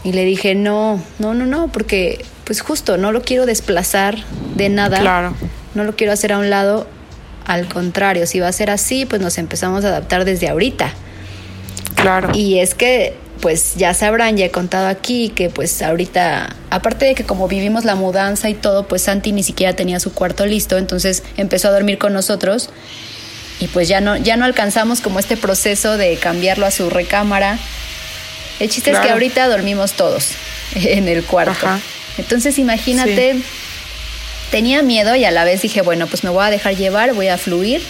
Y 0.04 0.14
le 0.14 0.24
dije, 0.24 0.56
no, 0.56 1.02
no, 1.20 1.34
no, 1.34 1.46
no, 1.46 1.68
porque 1.68 2.24
pues 2.46 2.62
justo 2.62 2.98
no 2.98 3.12
lo 3.12 3.22
quiero 3.24 3.46
desplazar 3.46 4.18
de 4.56 4.70
nada. 4.70 5.00
Claro. 5.00 5.36
No 5.76 5.84
lo 5.84 5.96
quiero 5.96 6.14
hacer 6.14 6.32
a 6.32 6.38
un 6.38 6.50
lado. 6.50 6.88
Al 7.46 7.68
contrario, 7.68 8.28
si 8.28 8.40
va 8.40 8.48
a 8.48 8.52
ser 8.52 8.70
así, 8.70 9.06
pues 9.06 9.22
nos 9.22 9.38
empezamos 9.38 9.84
a 9.84 9.90
adaptar 9.90 10.26
desde 10.26 10.48
ahorita. 10.48 10.94
Claro. 12.08 12.32
Y 12.34 12.60
es 12.60 12.74
que 12.74 13.16
pues 13.42 13.76
ya 13.76 13.94
sabrán, 13.94 14.38
ya 14.38 14.46
he 14.46 14.50
contado 14.50 14.88
aquí 14.88 15.30
que 15.30 15.50
pues 15.50 15.82
ahorita, 15.82 16.56
aparte 16.70 17.06
de 17.06 17.16
que 17.16 17.26
como 17.26 17.50
vivimos 17.50 17.84
la 17.84 17.96
mudanza 17.96 18.50
y 18.50 18.54
todo, 18.54 18.88
pues 18.88 19.02
Santi 19.02 19.34
ni 19.34 19.44
siquiera 19.44 19.76
tenía 19.76 20.00
su 20.00 20.14
cuarto 20.14 20.46
listo, 20.46 20.78
entonces 20.78 21.24
empezó 21.36 21.68
a 21.68 21.72
dormir 21.72 21.98
con 21.98 22.14
nosotros 22.14 22.70
y 23.60 23.68
pues 23.68 23.90
ya 23.90 24.00
no, 24.00 24.16
ya 24.16 24.38
no 24.38 24.46
alcanzamos 24.46 25.02
como 25.02 25.20
este 25.20 25.36
proceso 25.36 25.98
de 25.98 26.16
cambiarlo 26.16 26.66
a 26.66 26.72
su 26.72 26.90
recámara. 26.90 27.60
El 28.62 28.70
chiste 28.70 28.92
claro. 28.92 29.04
es 29.04 29.08
que 29.08 29.14
ahorita 29.14 29.48
dormimos 29.50 29.92
todos 29.92 30.30
en 30.76 31.10
el 31.10 31.26
cuarto. 31.26 31.52
Ajá. 31.52 31.82
Entonces 32.18 32.58
imagínate, 32.58 33.34
sí. 33.34 33.44
tenía 34.50 34.82
miedo 34.82 35.14
y 35.16 35.26
a 35.26 35.32
la 35.32 35.44
vez 35.44 35.62
dije, 35.62 35.82
bueno, 35.82 36.08
pues 36.08 36.24
me 36.24 36.30
voy 36.30 36.46
a 36.46 36.50
dejar 36.50 36.78
llevar, 36.78 37.14
voy 37.14 37.28
a 37.28 37.38
fluir, 37.38 37.84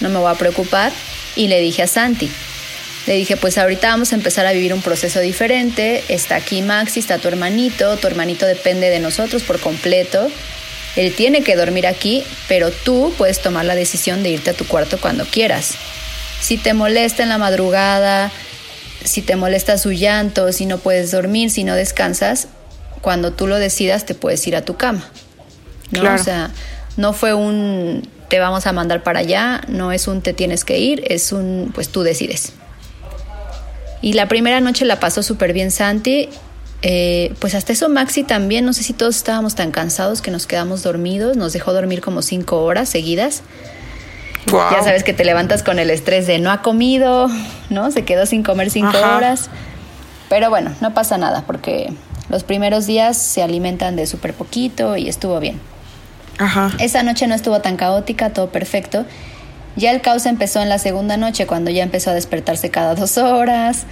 no 0.00 0.08
me 0.08 0.18
voy 0.18 0.32
a 0.32 0.34
preocupar 0.34 0.92
y 1.36 1.48
le 1.48 1.60
dije 1.60 1.82
a 1.82 1.86
Santi, 1.86 2.30
le 3.06 3.14
dije, 3.14 3.36
pues 3.36 3.58
ahorita 3.58 3.88
vamos 3.88 4.12
a 4.12 4.14
empezar 4.14 4.46
a 4.46 4.52
vivir 4.52 4.74
un 4.74 4.82
proceso 4.82 5.20
diferente. 5.20 6.04
Está 6.08 6.36
aquí 6.36 6.62
Maxi, 6.62 7.00
está 7.00 7.18
tu 7.18 7.28
hermanito. 7.28 7.96
Tu 7.96 8.06
hermanito 8.06 8.46
depende 8.46 8.90
de 8.90 9.00
nosotros 9.00 9.42
por 9.42 9.58
completo. 9.58 10.28
Él 10.96 11.14
tiene 11.14 11.42
que 11.42 11.56
dormir 11.56 11.86
aquí, 11.86 12.24
pero 12.48 12.70
tú 12.70 13.12
puedes 13.16 13.40
tomar 13.40 13.64
la 13.64 13.74
decisión 13.74 14.22
de 14.22 14.30
irte 14.30 14.50
a 14.50 14.54
tu 14.54 14.66
cuarto 14.66 14.98
cuando 15.00 15.24
quieras. 15.24 15.74
Si 16.40 16.58
te 16.58 16.74
molesta 16.74 17.22
en 17.22 17.28
la 17.28 17.38
madrugada, 17.38 18.30
si 19.04 19.22
te 19.22 19.36
molesta 19.36 19.78
su 19.78 19.92
llanto, 19.92 20.52
si 20.52 20.66
no 20.66 20.78
puedes 20.78 21.10
dormir, 21.10 21.50
si 21.50 21.64
no 21.64 21.74
descansas, 21.74 22.48
cuando 23.00 23.32
tú 23.32 23.46
lo 23.46 23.56
decidas 23.58 24.04
te 24.04 24.14
puedes 24.14 24.46
ir 24.46 24.56
a 24.56 24.62
tu 24.62 24.76
cama. 24.76 25.04
¿no? 25.90 26.00
Claro. 26.00 26.20
O 26.20 26.24
sea, 26.24 26.50
no 26.96 27.12
fue 27.12 27.34
un 27.34 28.08
te 28.28 28.38
vamos 28.38 28.66
a 28.66 28.72
mandar 28.72 29.02
para 29.02 29.20
allá, 29.20 29.60
no 29.68 29.90
es 29.90 30.06
un 30.06 30.22
te 30.22 30.32
tienes 30.32 30.64
que 30.64 30.78
ir, 30.78 31.02
es 31.08 31.32
un 31.32 31.72
pues 31.74 31.88
tú 31.88 32.02
decides. 32.02 32.52
Y 34.02 34.14
la 34.14 34.28
primera 34.28 34.60
noche 34.60 34.84
la 34.84 35.00
pasó 35.00 35.22
súper 35.22 35.52
bien 35.52 35.70
Santi. 35.70 36.28
Eh, 36.82 37.34
pues 37.40 37.54
hasta 37.54 37.72
eso 37.72 37.90
Maxi 37.90 38.22
también, 38.22 38.64
no 38.64 38.72
sé 38.72 38.82
si 38.82 38.94
todos 38.94 39.16
estábamos 39.16 39.54
tan 39.54 39.70
cansados 39.70 40.22
que 40.22 40.30
nos 40.30 40.46
quedamos 40.46 40.82
dormidos, 40.82 41.36
nos 41.36 41.52
dejó 41.52 41.74
dormir 41.74 42.00
como 42.00 42.22
cinco 42.22 42.62
horas 42.62 42.88
seguidas. 42.88 43.42
Wow. 44.46 44.62
Ya 44.72 44.82
sabes 44.82 45.04
que 45.04 45.12
te 45.12 45.24
levantas 45.24 45.62
con 45.62 45.78
el 45.78 45.90
estrés 45.90 46.26
de 46.26 46.38
no 46.38 46.50
ha 46.50 46.62
comido, 46.62 47.28
¿no? 47.68 47.90
Se 47.90 48.04
quedó 48.04 48.24
sin 48.24 48.42
comer 48.42 48.70
cinco 48.70 48.96
Ajá. 48.96 49.16
horas. 49.16 49.50
Pero 50.30 50.48
bueno, 50.48 50.74
no 50.80 50.94
pasa 50.94 51.18
nada 51.18 51.44
porque 51.46 51.92
los 52.30 52.44
primeros 52.44 52.86
días 52.86 53.18
se 53.18 53.42
alimentan 53.42 53.96
de 53.96 54.06
súper 54.06 54.32
poquito 54.32 54.96
y 54.96 55.08
estuvo 55.08 55.38
bien. 55.40 55.60
Ajá. 56.38 56.70
Esa 56.78 57.02
noche 57.02 57.26
no 57.26 57.34
estuvo 57.34 57.60
tan 57.60 57.76
caótica, 57.76 58.30
todo 58.30 58.48
perfecto. 58.48 59.04
Ya 59.76 59.92
el 59.92 60.00
caos 60.00 60.26
empezó 60.26 60.60
en 60.60 60.68
la 60.68 60.78
segunda 60.78 61.16
noche, 61.16 61.46
cuando 61.46 61.70
ya 61.70 61.82
empezó 61.82 62.10
a 62.10 62.14
despertarse 62.14 62.70
cada 62.70 62.94
dos 62.94 63.18
horas. 63.18 63.84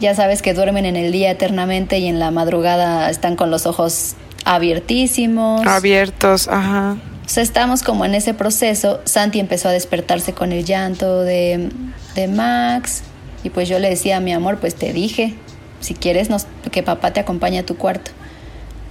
Ya 0.00 0.14
sabes 0.14 0.42
que 0.42 0.54
duermen 0.54 0.86
en 0.86 0.96
el 0.96 1.12
día 1.12 1.30
eternamente 1.30 1.98
y 1.98 2.06
en 2.06 2.18
la 2.18 2.30
madrugada 2.30 3.08
están 3.10 3.36
con 3.36 3.50
los 3.50 3.66
ojos 3.66 4.14
abiertísimos. 4.44 5.66
Abiertos, 5.66 6.48
ajá. 6.48 6.96
O 7.24 7.28
sea, 7.28 7.42
estamos 7.42 7.82
como 7.82 8.04
en 8.04 8.14
ese 8.14 8.34
proceso. 8.34 9.00
Santi 9.04 9.40
empezó 9.40 9.68
a 9.68 9.72
despertarse 9.72 10.34
con 10.34 10.52
el 10.52 10.64
llanto 10.64 11.22
de 11.22 11.70
de 12.14 12.28
Max. 12.28 13.02
Y 13.42 13.50
pues 13.50 13.68
yo 13.68 13.78
le 13.78 13.90
decía, 13.90 14.20
mi 14.20 14.32
amor, 14.32 14.58
pues 14.58 14.74
te 14.74 14.92
dije, 14.92 15.34
si 15.80 15.94
quieres 15.94 16.30
nos, 16.30 16.46
que 16.70 16.82
papá 16.82 17.12
te 17.12 17.20
acompañe 17.20 17.58
a 17.58 17.66
tu 17.66 17.76
cuarto. 17.76 18.10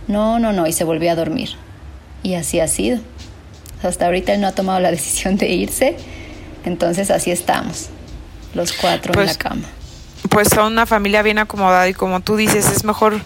No, 0.07 0.39
no, 0.39 0.51
no, 0.53 0.67
y 0.67 0.73
se 0.73 0.83
volvió 0.83 1.11
a 1.11 1.15
dormir. 1.15 1.51
Y 2.21 2.35
así 2.35 2.59
ha 2.59 2.67
sido. 2.67 2.99
Hasta 3.81 4.05
ahorita 4.05 4.33
él 4.33 4.41
no 4.41 4.47
ha 4.47 4.51
tomado 4.53 4.79
la 4.79 4.91
decisión 4.91 5.37
de 5.37 5.49
irse, 5.49 5.97
entonces 6.65 7.11
así 7.11 7.31
estamos, 7.31 7.89
los 8.53 8.73
cuatro 8.73 9.13
en 9.13 9.19
la 9.19 9.25
Pues, 9.25 9.37
cama. 9.37 9.65
Pues 10.29 10.47
son 10.49 10.71
una 10.73 10.85
familia 10.85 11.21
bien 11.21 11.37
acomodada 11.39 11.87
y 11.89 11.93
como 11.93 12.21
tú 12.21 12.35
dices, 12.37 12.69
es 12.71 12.83
mejor 12.83 13.19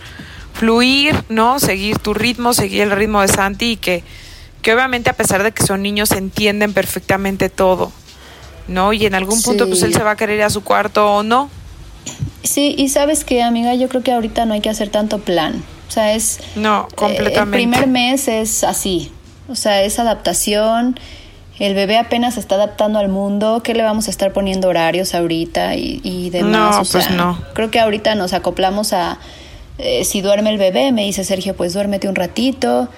fluir, 0.54 1.16
¿no? 1.30 1.60
Seguir 1.60 2.00
tu 2.00 2.14
ritmo, 2.14 2.54
seguir 2.54 2.82
el 2.82 2.92
ritmo 2.92 3.22
de 3.22 3.28
Santi 3.28 3.74
y 3.74 3.78
que, 3.78 4.04
que 4.62 4.74
obviamente 4.74 5.10
a 5.10 5.14
pesar 5.14 5.44
de 5.44 5.52
que 5.52 5.64
son 5.66 5.84
niños 5.84 6.12
entienden 6.12 6.74
perfectamente 6.74 7.50
todo, 7.50 7.92
¿no? 8.68 8.94
Y 8.94 9.06
en 9.06 9.14
algún 9.14 9.42
punto 9.42 9.66
Sí. 9.66 9.70
pues 9.70 9.84
él 9.84 9.94
se 9.94 10.04
va 10.04 10.12
a 10.12 10.16
querer 10.16 10.38
ir 10.38 10.44
a 10.44 10.50
su 10.50 10.64
cuarto 10.64 11.08
o 11.18 11.24
no. 11.24 11.50
Sí, 12.44 12.74
y 12.78 12.90
sabes 12.90 13.24
que, 13.24 13.44
amiga, 13.44 13.76
yo 13.76 13.90
creo 13.90 14.02
que 14.02 14.12
ahorita 14.14 14.46
no 14.46 14.54
hay 14.54 14.62
que 14.62 14.70
hacer 14.70 14.90
tanto 14.90 15.20
plan. 15.20 15.62
O 15.88 15.92
sea, 15.92 16.14
es... 16.14 16.40
No, 16.56 16.88
eh, 16.92 16.96
completamente. 16.96 17.64
El 17.64 17.70
primer 17.70 17.88
mes 17.88 18.28
es 18.28 18.64
así. 18.64 19.12
O 19.50 19.56
sea, 19.56 19.84
es 19.84 20.00
adaptación. 20.00 21.00
El 21.60 21.74
bebé 21.74 21.98
apenas 21.98 22.36
se 22.36 22.40
está 22.40 22.56
adaptando 22.56 23.00
al 23.00 23.10
mundo. 23.10 23.62
¿Qué 23.64 23.74
le 23.74 23.84
vamos 23.84 24.08
a 24.08 24.12
estar 24.12 24.32
poniendo 24.32 24.68
horarios 24.68 25.16
ahorita 25.16 25.76
y, 25.76 26.02
y 26.04 26.30
demás? 26.30 26.76
No, 26.76 26.82
O 26.82 26.86
sea, 26.86 27.02
pues 27.02 27.12
no. 27.18 27.42
Creo 27.54 27.72
que 27.72 27.80
ahorita 27.80 28.14
nos 28.16 28.34
acoplamos 28.34 28.94
a... 28.94 29.18
eh, 29.80 30.06
si 30.06 30.22
duerme 30.22 30.52
el 30.52 30.58
bebé, 30.58 30.92
me 30.92 31.04
dice 31.04 31.24
Sergio, 31.24 31.56
pues 31.56 31.74
duérmete 31.74 32.08
un 32.08 32.16
ratito. 32.16 32.90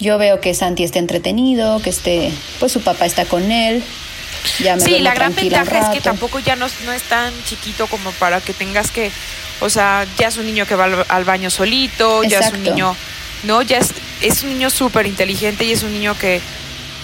Yo 0.00 0.18
veo 0.18 0.40
que 0.40 0.54
Santi 0.54 0.82
está 0.82 0.98
entretenido, 0.98 1.80
que 1.82 1.90
esté... 1.90 2.32
Pues 2.58 2.72
su 2.72 2.80
papá 2.80 3.06
está 3.06 3.26
con 3.26 3.52
él. 3.52 3.82
Ya 4.58 4.74
me 4.74 4.80
Sí, 4.80 4.98
la 5.00 5.14
gran 5.14 5.34
ventaja 5.34 5.80
es 5.80 5.88
que 5.90 6.00
tampoco 6.00 6.38
ya 6.38 6.56
no, 6.56 6.66
no 6.86 6.92
es 6.92 7.02
tan 7.02 7.32
chiquito 7.44 7.86
como 7.86 8.10
para 8.12 8.40
que 8.40 8.54
tengas 8.54 8.90
que, 8.90 9.10
o 9.60 9.68
sea, 9.68 10.06
ya 10.18 10.28
es 10.28 10.38
un 10.38 10.46
niño 10.46 10.64
que 10.66 10.74
va 10.74 10.84
al, 10.84 11.04
al 11.06 11.24
baño 11.24 11.50
solito, 11.50 12.24
ya 12.24 12.38
es 12.38 12.52
un 12.52 12.62
niño, 12.62 12.96
no, 13.44 13.60
ya 13.60 13.78
es, 13.78 13.92
es 14.22 14.42
un 14.42 14.48
niño 14.50 14.70
súper 14.70 15.06
inteligente 15.06 15.64
y 15.64 15.72
es 15.72 15.82
un 15.82 15.92
niño 15.92 16.16
que 16.18 16.40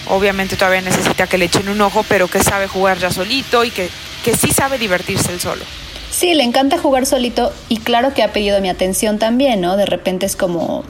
obviamente 0.09 0.55
todavía 0.55 0.81
necesita 0.81 1.27
que 1.27 1.37
le 1.37 1.45
echen 1.45 1.69
un 1.69 1.81
ojo, 1.81 2.03
pero 2.07 2.27
que 2.27 2.41
sabe 2.43 2.67
jugar 2.67 2.97
ya 2.99 3.11
solito 3.11 3.63
y 3.63 3.71
que, 3.71 3.89
que 4.23 4.35
sí 4.35 4.51
sabe 4.51 4.77
divertirse 4.77 5.31
él 5.31 5.39
solo. 5.39 5.63
Sí, 6.11 6.33
le 6.33 6.43
encanta 6.43 6.77
jugar 6.77 7.05
solito 7.05 7.51
y 7.69 7.77
claro 7.77 8.13
que 8.13 8.23
ha 8.23 8.31
pedido 8.33 8.59
mi 8.61 8.69
atención 8.69 9.19
también, 9.19 9.61
¿no? 9.61 9.77
De 9.77 9.85
repente 9.85 10.25
es 10.25 10.35
como, 10.35 10.83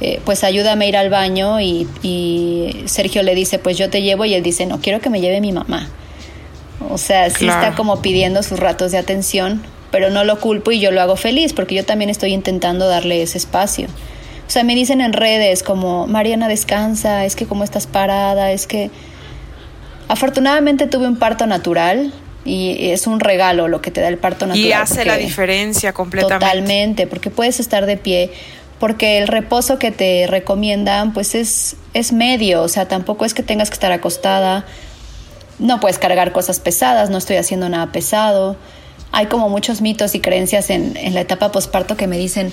eh, 0.00 0.20
pues 0.24 0.44
ayúdame 0.44 0.86
a 0.86 0.88
ir 0.88 0.96
al 0.96 1.10
baño 1.10 1.60
y, 1.60 1.86
y 2.02 2.82
Sergio 2.86 3.22
le 3.22 3.34
dice, 3.34 3.58
pues 3.58 3.76
yo 3.76 3.90
te 3.90 4.00
llevo 4.02 4.24
y 4.24 4.34
él 4.34 4.42
dice, 4.42 4.66
no, 4.66 4.80
quiero 4.80 5.00
que 5.00 5.10
me 5.10 5.20
lleve 5.20 5.40
mi 5.40 5.52
mamá. 5.52 5.88
O 6.88 6.96
sea, 6.98 7.28
sí 7.28 7.44
Claro. 7.44 7.60
está 7.62 7.76
como 7.76 8.00
pidiendo 8.00 8.42
sus 8.42 8.58
ratos 8.58 8.90
de 8.92 8.98
atención, 8.98 9.62
pero 9.90 10.08
no 10.08 10.24
lo 10.24 10.38
culpo 10.40 10.70
y 10.70 10.80
yo 10.80 10.92
lo 10.92 11.02
hago 11.02 11.16
feliz 11.16 11.52
porque 11.52 11.74
yo 11.74 11.84
también 11.84 12.08
estoy 12.08 12.32
intentando 12.32 12.88
darle 12.88 13.20
ese 13.22 13.36
espacio. 13.38 13.88
O 14.50 14.52
sea, 14.52 14.64
me 14.64 14.74
dicen 14.74 15.00
en 15.00 15.12
redes 15.12 15.62
como, 15.62 16.08
Mariana 16.08 16.48
descansa, 16.48 17.24
es 17.24 17.36
que 17.36 17.46
como 17.46 17.62
estás 17.62 17.86
parada, 17.86 18.50
es 18.50 18.66
que... 18.66 18.90
Afortunadamente 20.08 20.88
tuve 20.88 21.06
un 21.06 21.20
parto 21.20 21.46
natural 21.46 22.12
y 22.44 22.90
es 22.90 23.06
un 23.06 23.20
regalo 23.20 23.68
lo 23.68 23.80
que 23.80 23.92
te 23.92 24.00
da 24.00 24.08
el 24.08 24.18
parto 24.18 24.48
natural. 24.48 24.66
y 24.66 24.72
hace 24.72 25.04
la 25.04 25.18
diferencia 25.18 25.92
completamente. 25.92 26.44
Totalmente, 26.44 27.06
porque 27.06 27.30
puedes 27.30 27.60
estar 27.60 27.86
de 27.86 27.96
pie, 27.96 28.32
porque 28.80 29.18
el 29.18 29.28
reposo 29.28 29.78
que 29.78 29.92
te 29.92 30.26
recomiendan 30.26 31.12
pues 31.12 31.36
es, 31.36 31.76
es 31.94 32.12
medio, 32.12 32.62
o 32.62 32.68
sea, 32.68 32.88
tampoco 32.88 33.24
es 33.24 33.34
que 33.34 33.44
tengas 33.44 33.70
que 33.70 33.74
estar 33.74 33.92
acostada, 33.92 34.64
no 35.60 35.78
puedes 35.78 36.00
cargar 36.00 36.32
cosas 36.32 36.58
pesadas, 36.58 37.08
no 37.08 37.18
estoy 37.18 37.36
haciendo 37.36 37.68
nada 37.68 37.92
pesado. 37.92 38.56
Hay 39.12 39.26
como 39.26 39.48
muchos 39.48 39.80
mitos 39.80 40.16
y 40.16 40.20
creencias 40.20 40.70
en, 40.70 40.96
en 40.96 41.14
la 41.14 41.20
etapa 41.20 41.52
posparto 41.52 41.96
que 41.96 42.08
me 42.08 42.18
dicen, 42.18 42.52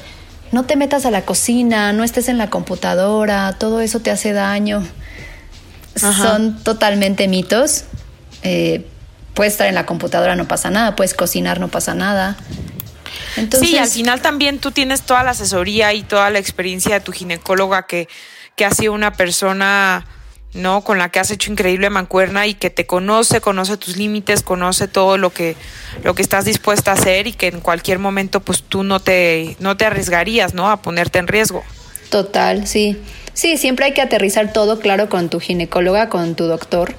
no 0.51 0.65
te 0.65 0.75
metas 0.75 1.05
a 1.05 1.11
la 1.11 1.23
cocina, 1.23 1.93
no 1.93 2.03
estés 2.03 2.29
en 2.29 2.37
la 2.37 2.49
computadora, 2.49 3.55
todo 3.59 3.81
eso 3.81 3.99
te 3.99 4.11
hace 4.11 4.33
daño. 4.33 4.85
Ajá. 6.01 6.23
Son 6.23 6.63
totalmente 6.63 7.27
mitos. 7.27 7.85
Eh, 8.43 8.85
puedes 9.33 9.53
estar 9.53 9.67
en 9.67 9.75
la 9.75 9.85
computadora, 9.85 10.35
no 10.35 10.47
pasa 10.47 10.69
nada, 10.69 10.95
puedes 10.95 11.13
cocinar, 11.13 11.59
no 11.59 11.67
pasa 11.67 11.93
nada. 11.93 12.37
Entonces, 13.35 13.69
sí, 13.69 13.77
al 13.77 13.89
final 13.89 14.21
también 14.21 14.59
tú 14.59 14.71
tienes 14.71 15.03
toda 15.03 15.23
la 15.23 15.31
asesoría 15.31 15.93
y 15.93 16.03
toda 16.03 16.29
la 16.29 16.39
experiencia 16.39 16.95
de 16.95 17.01
tu 17.01 17.11
ginecóloga 17.11 17.85
que, 17.85 18.07
que 18.55 18.65
ha 18.65 18.71
sido 18.71 18.93
una 18.93 19.13
persona, 19.13 20.05
¿no? 20.57 20.81
Con 20.83 20.97
la 20.97 21.09
que 21.09 21.19
has 21.19 21.31
hecho 21.31 21.51
increíble 21.51 21.89
mancuerna 21.89 22.45
y 22.47 22.53
que 22.53 22.69
te 22.69 22.85
conoce, 22.85 23.39
conoce 23.41 23.77
tus 23.77 23.95
límites, 23.97 24.41
conoce 24.43 24.87
todo 24.87 25.17
lo 25.17 25.31
que, 25.31 25.55
lo 26.03 26.13
que 26.15 26.21
estás 26.21 26.45
dispuesta 26.45 26.91
a 26.91 26.93
hacer 26.95 27.27
y 27.27 27.33
que 27.33 27.47
en 27.47 27.61
cualquier 27.61 27.99
momento 27.99 28.39
pues 28.41 28.63
tú 28.63 28.83
no 28.83 28.99
te, 28.99 29.55
no 29.59 29.77
te 29.77 29.85
arriesgarías, 29.85 30.53
¿no? 30.53 30.69
A 30.69 30.81
ponerte 30.81 31.19
en 31.19 31.27
riesgo. 31.27 31.63
Total, 32.09 32.67
sí. 32.67 32.97
Sí, 33.33 33.57
siempre 33.57 33.85
hay 33.85 33.93
que 33.93 34.01
aterrizar 34.01 34.51
todo, 34.51 34.79
claro, 34.79 35.09
con 35.09 35.29
tu 35.29 35.39
ginecóloga, 35.39 36.09
con 36.09 36.35
tu 36.35 36.45
doctor. 36.45 36.95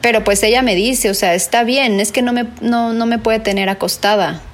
Pero 0.00 0.24
pues 0.24 0.42
ella 0.42 0.62
me 0.62 0.74
dice, 0.74 1.10
o 1.10 1.14
sea, 1.14 1.34
está 1.34 1.64
bien, 1.64 2.00
es 2.00 2.12
que 2.12 2.22
no 2.22 2.32
me, 2.32 2.46
no, 2.60 2.92
no 2.92 3.06
me 3.06 3.18
puede 3.18 3.40
tener 3.40 3.68
acostada. 3.68 4.40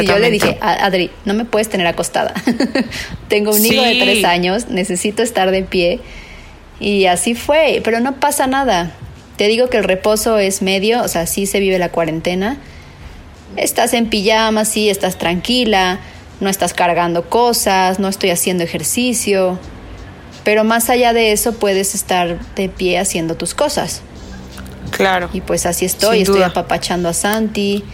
Si 0.00 0.06
yo 0.06 0.18
le 0.18 0.30
dije, 0.30 0.58
"A- 0.60 0.84
Adri, 0.84 1.10
no 1.24 1.32
me 1.34 1.44
puedes 1.46 1.68
tener 1.70 1.86
acostada. 1.86 2.34
Tengo 3.28 3.52
un 3.54 3.64
hijo 3.64 3.82
de 3.82 3.94
tres 3.98 4.24
años, 4.24 4.68
necesito 4.68 5.22
estar 5.22 5.50
de 5.50 5.62
pie. 5.62 6.00
Y 6.80 7.06
así 7.06 7.34
fue, 7.34 7.80
pero 7.82 8.00
no 8.00 8.16
pasa 8.20 8.46
nada. 8.46 8.92
Te 9.36 9.48
digo 9.48 9.68
que 9.68 9.78
el 9.78 9.84
reposo 9.84 10.38
es 10.38 10.62
medio, 10.62 11.02
o 11.02 11.08
sea, 11.08 11.26
sí 11.26 11.46
se 11.46 11.60
vive 11.60 11.78
la 11.78 11.90
cuarentena. 11.90 12.58
Estás 13.56 13.94
en 13.94 14.08
pijama, 14.08 14.64
sí, 14.64 14.90
estás 14.90 15.16
tranquila, 15.16 16.00
no 16.40 16.48
estás 16.48 16.74
cargando 16.74 17.28
cosas, 17.28 17.98
no 17.98 18.08
estoy 18.08 18.30
haciendo 18.30 18.64
ejercicio. 18.64 19.58
Pero 20.44 20.64
más 20.64 20.90
allá 20.90 21.12
de 21.12 21.32
eso 21.32 21.54
puedes 21.54 21.94
estar 21.94 22.38
de 22.54 22.68
pie 22.68 22.98
haciendo 22.98 23.36
tus 23.36 23.54
cosas. 23.54 24.02
Claro. 24.90 25.28
Y 25.32 25.40
pues 25.40 25.66
así 25.66 25.84
estoy, 25.84 26.22
estoy 26.22 26.42
apapachando 26.42 27.08
a 27.08 27.12
Santi, 27.12 27.84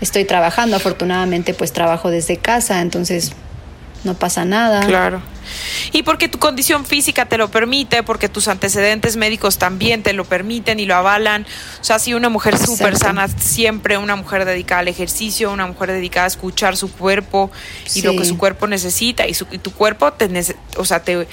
estoy 0.00 0.24
trabajando, 0.24 0.76
afortunadamente 0.76 1.54
pues 1.54 1.72
trabajo 1.72 2.10
desde 2.10 2.36
casa, 2.36 2.80
entonces 2.80 3.32
no 4.04 4.14
pasa 4.14 4.44
nada. 4.44 4.86
Claro. 4.86 5.20
Y 5.92 6.02
porque 6.02 6.28
tu 6.28 6.38
condición 6.38 6.84
física 6.84 7.24
te 7.26 7.38
lo 7.38 7.50
permite, 7.50 8.02
porque 8.02 8.28
tus 8.28 8.48
antecedentes 8.48 9.16
médicos 9.16 9.56
también 9.56 10.02
te 10.02 10.12
lo 10.12 10.24
permiten 10.26 10.78
y 10.78 10.84
lo 10.84 10.94
avalan. 10.94 11.46
O 11.80 11.84
sea, 11.84 11.98
si 11.98 12.12
una 12.12 12.28
mujer 12.28 12.58
súper 12.58 12.96
sana, 12.98 13.28
siempre 13.28 13.96
una 13.96 14.14
mujer 14.14 14.44
dedicada 14.44 14.80
al 14.80 14.88
ejercicio, 14.88 15.50
una 15.50 15.66
mujer 15.66 15.90
dedicada 15.92 16.24
a 16.24 16.28
escuchar 16.28 16.76
su 16.76 16.92
cuerpo 16.92 17.50
y 17.94 18.02
lo 18.02 18.12
que 18.12 18.24
su 18.26 18.36
cuerpo 18.36 18.66
necesita. 18.66 19.26
Y, 19.26 19.32
su- 19.34 19.46
y 19.50 19.58
tu 19.58 19.72
cuerpo 19.72 20.12
te, 20.12 20.28
o 20.76 20.84
sea, 20.84 21.02
te, 21.02 21.26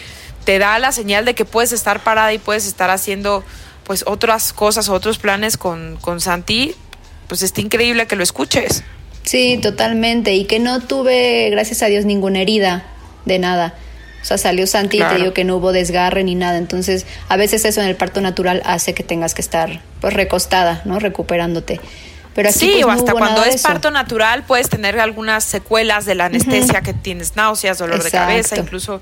te 0.46 0.60
da 0.60 0.80
la 0.80 0.94
señal 0.94 1.26
de 1.26 1.36
que 1.36 1.44
puedes 1.44 1.74
estar 1.74 2.02
parada 2.02 2.32
y 2.34 2.38
puedes 2.38 2.66
estar 2.68 2.90
haciendo 2.90 3.44
pues 3.84 4.04
otras 4.08 4.54
cosas, 4.54 4.88
otros 4.90 5.18
planes 5.20 5.58
con, 5.58 5.98
con 6.00 6.22
Santi. 6.22 6.74
Pues 7.28 7.42
está 7.42 7.60
increíble 7.60 8.08
que 8.08 8.16
lo 8.16 8.24
escuches. 8.24 8.84
Sí, 9.26 9.60
totalmente. 9.62 10.34
Y 10.36 10.46
que 10.46 10.60
no 10.60 10.82
tuve, 10.82 11.50
gracias 11.50 11.82
a 11.82 11.88
Dios, 11.88 12.06
ninguna 12.06 12.42
herida 12.42 12.86
de 13.26 13.40
nada. 13.40 13.74
O 14.22 14.26
sea, 14.26 14.38
salió 14.38 14.66
Santi 14.66 14.98
y 14.98 15.04
te 15.04 15.16
digo 15.18 15.34
que 15.34 15.44
no 15.44 15.58
hubo 15.58 15.72
desgarre 15.72 16.24
ni 16.24 16.34
nada. 16.34 16.58
Entonces, 16.58 17.06
a 17.30 17.38
veces 17.38 17.64
eso 17.66 17.82
en 17.82 17.88
el 17.88 17.96
parto 17.96 18.22
natural 18.22 18.62
hace 18.66 18.94
que 18.94 19.04
tengas 19.04 19.36
que 19.36 19.42
estar 19.42 19.82
pues 20.02 20.14
recostada, 20.14 20.82
¿no? 20.86 21.00
Recuperándote. 21.00 21.80
Pero 22.34 22.50
aquí 22.50 22.60
sí, 22.60 22.72
pues, 22.74 22.86
o 22.86 22.90
hasta 22.90 23.14
cuando 23.14 23.44
es 23.46 23.62
parto 23.62 23.92
natural 23.92 24.44
puedes 24.44 24.68
tener 24.68 25.00
algunas 25.00 25.44
secuelas 25.44 26.06
de 26.06 26.16
la 26.16 26.26
anestesia 26.26 26.82
que 26.82 26.94
tienes 26.94 27.36
náuseas, 27.36 27.78
dolor 27.78 28.04
de 28.04 28.12
cabeza, 28.12 28.58
incluso 28.58 29.02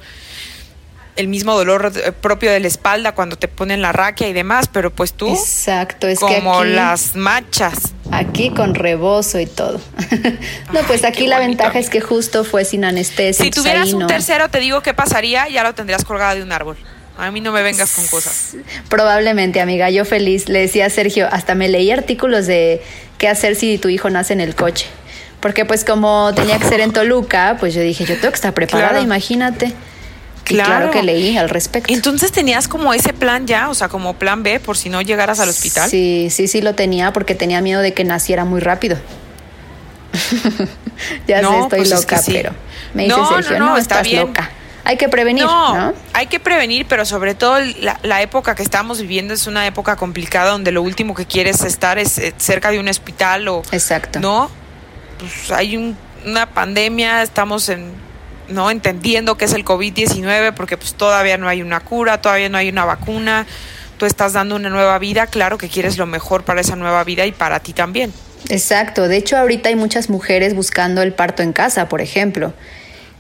el 1.16 1.28
mismo 1.28 1.56
dolor 1.56 1.92
eh, 1.96 2.12
propio 2.12 2.52
de 2.52 2.60
la 2.60 2.68
espalda 2.68 3.14
cuando 3.14 3.36
te 3.38 3.48
ponen 3.48 3.82
la 3.82 3.92
raquia 3.92 4.28
y 4.28 4.34
demás, 4.34 4.68
pero 4.72 4.92
pues 4.92 5.14
tú 5.14 5.30
Exacto, 5.34 6.08
es 6.08 6.20
que 6.20 6.26
como 6.26 6.60
aquí, 6.60 6.70
las 6.72 7.16
machas. 7.16 7.94
aquí 8.12 8.50
con 8.50 8.74
rebozo 8.76 9.40
y 9.40 9.46
todo. 9.46 9.80
no, 10.74 10.80
pues 10.88 11.04
Ay, 11.04 11.10
aquí 11.12 11.28
la 11.28 11.40
bonito, 11.40 11.58
ventaja 11.64 11.80
es 11.80 11.90
que 11.90 12.02
justo 12.02 12.44
fue 12.44 12.66
sin 12.66 12.84
anestesia. 12.86 13.34
Si 13.44 13.50
entonces 13.50 13.64
tuvieras 13.64 13.88
ahí 13.88 13.94
un 13.94 14.00
no- 14.02 14.08
tercero, 14.08 14.50
te 14.50 14.60
digo 14.60 14.82
qué 14.82 14.94
pasaría, 14.94 15.48
ya 15.50 15.64
lo 15.64 15.74
tendrías 15.76 16.04
colgado 16.04 16.36
de 16.36 16.44
un 16.44 16.52
árbol. 16.52 16.78
A 17.16 17.30
mí 17.30 17.42
no 17.42 17.52
me 17.52 17.62
vengas 17.62 17.92
con 17.92 18.08
cosas. 18.08 18.56
Probablemente, 18.90 19.62
amiga, 19.62 19.92
yo 19.92 20.04
feliz. 20.06 20.50
Le 20.50 20.60
decía 20.62 20.88
a 20.88 20.90
Sergio, 20.90 21.28
hasta 21.32 21.54
me 21.54 21.70
leí 21.70 21.92
artículos 21.92 22.48
de 22.48 22.82
qué 23.20 23.28
hacer 23.28 23.56
si 23.56 23.78
tu 23.78 23.90
hijo 23.90 24.10
nace 24.10 24.34
en 24.34 24.42
el 24.42 24.56
coche. 24.56 24.88
Porque 25.40 25.64
pues 25.64 25.86
como 25.86 26.34
tenía 26.34 26.58
que 26.58 26.68
ser 26.68 26.80
en 26.80 26.92
Toluca, 26.92 27.58
pues 27.60 27.76
yo 27.76 27.82
dije, 27.82 28.06
yo 28.06 28.16
tengo 28.16 28.30
que 28.30 28.36
estar 28.36 28.54
preparada, 28.56 28.90
Claro. 28.92 29.04
imagínate. 29.06 29.74
Claro 30.44 30.70
Claro. 30.70 30.92
que 30.92 31.04
leí 31.04 31.38
al 31.38 31.50
respecto. 31.50 31.94
Entonces 31.94 32.32
tenías 32.32 32.68
como 32.68 32.94
ese 32.94 33.14
plan 33.14 33.48
ya, 33.48 33.70
o 33.70 33.74
sea, 33.74 33.88
como 33.88 34.14
plan 34.16 34.44
B 34.44 34.60
por 34.60 34.78
si 34.78 34.90
no 34.90 35.02
llegaras 35.02 35.40
al 35.40 35.50
hospital. 35.50 35.90
Sí, 35.90 36.28
sí, 36.30 36.48
sí 36.48 36.62
lo 36.62 36.76
tenía 36.76 37.14
porque 37.14 37.34
tenía 37.36 37.62
miedo 37.62 37.82
de 37.82 37.94
que 37.94 38.04
naciera 38.04 38.44
muy 38.46 38.60
rápido. 38.60 38.98
ya 41.28 41.40
sé, 41.42 41.60
estoy 41.60 41.80
pues 41.80 41.92
es 41.92 42.02
loca, 42.02 42.18
que 42.18 42.22
sí. 42.24 42.32
pero 42.34 42.54
me 42.94 43.04
dice 43.04 43.16
No, 43.16 43.24
no, 43.30 43.38
Sergio, 43.38 43.60
no, 43.60 43.66
no, 43.68 43.78
está 43.78 43.96
estás 43.96 44.08
bien. 44.12 44.28
loca. 44.28 44.52
hay 44.84 44.98
que 44.98 45.10
prevenir, 45.10 45.46
¿no? 45.46 45.94
Hay 46.14 46.28
que 46.28 46.40
prevenir, 46.40 46.86
pero 46.88 47.06
sobre 47.06 47.36
todo 47.36 47.60
la, 47.80 48.00
la, 48.04 48.22
época 48.22 48.54
que 48.54 48.64
estamos 48.64 49.02
viviendo 49.02 49.34
es 49.34 49.48
una 49.48 49.66
época 49.66 49.96
complicada 49.96 50.52
donde 50.52 50.72
lo 50.72 50.82
último 50.82 51.16
que 51.16 51.26
quieres 51.26 51.64
estar 51.64 51.98
es 51.98 52.18
eh, 52.18 52.34
cerca 52.38 52.70
de 52.70 52.80
un 52.80 52.88
hospital 52.88 53.48
o... 53.48 53.64
Exacto. 53.72 54.20
¿No? 54.20 54.52
Pues 55.18 55.52
hay 55.52 55.78
un, 55.78 55.98
una 56.26 56.46
pandemia, 56.48 57.24
estamos 57.24 57.70
en, 57.70 57.92
¿no? 58.50 58.72
entendiendo 58.72 59.36
qué 59.36 59.46
es 59.46 59.54
el 59.54 59.66
COVID-19 59.66 60.54
porque 60.54 60.78
pues 60.78 60.94
todavía 60.94 61.38
no 61.38 61.48
hay 61.48 61.62
una 61.62 61.80
cura, 61.80 62.22
todavía 62.22 62.50
no 62.50 62.58
hay 62.58 62.70
una 62.70 62.86
vacuna, 62.86 63.46
tú 63.98 64.06
estás 64.06 64.34
dando 64.34 64.56
una 64.56 64.70
nueva 64.70 64.98
vida, 65.00 65.28
claro 65.28 65.58
que 65.58 65.70
quieres 65.70 65.98
lo 65.98 66.06
mejor 66.06 66.44
para 66.44 66.62
esa 66.62 66.76
nueva 66.76 67.04
vida 67.04 67.26
y 67.26 67.32
para 67.32 67.60
ti 67.60 67.74
también. 67.74 68.14
Exacto, 68.50 69.08
de 69.08 69.18
hecho 69.18 69.38
ahorita 69.38 69.70
hay 69.70 69.76
muchas 69.76 70.10
mujeres 70.10 70.56
buscando 70.56 71.02
el 71.02 71.14
parto 71.14 71.44
en 71.44 71.54
casa, 71.54 71.88
por 71.88 72.02
ejemplo. 72.02 72.54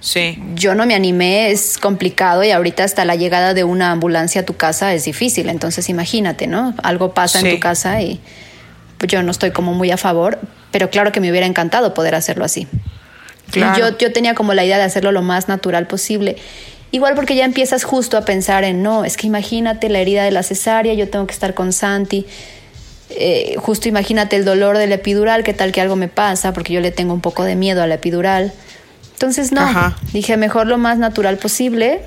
Sí. 0.02 0.38
Yo 0.56 0.76
no 0.76 0.86
me 0.86 0.96
animé, 0.96 1.52
es 1.52 1.78
complicado 1.78 2.44
y 2.44 2.52
ahorita 2.52 2.84
hasta 2.84 3.06
la 3.06 3.16
llegada 3.16 3.54
de 3.54 3.64
una 3.64 3.92
ambulancia 3.92 4.42
a 4.42 4.46
tu 4.46 4.58
casa 4.58 4.94
es 4.94 5.06
difícil, 5.06 5.48
entonces 5.48 5.88
imagínate, 5.88 6.46
¿no? 6.46 6.76
Algo 6.84 7.14
pasa 7.14 7.40
Sí. 7.40 7.48
en 7.48 7.56
tu 7.56 7.60
casa 7.62 8.02
y 8.02 8.20
pues 8.98 9.10
yo 9.10 9.24
no 9.24 9.32
estoy 9.32 9.52
como 9.52 9.74
muy 9.74 9.92
a 9.92 9.98
favor, 9.98 10.40
pero 10.72 10.90
claro 10.90 11.14
que 11.14 11.22
me 11.22 11.30
hubiera 11.32 11.46
encantado 11.48 11.94
poder 11.94 12.16
hacerlo 12.16 12.44
así. 12.44 12.68
Claro. 13.54 13.92
Yo, 13.92 13.98
yo 13.98 14.12
tenía 14.12 14.36
como 14.36 14.54
la 14.54 14.66
idea 14.66 14.78
de 14.78 14.84
hacerlo 14.84 15.12
lo 15.12 15.22
más 15.22 15.48
natural 15.48 15.88
posible. 15.88 16.36
Igual 16.92 17.16
porque 17.16 17.36
ya 17.36 17.46
empiezas 17.46 17.84
justo 17.84 18.18
a 18.18 18.26
pensar 18.26 18.64
en, 18.64 18.84
no, 18.84 19.06
es 19.06 19.18
que 19.18 19.26
imagínate 19.28 19.90
la 19.90 20.00
herida 20.00 20.24
de 20.24 20.32
la 20.32 20.44
cesárea, 20.44 20.94
yo 20.94 21.10
tengo 21.10 21.26
que 21.26 21.34
estar 21.34 21.54
con 21.54 21.74
Santi. 21.74 22.26
Eh, 23.10 23.56
justo 23.58 23.88
imagínate 23.88 24.36
el 24.36 24.46
dolor 24.46 24.78
de 24.78 24.88
la 24.88 24.96
epidural, 24.96 25.44
qué 25.44 25.54
tal 25.54 25.72
que 25.72 25.82
algo 25.82 25.96
me 25.96 26.08
pasa, 26.08 26.54
porque 26.54 26.74
yo 26.74 26.82
le 26.82 26.92
tengo 26.92 27.14
un 27.14 27.22
poco 27.22 27.44
de 27.44 27.56
miedo 27.56 27.82
a 27.82 27.88
la 27.88 27.96
epidural. 27.96 28.54
Entonces, 29.14 29.52
no, 29.52 29.62
Ajá. 29.62 29.98
dije 30.12 30.36
mejor 30.38 30.68
lo 30.68 30.78
más 30.78 30.98
natural 30.98 31.38
posible, 31.38 32.02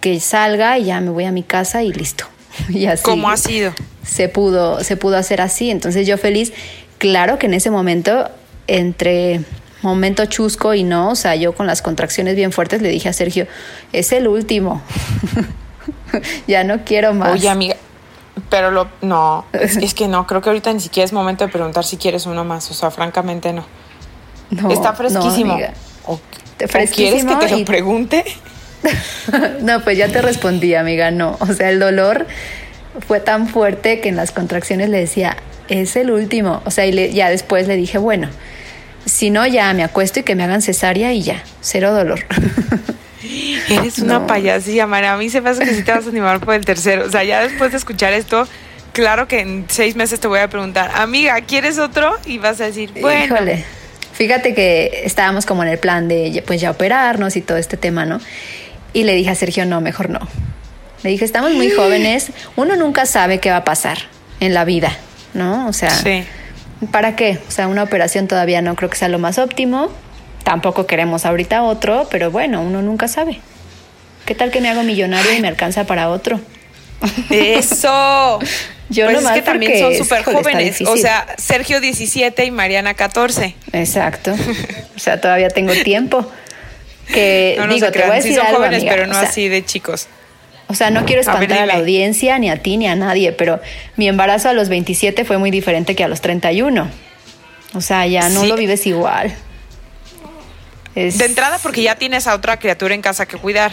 que 0.00 0.20
salga 0.20 0.78
y 0.78 0.84
ya 0.84 1.00
me 1.00 1.10
voy 1.10 1.24
a 1.24 1.32
mi 1.32 1.42
casa 1.42 1.82
y 1.82 1.92
listo. 1.92 2.26
Y 2.68 2.86
así 2.86 3.02
¿Cómo 3.02 3.28
ha 3.30 3.36
sido? 3.36 3.72
se 4.06 4.28
pudo, 4.28 4.82
se 4.82 4.96
pudo 4.96 5.16
hacer 5.16 5.40
así. 5.40 5.70
Entonces 5.70 6.06
yo 6.06 6.18
feliz, 6.18 6.52
claro 6.98 7.38
que 7.38 7.46
en 7.46 7.54
ese 7.54 7.70
momento, 7.70 8.30
entre 8.66 9.40
momento 9.86 10.26
chusco 10.26 10.74
y 10.74 10.82
no, 10.84 11.10
o 11.10 11.14
sea, 11.16 11.34
yo 11.36 11.54
con 11.54 11.66
las 11.66 11.82
contracciones 11.82 12.36
bien 12.36 12.52
fuertes 12.52 12.82
le 12.82 12.88
dije 12.90 13.08
a 13.08 13.12
Sergio, 13.12 13.46
es 13.92 14.12
el 14.12 14.28
último. 14.28 14.82
ya 16.46 16.64
no 16.64 16.84
quiero 16.84 17.14
más. 17.14 17.32
Oye, 17.32 17.48
amiga, 17.48 17.76
pero 18.50 18.70
lo, 18.70 18.88
no, 19.02 19.44
es, 19.52 19.76
es 19.82 19.94
que 19.94 20.08
no, 20.08 20.26
creo 20.26 20.40
que 20.42 20.50
ahorita 20.50 20.72
ni 20.72 20.80
siquiera 20.80 21.04
es 21.04 21.12
momento 21.12 21.44
de 21.46 21.52
preguntar 21.52 21.84
si 21.84 21.96
quieres 21.96 22.26
uno 22.26 22.44
más, 22.44 22.70
o 22.70 22.74
sea, 22.74 22.90
francamente 22.90 23.52
no. 23.52 23.64
No, 24.50 24.70
Está 24.70 24.90
no, 24.90 24.96
fresquísimo. 24.96 25.54
amiga. 25.54 25.72
o, 26.04 26.12
o 26.14 26.20
Fresquísimo 26.68 27.32
quieres 27.32 27.40
que 27.40 27.46
te 27.46 27.50
lo 27.52 27.58
y- 27.58 27.64
pregunte? 27.64 28.24
no, 29.62 29.80
pues 29.82 29.98
ya 29.98 30.08
te 30.08 30.22
respondí, 30.22 30.74
amiga, 30.74 31.10
no. 31.10 31.36
O 31.40 31.46
sea, 31.52 31.70
el 31.70 31.80
dolor 31.80 32.26
fue 33.06 33.18
tan 33.20 33.48
fuerte 33.48 34.00
que 34.00 34.08
en 34.08 34.16
las 34.16 34.30
contracciones 34.30 34.88
le 34.88 34.98
decía, 34.98 35.36
es 35.68 35.96
el 35.96 36.10
último. 36.12 36.62
O 36.64 36.70
sea, 36.70 36.86
y 36.86 36.92
le- 36.92 37.12
ya 37.12 37.28
después 37.28 37.66
le 37.66 37.74
dije, 37.76 37.98
bueno, 37.98 38.28
si 39.06 39.30
no, 39.30 39.46
ya 39.46 39.72
me 39.72 39.82
acuesto 39.84 40.20
y 40.20 40.22
que 40.24 40.34
me 40.34 40.44
hagan 40.44 40.60
cesárea 40.60 41.12
y 41.14 41.22
ya, 41.22 41.42
cero 41.62 41.94
dolor. 41.94 42.20
Eres 43.68 43.98
una 43.98 44.20
No. 44.20 44.26
payasilla, 44.26 44.86
María. 44.86 45.14
A 45.14 45.16
mí 45.16 45.30
se 45.30 45.40
me 45.40 45.50
hace 45.50 45.64
que 45.64 45.74
sí 45.74 45.82
te 45.82 45.92
vas 45.92 46.06
a 46.06 46.10
animar 46.10 46.40
por 46.40 46.54
el 46.54 46.64
tercero. 46.64 47.06
O 47.06 47.10
sea, 47.10 47.24
ya 47.24 47.40
después 47.40 47.72
de 47.72 47.78
escuchar 47.78 48.12
esto, 48.12 48.46
claro 48.92 49.26
que 49.26 49.40
en 49.40 49.64
seis 49.68 49.96
meses 49.96 50.20
te 50.20 50.28
voy 50.28 50.38
a 50.40 50.48
preguntar, 50.48 50.90
amiga, 50.94 51.40
¿quieres 51.40 51.78
otro? 51.78 52.14
Y 52.26 52.38
vas 52.38 52.60
a 52.60 52.64
decir, 52.66 52.92
bueno. 53.00 53.34
Híjole. 53.34 53.64
Fíjate 54.12 54.54
que 54.54 55.02
estábamos 55.04 55.44
como 55.44 55.62
en 55.62 55.68
el 55.70 55.78
plan 55.78 56.08
de 56.08 56.30
ya- 56.30 56.42
pues 56.42 56.60
ya 56.60 56.70
operarnos 56.70 57.36
y 57.36 57.40
todo 57.42 57.58
este 57.58 57.76
tema, 57.76 58.06
¿no? 58.06 58.20
Y 58.92 59.04
le 59.04 59.14
dije 59.14 59.30
a 59.30 59.34
Sergio, 59.34 59.66
no, 59.66 59.80
mejor 59.80 60.08
no. 60.08 60.20
Le 61.02 61.10
dije, 61.10 61.24
estamos 61.24 61.52
muy 61.52 61.70
jóvenes, 61.76 62.30
uno 62.54 62.76
nunca 62.76 63.04
sabe 63.06 63.40
qué 63.40 63.50
va 63.50 63.58
a 63.58 63.64
pasar 63.64 63.98
en 64.40 64.54
la 64.54 64.64
vida, 64.64 64.96
¿no? 65.34 65.66
O 65.68 65.72
sea, 65.72 65.90
Sí. 65.90 66.24
¿Para 66.90 67.16
qué? 67.16 67.38
O 67.48 67.50
sea, 67.50 67.68
una 67.68 67.82
operación 67.82 68.28
todavía 68.28 68.62
no 68.62 68.74
creo 68.74 68.90
que 68.90 68.96
sea 68.96 69.08
lo 69.08 69.18
más 69.18 69.38
óptimo. 69.38 69.90
Tampoco 70.44 70.86
queremos 70.86 71.26
ahorita 71.26 71.62
otro, 71.62 72.06
pero 72.10 72.30
bueno, 72.30 72.62
uno 72.62 72.82
nunca 72.82 73.08
sabe. 73.08 73.40
¿Qué 74.24 74.34
tal 74.34 74.50
que 74.50 74.60
me 74.60 74.68
hago 74.68 74.82
millonario 74.82 75.32
y 75.32 75.40
me 75.40 75.48
alcanza 75.48 75.84
para 75.84 76.08
otro? 76.10 76.40
Eso. 77.30 78.38
Yo 78.88 79.06
pues 79.06 79.24
es 79.24 79.30
que 79.30 79.42
también 79.42 79.78
son 79.80 79.94
súper 79.96 80.22
jóvenes. 80.22 80.80
O 80.82 80.96
sea, 80.96 81.26
Sergio 81.38 81.80
17 81.80 82.44
y 82.44 82.50
Mariana 82.50 82.94
14. 82.94 83.54
Exacto. 83.72 84.34
O 84.96 84.98
sea, 84.98 85.20
todavía 85.20 85.50
tengo 85.50 85.74
tiempo. 85.84 86.26
Que 87.12 87.56
No, 87.58 87.66
no 87.66 87.74
digo, 87.74 87.92
te 87.92 87.98
voy 87.98 88.06
a 88.06 88.10
crean. 88.12 88.22
Sí 88.22 88.34
son 88.34 88.46
algo, 88.46 88.58
jóvenes, 88.58 88.80
amiga. 88.80 88.94
pero 88.94 89.06
no 89.06 89.12
o 89.12 89.20
sea, 89.20 89.28
así 89.28 89.46
de 89.48 89.62
chicos. 89.62 90.08
O 90.68 90.74
sea, 90.74 90.90
no 90.90 91.04
quiero 91.04 91.22
A 91.22 91.34
ver, 91.34 91.42
espantar 91.44 91.58
a, 91.62 91.66
la 91.66 91.74
audiencia, 91.74 92.38
ni 92.38 92.50
a 92.50 92.60
ti, 92.62 92.76
ni 92.76 92.88
a 92.88 92.96
nadie, 92.96 93.32
pero 93.32 93.60
mi 93.96 94.08
embarazo 94.08 94.48
a 94.48 94.52
los 94.52 94.68
27 94.68 95.24
fue 95.24 95.38
muy 95.38 95.50
diferente 95.50 95.94
que 95.94 96.02
a 96.04 96.08
los 96.08 96.20
31. 96.20 96.88
O 97.74 97.80
sea, 97.80 98.06
ya 98.06 98.28
no 98.30 98.40
Sí. 98.42 98.46
lo 98.48 98.56
vives 98.56 98.86
igual. 98.86 99.32
Es- 100.94 101.18
De 101.18 101.26
entrada, 101.26 101.58
porque 101.62 101.82
ya 101.82 101.96
tienes 101.96 102.26
a 102.26 102.34
otra 102.34 102.58
criatura 102.58 102.94
en 102.94 103.02
casa 103.02 103.26
que 103.26 103.36
cuidar, 103.36 103.72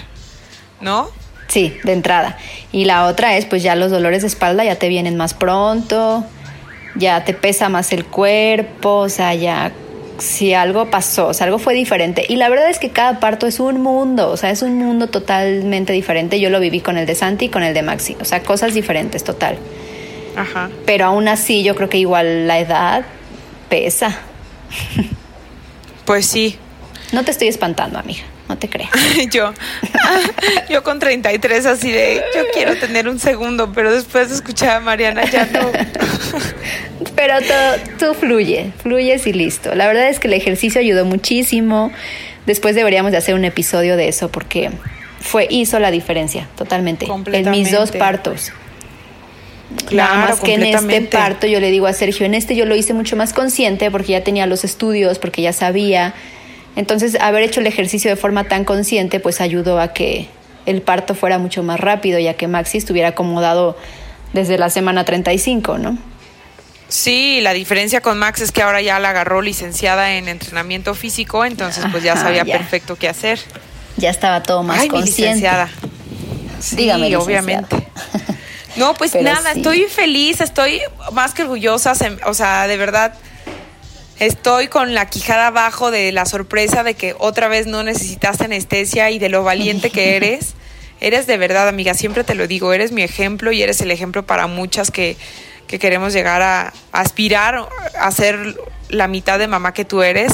¿no? 0.82 1.10
Sí, 1.48 1.78
de 1.84 1.94
entrada. 1.94 2.38
Y 2.72 2.86
la 2.86 3.06
otra 3.06 3.38
es, 3.38 3.46
pues 3.46 3.64
ya 3.64 3.76
los 3.76 3.92
dolores 3.92 4.22
de 4.22 4.28
espalda 4.28 4.64
ya 4.64 4.76
te 4.76 4.88
vienen 4.90 5.16
más 5.18 5.34
pronto, 5.34 6.26
ya 6.96 7.24
te 7.24 7.34
pesa 7.34 7.70
más 7.70 7.92
el 7.94 8.06
cuerpo, 8.06 8.98
o 8.98 9.10
sea, 9.10 9.34
ya 9.36 9.72
si 10.20 10.54
algo 10.54 10.90
pasó, 10.90 11.28
o 11.28 11.34
sea, 11.34 11.46
algo 11.46 11.60
fue 11.60 11.74
diferente. 11.74 12.26
Y 12.28 12.36
la 12.36 12.50
verdad 12.50 12.70
es 12.70 12.80
que 12.80 12.90
cada 12.90 13.20
parto 13.20 13.48
es 13.48 13.60
un 13.60 13.82
mundo, 13.82 14.30
o 14.30 14.38
sea, 14.38 14.50
es 14.50 14.62
un 14.62 14.78
mundo 14.78 15.08
totalmente 15.08 15.94
diferente. 15.94 16.40
Yo 16.40 16.50
lo 16.50 16.60
viví 16.60 16.82
con 16.82 16.98
el 16.98 17.06
de 17.06 17.16
Santi 17.16 17.46
y 17.46 17.50
con 17.50 17.64
el 17.64 17.74
de 17.74 17.82
Maxi, 17.82 18.16
o 18.20 18.26
sea, 18.26 18.42
cosas 18.44 18.74
diferentes, 18.74 19.24
total. 19.24 19.58
Ajá. 20.36 20.70
Pero 20.86 21.06
aún 21.06 21.28
así, 21.28 21.64
yo 21.64 21.76
creo 21.76 21.90
que 21.90 21.98
igual 21.98 22.48
la 22.48 22.60
edad 22.60 23.06
pesa. 23.70 24.18
Pues 26.06 26.26
sí. 26.26 26.58
No 27.14 27.24
te 27.24 27.32
estoy 27.32 27.48
espantando, 27.48 28.00
amiga, 28.00 28.24
no 28.54 28.60
te 28.60 28.70
creas. 28.70 28.92
yo, 29.32 29.54
yo 30.70 30.84
con 30.84 31.00
33 31.00 31.66
así 31.66 31.92
de, 31.92 32.24
yo 32.36 32.44
quiero 32.54 32.76
tener 32.78 33.08
un 33.08 33.20
segundo, 33.20 33.72
pero 33.74 33.92
después 33.92 34.30
de 34.30 34.36
escuchar 34.36 34.78
a 34.78 34.80
Mariana 34.80 35.30
ya 35.30 35.46
no. 35.48 35.60
Pero 37.16 37.36
todo, 37.42 38.14
tú 38.14 38.20
fluye, 38.20 38.72
fluyes 38.82 39.28
y 39.28 39.34
listo. 39.34 39.76
La 39.76 39.88
verdad 39.88 40.10
es 40.10 40.20
que 40.20 40.28
el 40.28 40.34
ejercicio 40.34 40.80
ayudó 40.80 41.06
muchísimo. 41.06 41.92
Después 42.46 42.76
deberíamos 42.76 43.12
de 43.12 43.18
hacer 43.18 43.36
un 43.36 43.46
episodio 43.46 43.98
de 43.98 44.08
eso 44.08 44.30
porque 44.30 44.72
fue 45.20 45.48
hizo 45.50 45.80
la 45.80 45.92
diferencia 45.92 46.48
totalmente 46.56 47.06
en 47.06 47.52
mis 47.52 47.72
dos 47.72 47.92
partos. 47.92 48.52
Claro, 49.88 50.16
Nada 50.16 50.30
más 50.30 50.40
que 50.40 50.54
en 50.54 50.64
este 50.64 51.02
parto 51.02 51.46
yo 51.46 51.60
le 51.60 51.72
digo 51.72 51.88
a 51.88 51.94
Sergio, 51.94 52.26
en 52.26 52.34
este 52.34 52.56
yo 52.56 52.66
lo 52.66 52.76
hice 52.76 52.94
mucho 52.94 53.16
más 53.16 53.34
consciente 53.34 53.92
porque 53.92 54.14
ya 54.14 54.24
tenía 54.24 54.46
los 54.46 54.64
estudios, 54.64 55.20
porque 55.20 55.42
ya 55.42 55.54
sabía. 55.54 56.14
Entonces, 56.76 57.18
haber 57.20 57.44
hecho 57.44 57.60
el 57.60 57.68
ejercicio 57.68 58.10
de 58.10 58.16
forma 58.16 58.46
tan 58.46 58.66
consciente, 58.66 59.20
pues 59.20 59.42
ayudó 59.42 59.80
a 59.80 59.94
que 59.94 60.28
el 60.66 60.82
parto 60.82 61.14
fuera 61.16 61.38
mucho 61.38 61.62
más 61.64 61.80
rápido, 61.80 62.20
ya 62.20 62.34
que 62.36 62.48
Maxi 62.48 62.78
estuviera 62.78 63.10
acomodado 63.10 63.78
desde 64.34 64.58
la 64.58 64.70
semana 64.70 65.06
35, 65.06 65.78
¿no? 65.78 65.98
Sí, 66.88 67.40
la 67.42 67.54
diferencia 67.54 68.02
con 68.02 68.18
Max 68.20 68.42
es 68.42 68.52
que 68.52 68.62
ahora 68.62 68.82
ya 68.82 69.00
la 69.00 69.10
agarró 69.10 69.42
licenciada 69.42 70.14
en 70.16 70.28
entrenamiento 70.28 70.94
físico, 70.94 71.44
entonces 71.46 71.86
pues 71.92 72.04
ya 72.04 72.16
sabía 72.16 72.44
ya. 72.44 72.58
perfecto 72.58 72.96
qué 72.96 73.10
hacer. 73.10 73.40
Ya 73.98 74.10
estaba 74.10 74.44
todo 74.44 74.64
más 74.64 74.80
Ay, 74.80 74.90
mi 74.90 74.90
consciente. 74.90 75.22
licenciada. 75.22 75.70
Sí, 76.60 76.76
Dígame, 76.76 77.10
licenciada. 77.10 77.24
obviamente. 77.26 77.88
No, 78.76 78.96
pues 78.96 79.12
Pero 79.12 79.26
nada, 79.26 79.54
sí. 79.54 79.60
estoy 79.60 79.84
feliz, 79.84 80.42
estoy 80.42 80.82
más 81.12 81.36
que 81.36 81.44
orgullosa, 81.44 81.94
o 82.26 82.34
sea, 82.34 82.66
de 82.68 82.76
verdad, 82.76 83.14
estoy 84.20 84.68
con 84.68 84.94
la 84.94 85.08
quijada 85.08 85.48
abajo 85.48 85.92
de 85.92 86.12
la 86.12 86.26
sorpresa 86.26 86.84
de 86.84 86.94
que 86.94 87.16
otra 87.18 87.48
vez 87.48 87.68
no 87.68 87.84
necesitaste 87.84 88.46
anestesia 88.46 89.10
y 89.12 89.20
de 89.20 89.30
lo 89.30 89.44
valiente 89.44 89.90
que 89.90 90.16
eres. 90.16 90.54
Eres 91.00 91.28
de 91.28 91.38
verdad, 91.38 91.68
amiga, 91.68 91.94
siempre 91.94 92.24
te 92.24 92.36
lo 92.36 92.48
digo, 92.48 92.72
eres 92.74 92.92
mi 92.92 93.02
ejemplo 93.02 93.52
y 93.52 93.62
eres 93.62 93.82
el 93.82 93.92
ejemplo 93.92 94.26
para 94.26 94.48
muchas 94.48 94.90
que, 94.90 95.18
que 95.68 95.78
queremos 95.78 96.14
llegar 96.14 96.42
a, 96.42 96.74
aspirar 96.92 97.68
a 98.00 98.12
ser 98.12 98.58
la 98.90 99.08
mitad 99.08 99.40
de 99.40 99.48
mamá 99.48 99.74
que 99.74 99.86
tú 99.86 100.02
eres. 100.02 100.34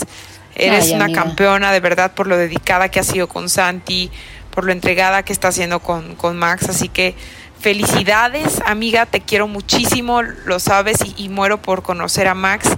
Eres 0.56 0.86
Ay, 0.88 0.94
una 0.94 1.06
amiga. 1.06 1.24
campeona, 1.24 1.72
de 1.72 1.80
verdad, 1.80 2.14
por 2.14 2.28
lo 2.28 2.38
dedicada 2.38 2.90
que 2.90 3.00
has 3.00 3.08
sido 3.08 3.28
con 3.28 3.50
Santi, 3.50 4.12
por 4.52 4.66
lo 4.66 4.72
entregada 4.72 5.24
que 5.24 5.32
está 5.32 5.48
haciendo 5.48 5.80
con, 5.80 6.16
con 6.16 6.38
Max. 6.38 6.70
Así 6.70 6.90
que 6.90 7.16
felicidades, 7.60 8.62
amiga, 8.66 9.06
te 9.06 9.22
quiero 9.22 9.48
muchísimo, 9.48 10.22
lo 10.22 10.60
sabes, 10.60 10.98
y, 11.06 11.26
y 11.26 11.30
muero 11.30 11.62
por 11.62 11.84
conocer 11.84 12.28
a 12.28 12.34
Max. 12.36 12.70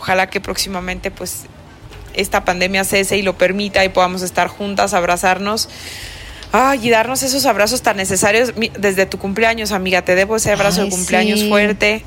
Ojalá 0.00 0.28
que 0.28 0.40
próximamente, 0.40 1.10
pues, 1.10 1.44
esta 2.14 2.44
pandemia 2.44 2.84
cese 2.84 3.16
y 3.16 3.22
lo 3.22 3.36
permita 3.36 3.84
y 3.84 3.88
podamos 3.88 4.22
estar 4.22 4.48
juntas, 4.48 4.94
abrazarnos. 4.94 5.68
Ay, 6.52 6.86
y 6.86 6.90
darnos 6.90 7.22
esos 7.22 7.44
abrazos 7.44 7.82
tan 7.82 7.96
necesarios 7.96 8.52
desde 8.78 9.06
tu 9.06 9.18
cumpleaños, 9.18 9.72
amiga. 9.72 10.02
Te 10.02 10.14
debo 10.14 10.36
ese 10.36 10.52
abrazo 10.52 10.82
Ay, 10.82 10.90
de 10.90 10.96
cumpleaños 10.96 11.40
sí. 11.40 11.48
fuerte 11.48 12.04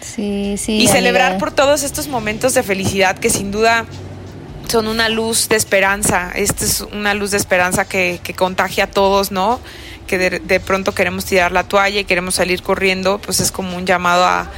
Sí, 0.00 0.56
sí. 0.58 0.78
y 0.78 0.88
celebrar 0.88 1.38
por 1.38 1.52
todos 1.52 1.82
estos 1.82 2.06
momentos 2.08 2.54
de 2.54 2.62
felicidad 2.62 3.18
que 3.18 3.30
sin 3.30 3.50
duda 3.50 3.86
son 4.68 4.86
una 4.86 5.08
luz 5.08 5.48
de 5.48 5.56
esperanza. 5.56 6.30
Esta 6.34 6.64
es 6.64 6.80
una 6.80 7.14
luz 7.14 7.30
de 7.30 7.38
esperanza 7.38 7.84
que, 7.86 8.20
que 8.22 8.34
contagia 8.34 8.84
a 8.84 8.86
todos, 8.88 9.32
¿no? 9.32 9.58
Que 10.12 10.18
de, 10.18 10.40
de, 10.40 10.60
pronto 10.60 10.92
queremos 10.92 11.24
tirar 11.24 11.52
la 11.52 11.64
toalla 11.64 12.00
y 12.00 12.04
queremos 12.04 12.34
salir 12.34 12.62
corriendo, 12.62 13.18
pues 13.18 13.40
es 13.40 13.50
como 13.50 13.78
un 13.78 13.86
llamado 13.86 14.26
a, 14.26 14.50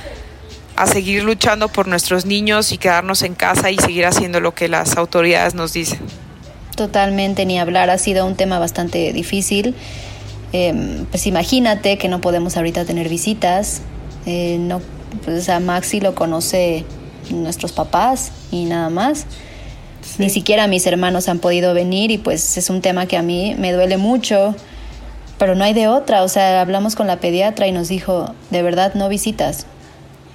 a 0.74 0.86
seguir 0.88 1.22
luchando 1.22 1.68
por 1.68 1.86
nuestros 1.86 2.26
niños 2.26 2.72
y 2.72 2.76
quedarnos 2.76 3.22
en 3.22 3.36
casa 3.36 3.70
y 3.70 3.78
seguir 3.78 4.04
haciendo 4.04 4.40
lo 4.40 4.52
que 4.52 4.66
las 4.66 4.96
autoridades 4.96 5.54
nos 5.54 5.72
dicen. 5.72 6.00
Totalmente, 6.74 7.46
ni 7.46 7.60
hablar, 7.60 7.88
ha 7.90 7.98
sido 7.98 8.26
un 8.26 8.34
tema 8.34 8.58
bastante 8.58 9.12
difícil. 9.12 9.76
Eh, 10.52 11.04
pues 11.12 11.24
imagínate 11.28 11.98
que 11.98 12.08
no 12.08 12.20
podemos 12.20 12.56
ahorita 12.56 12.84
tener 12.84 13.08
visitas, 13.08 13.82
eh, 14.26 14.56
no, 14.58 14.82
pues 15.24 15.48
a 15.48 15.60
Maxi 15.60 16.00
lo 16.00 16.16
conoce 16.16 16.84
nuestros 17.30 17.70
papás 17.70 18.32
y 18.50 18.64
nada 18.64 18.90
más. 18.90 19.26
Sí. 20.02 20.16
Ni 20.18 20.30
siquiera 20.30 20.66
mis 20.66 20.84
hermanos 20.88 21.28
han 21.28 21.38
podido 21.38 21.74
venir 21.74 22.10
y 22.10 22.18
pues 22.18 22.58
es 22.58 22.70
un 22.70 22.80
tema 22.80 23.06
que 23.06 23.16
a 23.16 23.22
mí 23.22 23.54
me 23.56 23.72
duele 23.72 23.96
mucho, 23.96 24.56
pero 25.38 25.54
no 25.54 25.64
hay 25.64 25.74
de 25.74 25.88
otra. 25.88 26.22
O 26.22 26.28
sea, 26.28 26.60
hablamos 26.60 26.96
con 26.96 27.06
la 27.06 27.20
pediatra 27.20 27.66
y 27.66 27.72
nos 27.72 27.88
dijo, 27.88 28.34
de 28.50 28.62
verdad 28.62 28.94
no 28.94 29.08
visitas. 29.08 29.66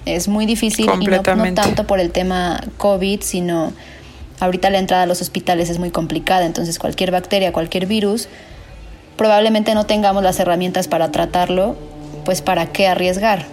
Es 0.06 0.28
muy 0.28 0.46
difícil 0.46 0.90
y 1.00 1.06
no, 1.06 1.22
no 1.22 1.54
tanto 1.54 1.86
por 1.86 2.00
el 2.00 2.12
tema 2.12 2.62
COVID, 2.78 3.22
sino 3.22 3.74
ahorita 4.40 4.70
la 4.70 4.80
entrada 4.80 5.04
a 5.04 5.06
los 5.06 5.22
hospitales 5.22 5.70
es 5.70 5.80
muy 5.80 5.92
complicada, 5.92 6.46
entonces 6.46 6.80
cualquier 6.80 7.12
bacteria, 7.12 7.52
cualquier 7.52 7.86
virus, 7.86 8.28
probablemente 9.18 9.76
no 9.76 9.86
tengamos 9.86 10.24
las 10.24 10.40
herramientas 10.40 10.88
para 10.88 11.12
tratarlo, 11.12 11.76
pues 12.26 12.42
para 12.42 12.72
qué 12.72 12.88
arriesgar. 12.88 13.46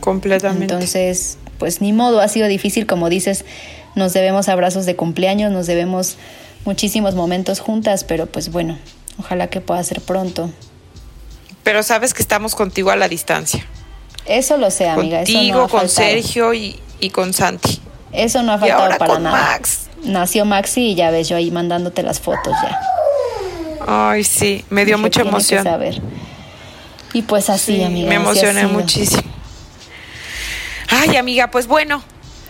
Completamente. 0.00 0.64
Entonces, 0.64 1.38
pues 1.58 1.80
ni 1.80 1.92
modo, 1.92 2.20
ha 2.20 2.28
sido 2.28 2.48
difícil, 2.48 2.86
como 2.86 3.08
dices, 3.08 3.44
nos 3.94 4.12
debemos 4.12 4.48
abrazos 4.48 4.86
de 4.86 4.96
cumpleaños, 4.96 5.52
nos 5.52 5.66
debemos 5.66 6.16
muchísimos 6.64 7.14
momentos 7.14 7.60
juntas, 7.60 8.04
pero 8.04 8.26
pues 8.26 8.50
bueno, 8.50 8.78
ojalá 9.18 9.48
que 9.48 9.60
pueda 9.60 9.82
ser 9.84 10.00
pronto. 10.00 10.50
Pero 11.62 11.82
sabes 11.82 12.14
que 12.14 12.22
estamos 12.22 12.54
contigo 12.54 12.90
a 12.90 12.96
la 12.96 13.08
distancia. 13.08 13.64
Eso 14.26 14.56
lo 14.56 14.70
sé, 14.70 14.88
amiga. 14.88 15.18
Contigo, 15.18 15.40
Eso 15.40 15.56
no 15.58 15.64
ha 15.64 15.68
con. 15.68 15.88
Sergio 15.88 16.54
y, 16.54 16.78
y, 17.00 17.10
con 17.10 17.32
Santi. 17.32 17.80
Eso 18.12 18.42
no 18.42 18.52
ha 18.52 18.56
y 18.56 18.60
faltado 18.60 18.82
ahora 18.82 18.98
para 18.98 19.14
con 19.14 19.22
nada. 19.24 19.36
Max. 19.36 19.88
Nació 20.04 20.44
Maxi 20.44 20.90
y 20.90 20.94
ya 20.94 21.10
ves 21.10 21.28
yo 21.28 21.36
ahí 21.36 21.50
mandándote 21.50 22.02
las 22.02 22.20
fotos 22.20 22.54
ya. 22.62 22.78
Ay, 23.86 24.22
sí, 24.24 24.64
me 24.70 24.84
dio 24.84 24.96
Dije, 24.96 25.02
mucha 25.02 25.20
tiene 25.22 25.30
que 25.30 25.36
emoción. 25.36 25.64
saber. 25.64 26.02
Y 27.14 27.22
pues 27.22 27.48
así, 27.50 27.76
Sí, 27.76 27.82
amiga. 27.84 28.08
me 28.08 28.14
emocioné 28.16 28.66
muchísimo. 28.66 29.22
Ay, 30.90 31.16
amiga, 31.16 31.50
pues 31.50 31.66
bueno, 31.66 32.02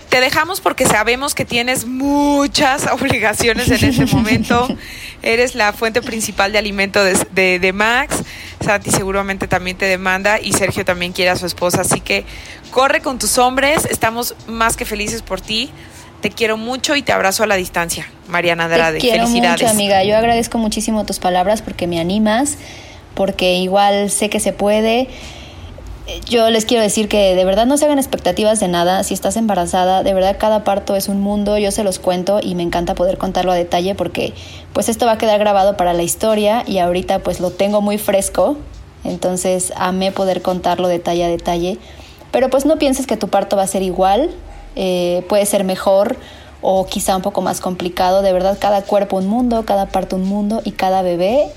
te 0.08 0.20
dejamos 0.20 0.60
porque 0.60 0.86
sabemos 0.86 1.34
que 1.34 1.44
tienes 1.44 1.86
muchas 1.86 2.86
obligaciones 2.92 3.68
en 3.70 3.84
este 3.88 4.06
momento. 4.06 4.68
Eres 5.22 5.54
la 5.54 5.72
fuente 5.72 6.02
principal 6.02 6.52
de 6.52 6.58
alimento 6.58 7.02
de, 7.02 7.16
de, 7.32 7.58
de, 7.58 7.72
Max. 7.72 8.22
Santi 8.64 8.90
seguramente 8.90 9.48
también 9.48 9.76
te 9.76 9.86
demanda 9.86 10.40
y 10.40 10.52
Sergio 10.52 10.84
también 10.84 11.12
quiere 11.12 11.30
a 11.30 11.36
su 11.36 11.46
esposa. 11.46 11.80
Así 11.80 12.00
que 12.00 12.24
corre 12.70 13.00
con 13.00 13.18
tus 13.18 13.38
hombres. 13.38 13.84
Estamos 13.86 14.34
más 14.46 14.76
que 14.76 14.84
felices 14.84 15.22
por 15.22 15.40
ti. 15.40 15.70
Te 16.20 16.30
quiero 16.30 16.56
mucho 16.56 16.96
y 16.96 17.02
te 17.02 17.12
abrazo 17.12 17.44
a 17.44 17.46
la 17.46 17.54
distancia, 17.54 18.08
Mariana 18.26 18.64
Andrade. 18.64 18.98
Te 18.98 19.00
quiero 19.00 19.26
Felicidades. 19.26 19.62
mucho, 19.62 19.70
amiga. 19.72 20.02
Yo 20.02 20.16
agradezco 20.16 20.58
muchísimo 20.58 21.06
tus 21.06 21.20
palabras 21.20 21.62
porque 21.62 21.86
me 21.86 22.00
animas, 22.00 22.56
porque 23.14 23.54
igual 23.54 24.10
sé 24.10 24.28
que 24.28 24.40
se 24.40 24.52
puede. 24.52 25.08
Yo 26.24 26.48
les 26.48 26.64
quiero 26.64 26.82
decir 26.82 27.06
que 27.06 27.34
de 27.34 27.44
verdad 27.44 27.66
no 27.66 27.76
se 27.76 27.84
hagan 27.84 27.98
expectativas 27.98 28.60
de 28.60 28.68
nada. 28.68 29.04
Si 29.04 29.12
estás 29.12 29.36
embarazada, 29.36 30.02
de 30.02 30.14
verdad 30.14 30.36
cada 30.38 30.64
parto 30.64 30.96
es 30.96 31.08
un 31.08 31.20
mundo. 31.20 31.58
Yo 31.58 31.70
se 31.70 31.84
los 31.84 31.98
cuento 31.98 32.40
y 32.42 32.54
me 32.54 32.62
encanta 32.62 32.94
poder 32.94 33.18
contarlo 33.18 33.52
a 33.52 33.54
detalle 33.54 33.94
porque 33.94 34.32
pues 34.72 34.88
esto 34.88 35.04
va 35.04 35.12
a 35.12 35.18
quedar 35.18 35.38
grabado 35.38 35.76
para 35.76 35.92
la 35.92 36.02
historia 36.02 36.64
y 36.66 36.78
ahorita 36.78 37.18
pues 37.18 37.40
lo 37.40 37.50
tengo 37.50 37.82
muy 37.82 37.98
fresco. 37.98 38.56
Entonces 39.04 39.72
amé 39.76 40.10
poder 40.10 40.40
contarlo 40.40 40.88
detalle 40.88 41.24
a 41.24 41.28
detalle. 41.28 41.78
Pero 42.30 42.48
pues 42.48 42.64
no 42.64 42.78
pienses 42.78 43.06
que 43.06 43.18
tu 43.18 43.28
parto 43.28 43.56
va 43.56 43.64
a 43.64 43.66
ser 43.66 43.82
igual. 43.82 44.30
Eh, 44.76 45.26
puede 45.28 45.44
ser 45.44 45.64
mejor 45.64 46.16
o 46.62 46.86
quizá 46.86 47.16
un 47.16 47.22
poco 47.22 47.42
más 47.42 47.60
complicado. 47.60 48.22
De 48.22 48.32
verdad, 48.32 48.56
cada 48.58 48.80
cuerpo 48.80 49.18
un 49.18 49.26
mundo, 49.26 49.66
cada 49.66 49.86
parto 49.86 50.16
un 50.16 50.24
mundo 50.24 50.62
y 50.64 50.72
cada 50.72 51.02
bebé 51.02 51.48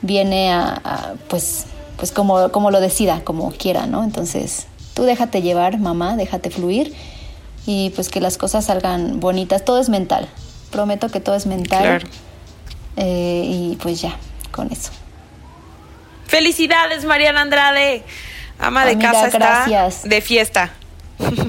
viene 0.00 0.50
a, 0.50 0.80
a 0.82 1.14
pues, 1.28 1.66
pues 2.00 2.12
como, 2.12 2.50
como 2.50 2.70
lo 2.70 2.80
decida, 2.80 3.20
como 3.22 3.52
quiera, 3.52 3.86
¿no? 3.86 4.02
Entonces, 4.02 4.66
tú 4.94 5.04
déjate 5.04 5.42
llevar, 5.42 5.78
mamá, 5.78 6.16
déjate 6.16 6.50
fluir 6.50 6.94
y 7.66 7.90
pues 7.90 8.08
que 8.08 8.20
las 8.20 8.38
cosas 8.38 8.64
salgan 8.64 9.20
bonitas. 9.20 9.64
Todo 9.66 9.80
es 9.80 9.90
mental. 9.90 10.26
Prometo 10.70 11.10
que 11.10 11.20
todo 11.20 11.36
es 11.36 11.44
mental. 11.44 11.82
Claro. 11.82 12.08
Eh, 12.96 13.44
y 13.46 13.76
pues 13.82 14.00
ya, 14.00 14.16
con 14.50 14.72
eso. 14.72 14.90
Felicidades, 16.26 17.04
Mariana 17.04 17.42
Andrade. 17.42 18.02
Ama 18.58 18.86
de 18.86 18.98
casa 18.98 19.26
está 19.26 19.38
gracias. 19.38 20.08
de 20.08 20.20
fiesta. 20.22 20.70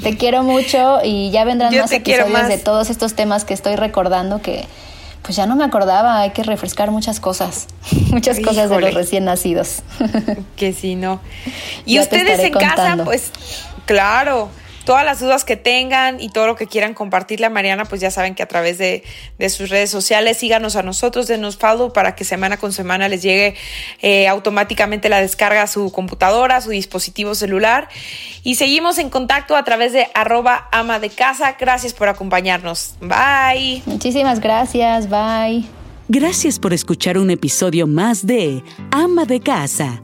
Te 0.03 0.17
quiero 0.17 0.43
mucho 0.43 0.99
y 1.01 1.31
ya 1.31 1.45
vendrán 1.45 1.71
Yo 1.71 1.83
más 1.83 1.93
episodios 1.93 2.29
más. 2.29 2.49
de 2.49 2.57
todos 2.57 2.89
estos 2.89 3.13
temas 3.13 3.45
que 3.45 3.53
estoy 3.53 3.77
recordando 3.77 4.41
que 4.41 4.65
pues 5.21 5.35
ya 5.35 5.45
no 5.45 5.55
me 5.55 5.63
acordaba, 5.63 6.19
hay 6.19 6.31
que 6.31 6.43
refrescar 6.43 6.91
muchas 6.91 7.19
cosas, 7.19 7.67
muchas 8.11 8.39
cosas 8.39 8.69
de 8.69 8.79
los 8.79 8.93
recién 8.93 9.25
nacidos. 9.25 9.83
Que 10.55 10.73
si 10.73 10.95
no. 10.95 11.19
Y 11.85 11.95
Ya 11.95 12.01
ustedes 12.01 12.39
en 12.39 12.53
casa, 12.53 12.97
pues, 13.03 13.31
claro, 13.85 14.49
todas 14.83 15.05
las 15.05 15.19
dudas 15.19 15.43
que 15.43 15.55
tengan 15.57 16.19
y 16.19 16.29
todo 16.29 16.47
lo 16.47 16.55
que 16.55 16.67
quieran 16.67 16.93
compartirle 16.93 17.47
a 17.47 17.49
Mariana, 17.49 17.85
pues 17.85 18.01
ya 18.01 18.11
saben 18.11 18.35
que 18.35 18.43
a 18.43 18.47
través 18.47 18.77
de, 18.77 19.03
de 19.37 19.49
sus 19.49 19.69
redes 19.69 19.89
sociales, 19.89 20.37
síganos 20.37 20.75
a 20.75 20.83
nosotros, 20.83 21.27
denos 21.27 21.57
follow 21.57 21.93
para 21.93 22.15
que 22.15 22.23
semana 22.23 22.57
con 22.57 22.73
semana 22.73 23.07
les 23.09 23.21
llegue 23.21 23.55
eh, 24.01 24.27
automáticamente 24.27 25.09
la 25.09 25.21
descarga 25.21 25.63
a 25.63 25.67
su 25.67 25.91
computadora, 25.91 26.57
a 26.57 26.61
su 26.61 26.71
dispositivo 26.71 27.35
celular. 27.35 27.89
Y 28.43 28.55
seguimos 28.55 28.97
en 28.97 29.09
contacto 29.09 29.55
a 29.55 29.63
través 29.63 29.93
de 29.93 30.07
arroba 30.13 30.67
ama 30.71 30.99
de 30.99 31.09
casa. 31.09 31.55
Gracias 31.59 31.93
por 31.93 32.09
acompañarnos. 32.09 32.95
Bye. 32.99 33.83
Muchísimas 33.85 34.39
gracias, 34.39 35.09
bye. 35.09 35.65
Gracias 36.07 36.59
por 36.59 36.73
escuchar 36.73 37.17
un 37.17 37.31
episodio 37.31 37.87
más 37.87 38.25
de 38.25 38.63
Ama 38.91 39.23
de 39.23 39.39
Casa, 39.39 40.03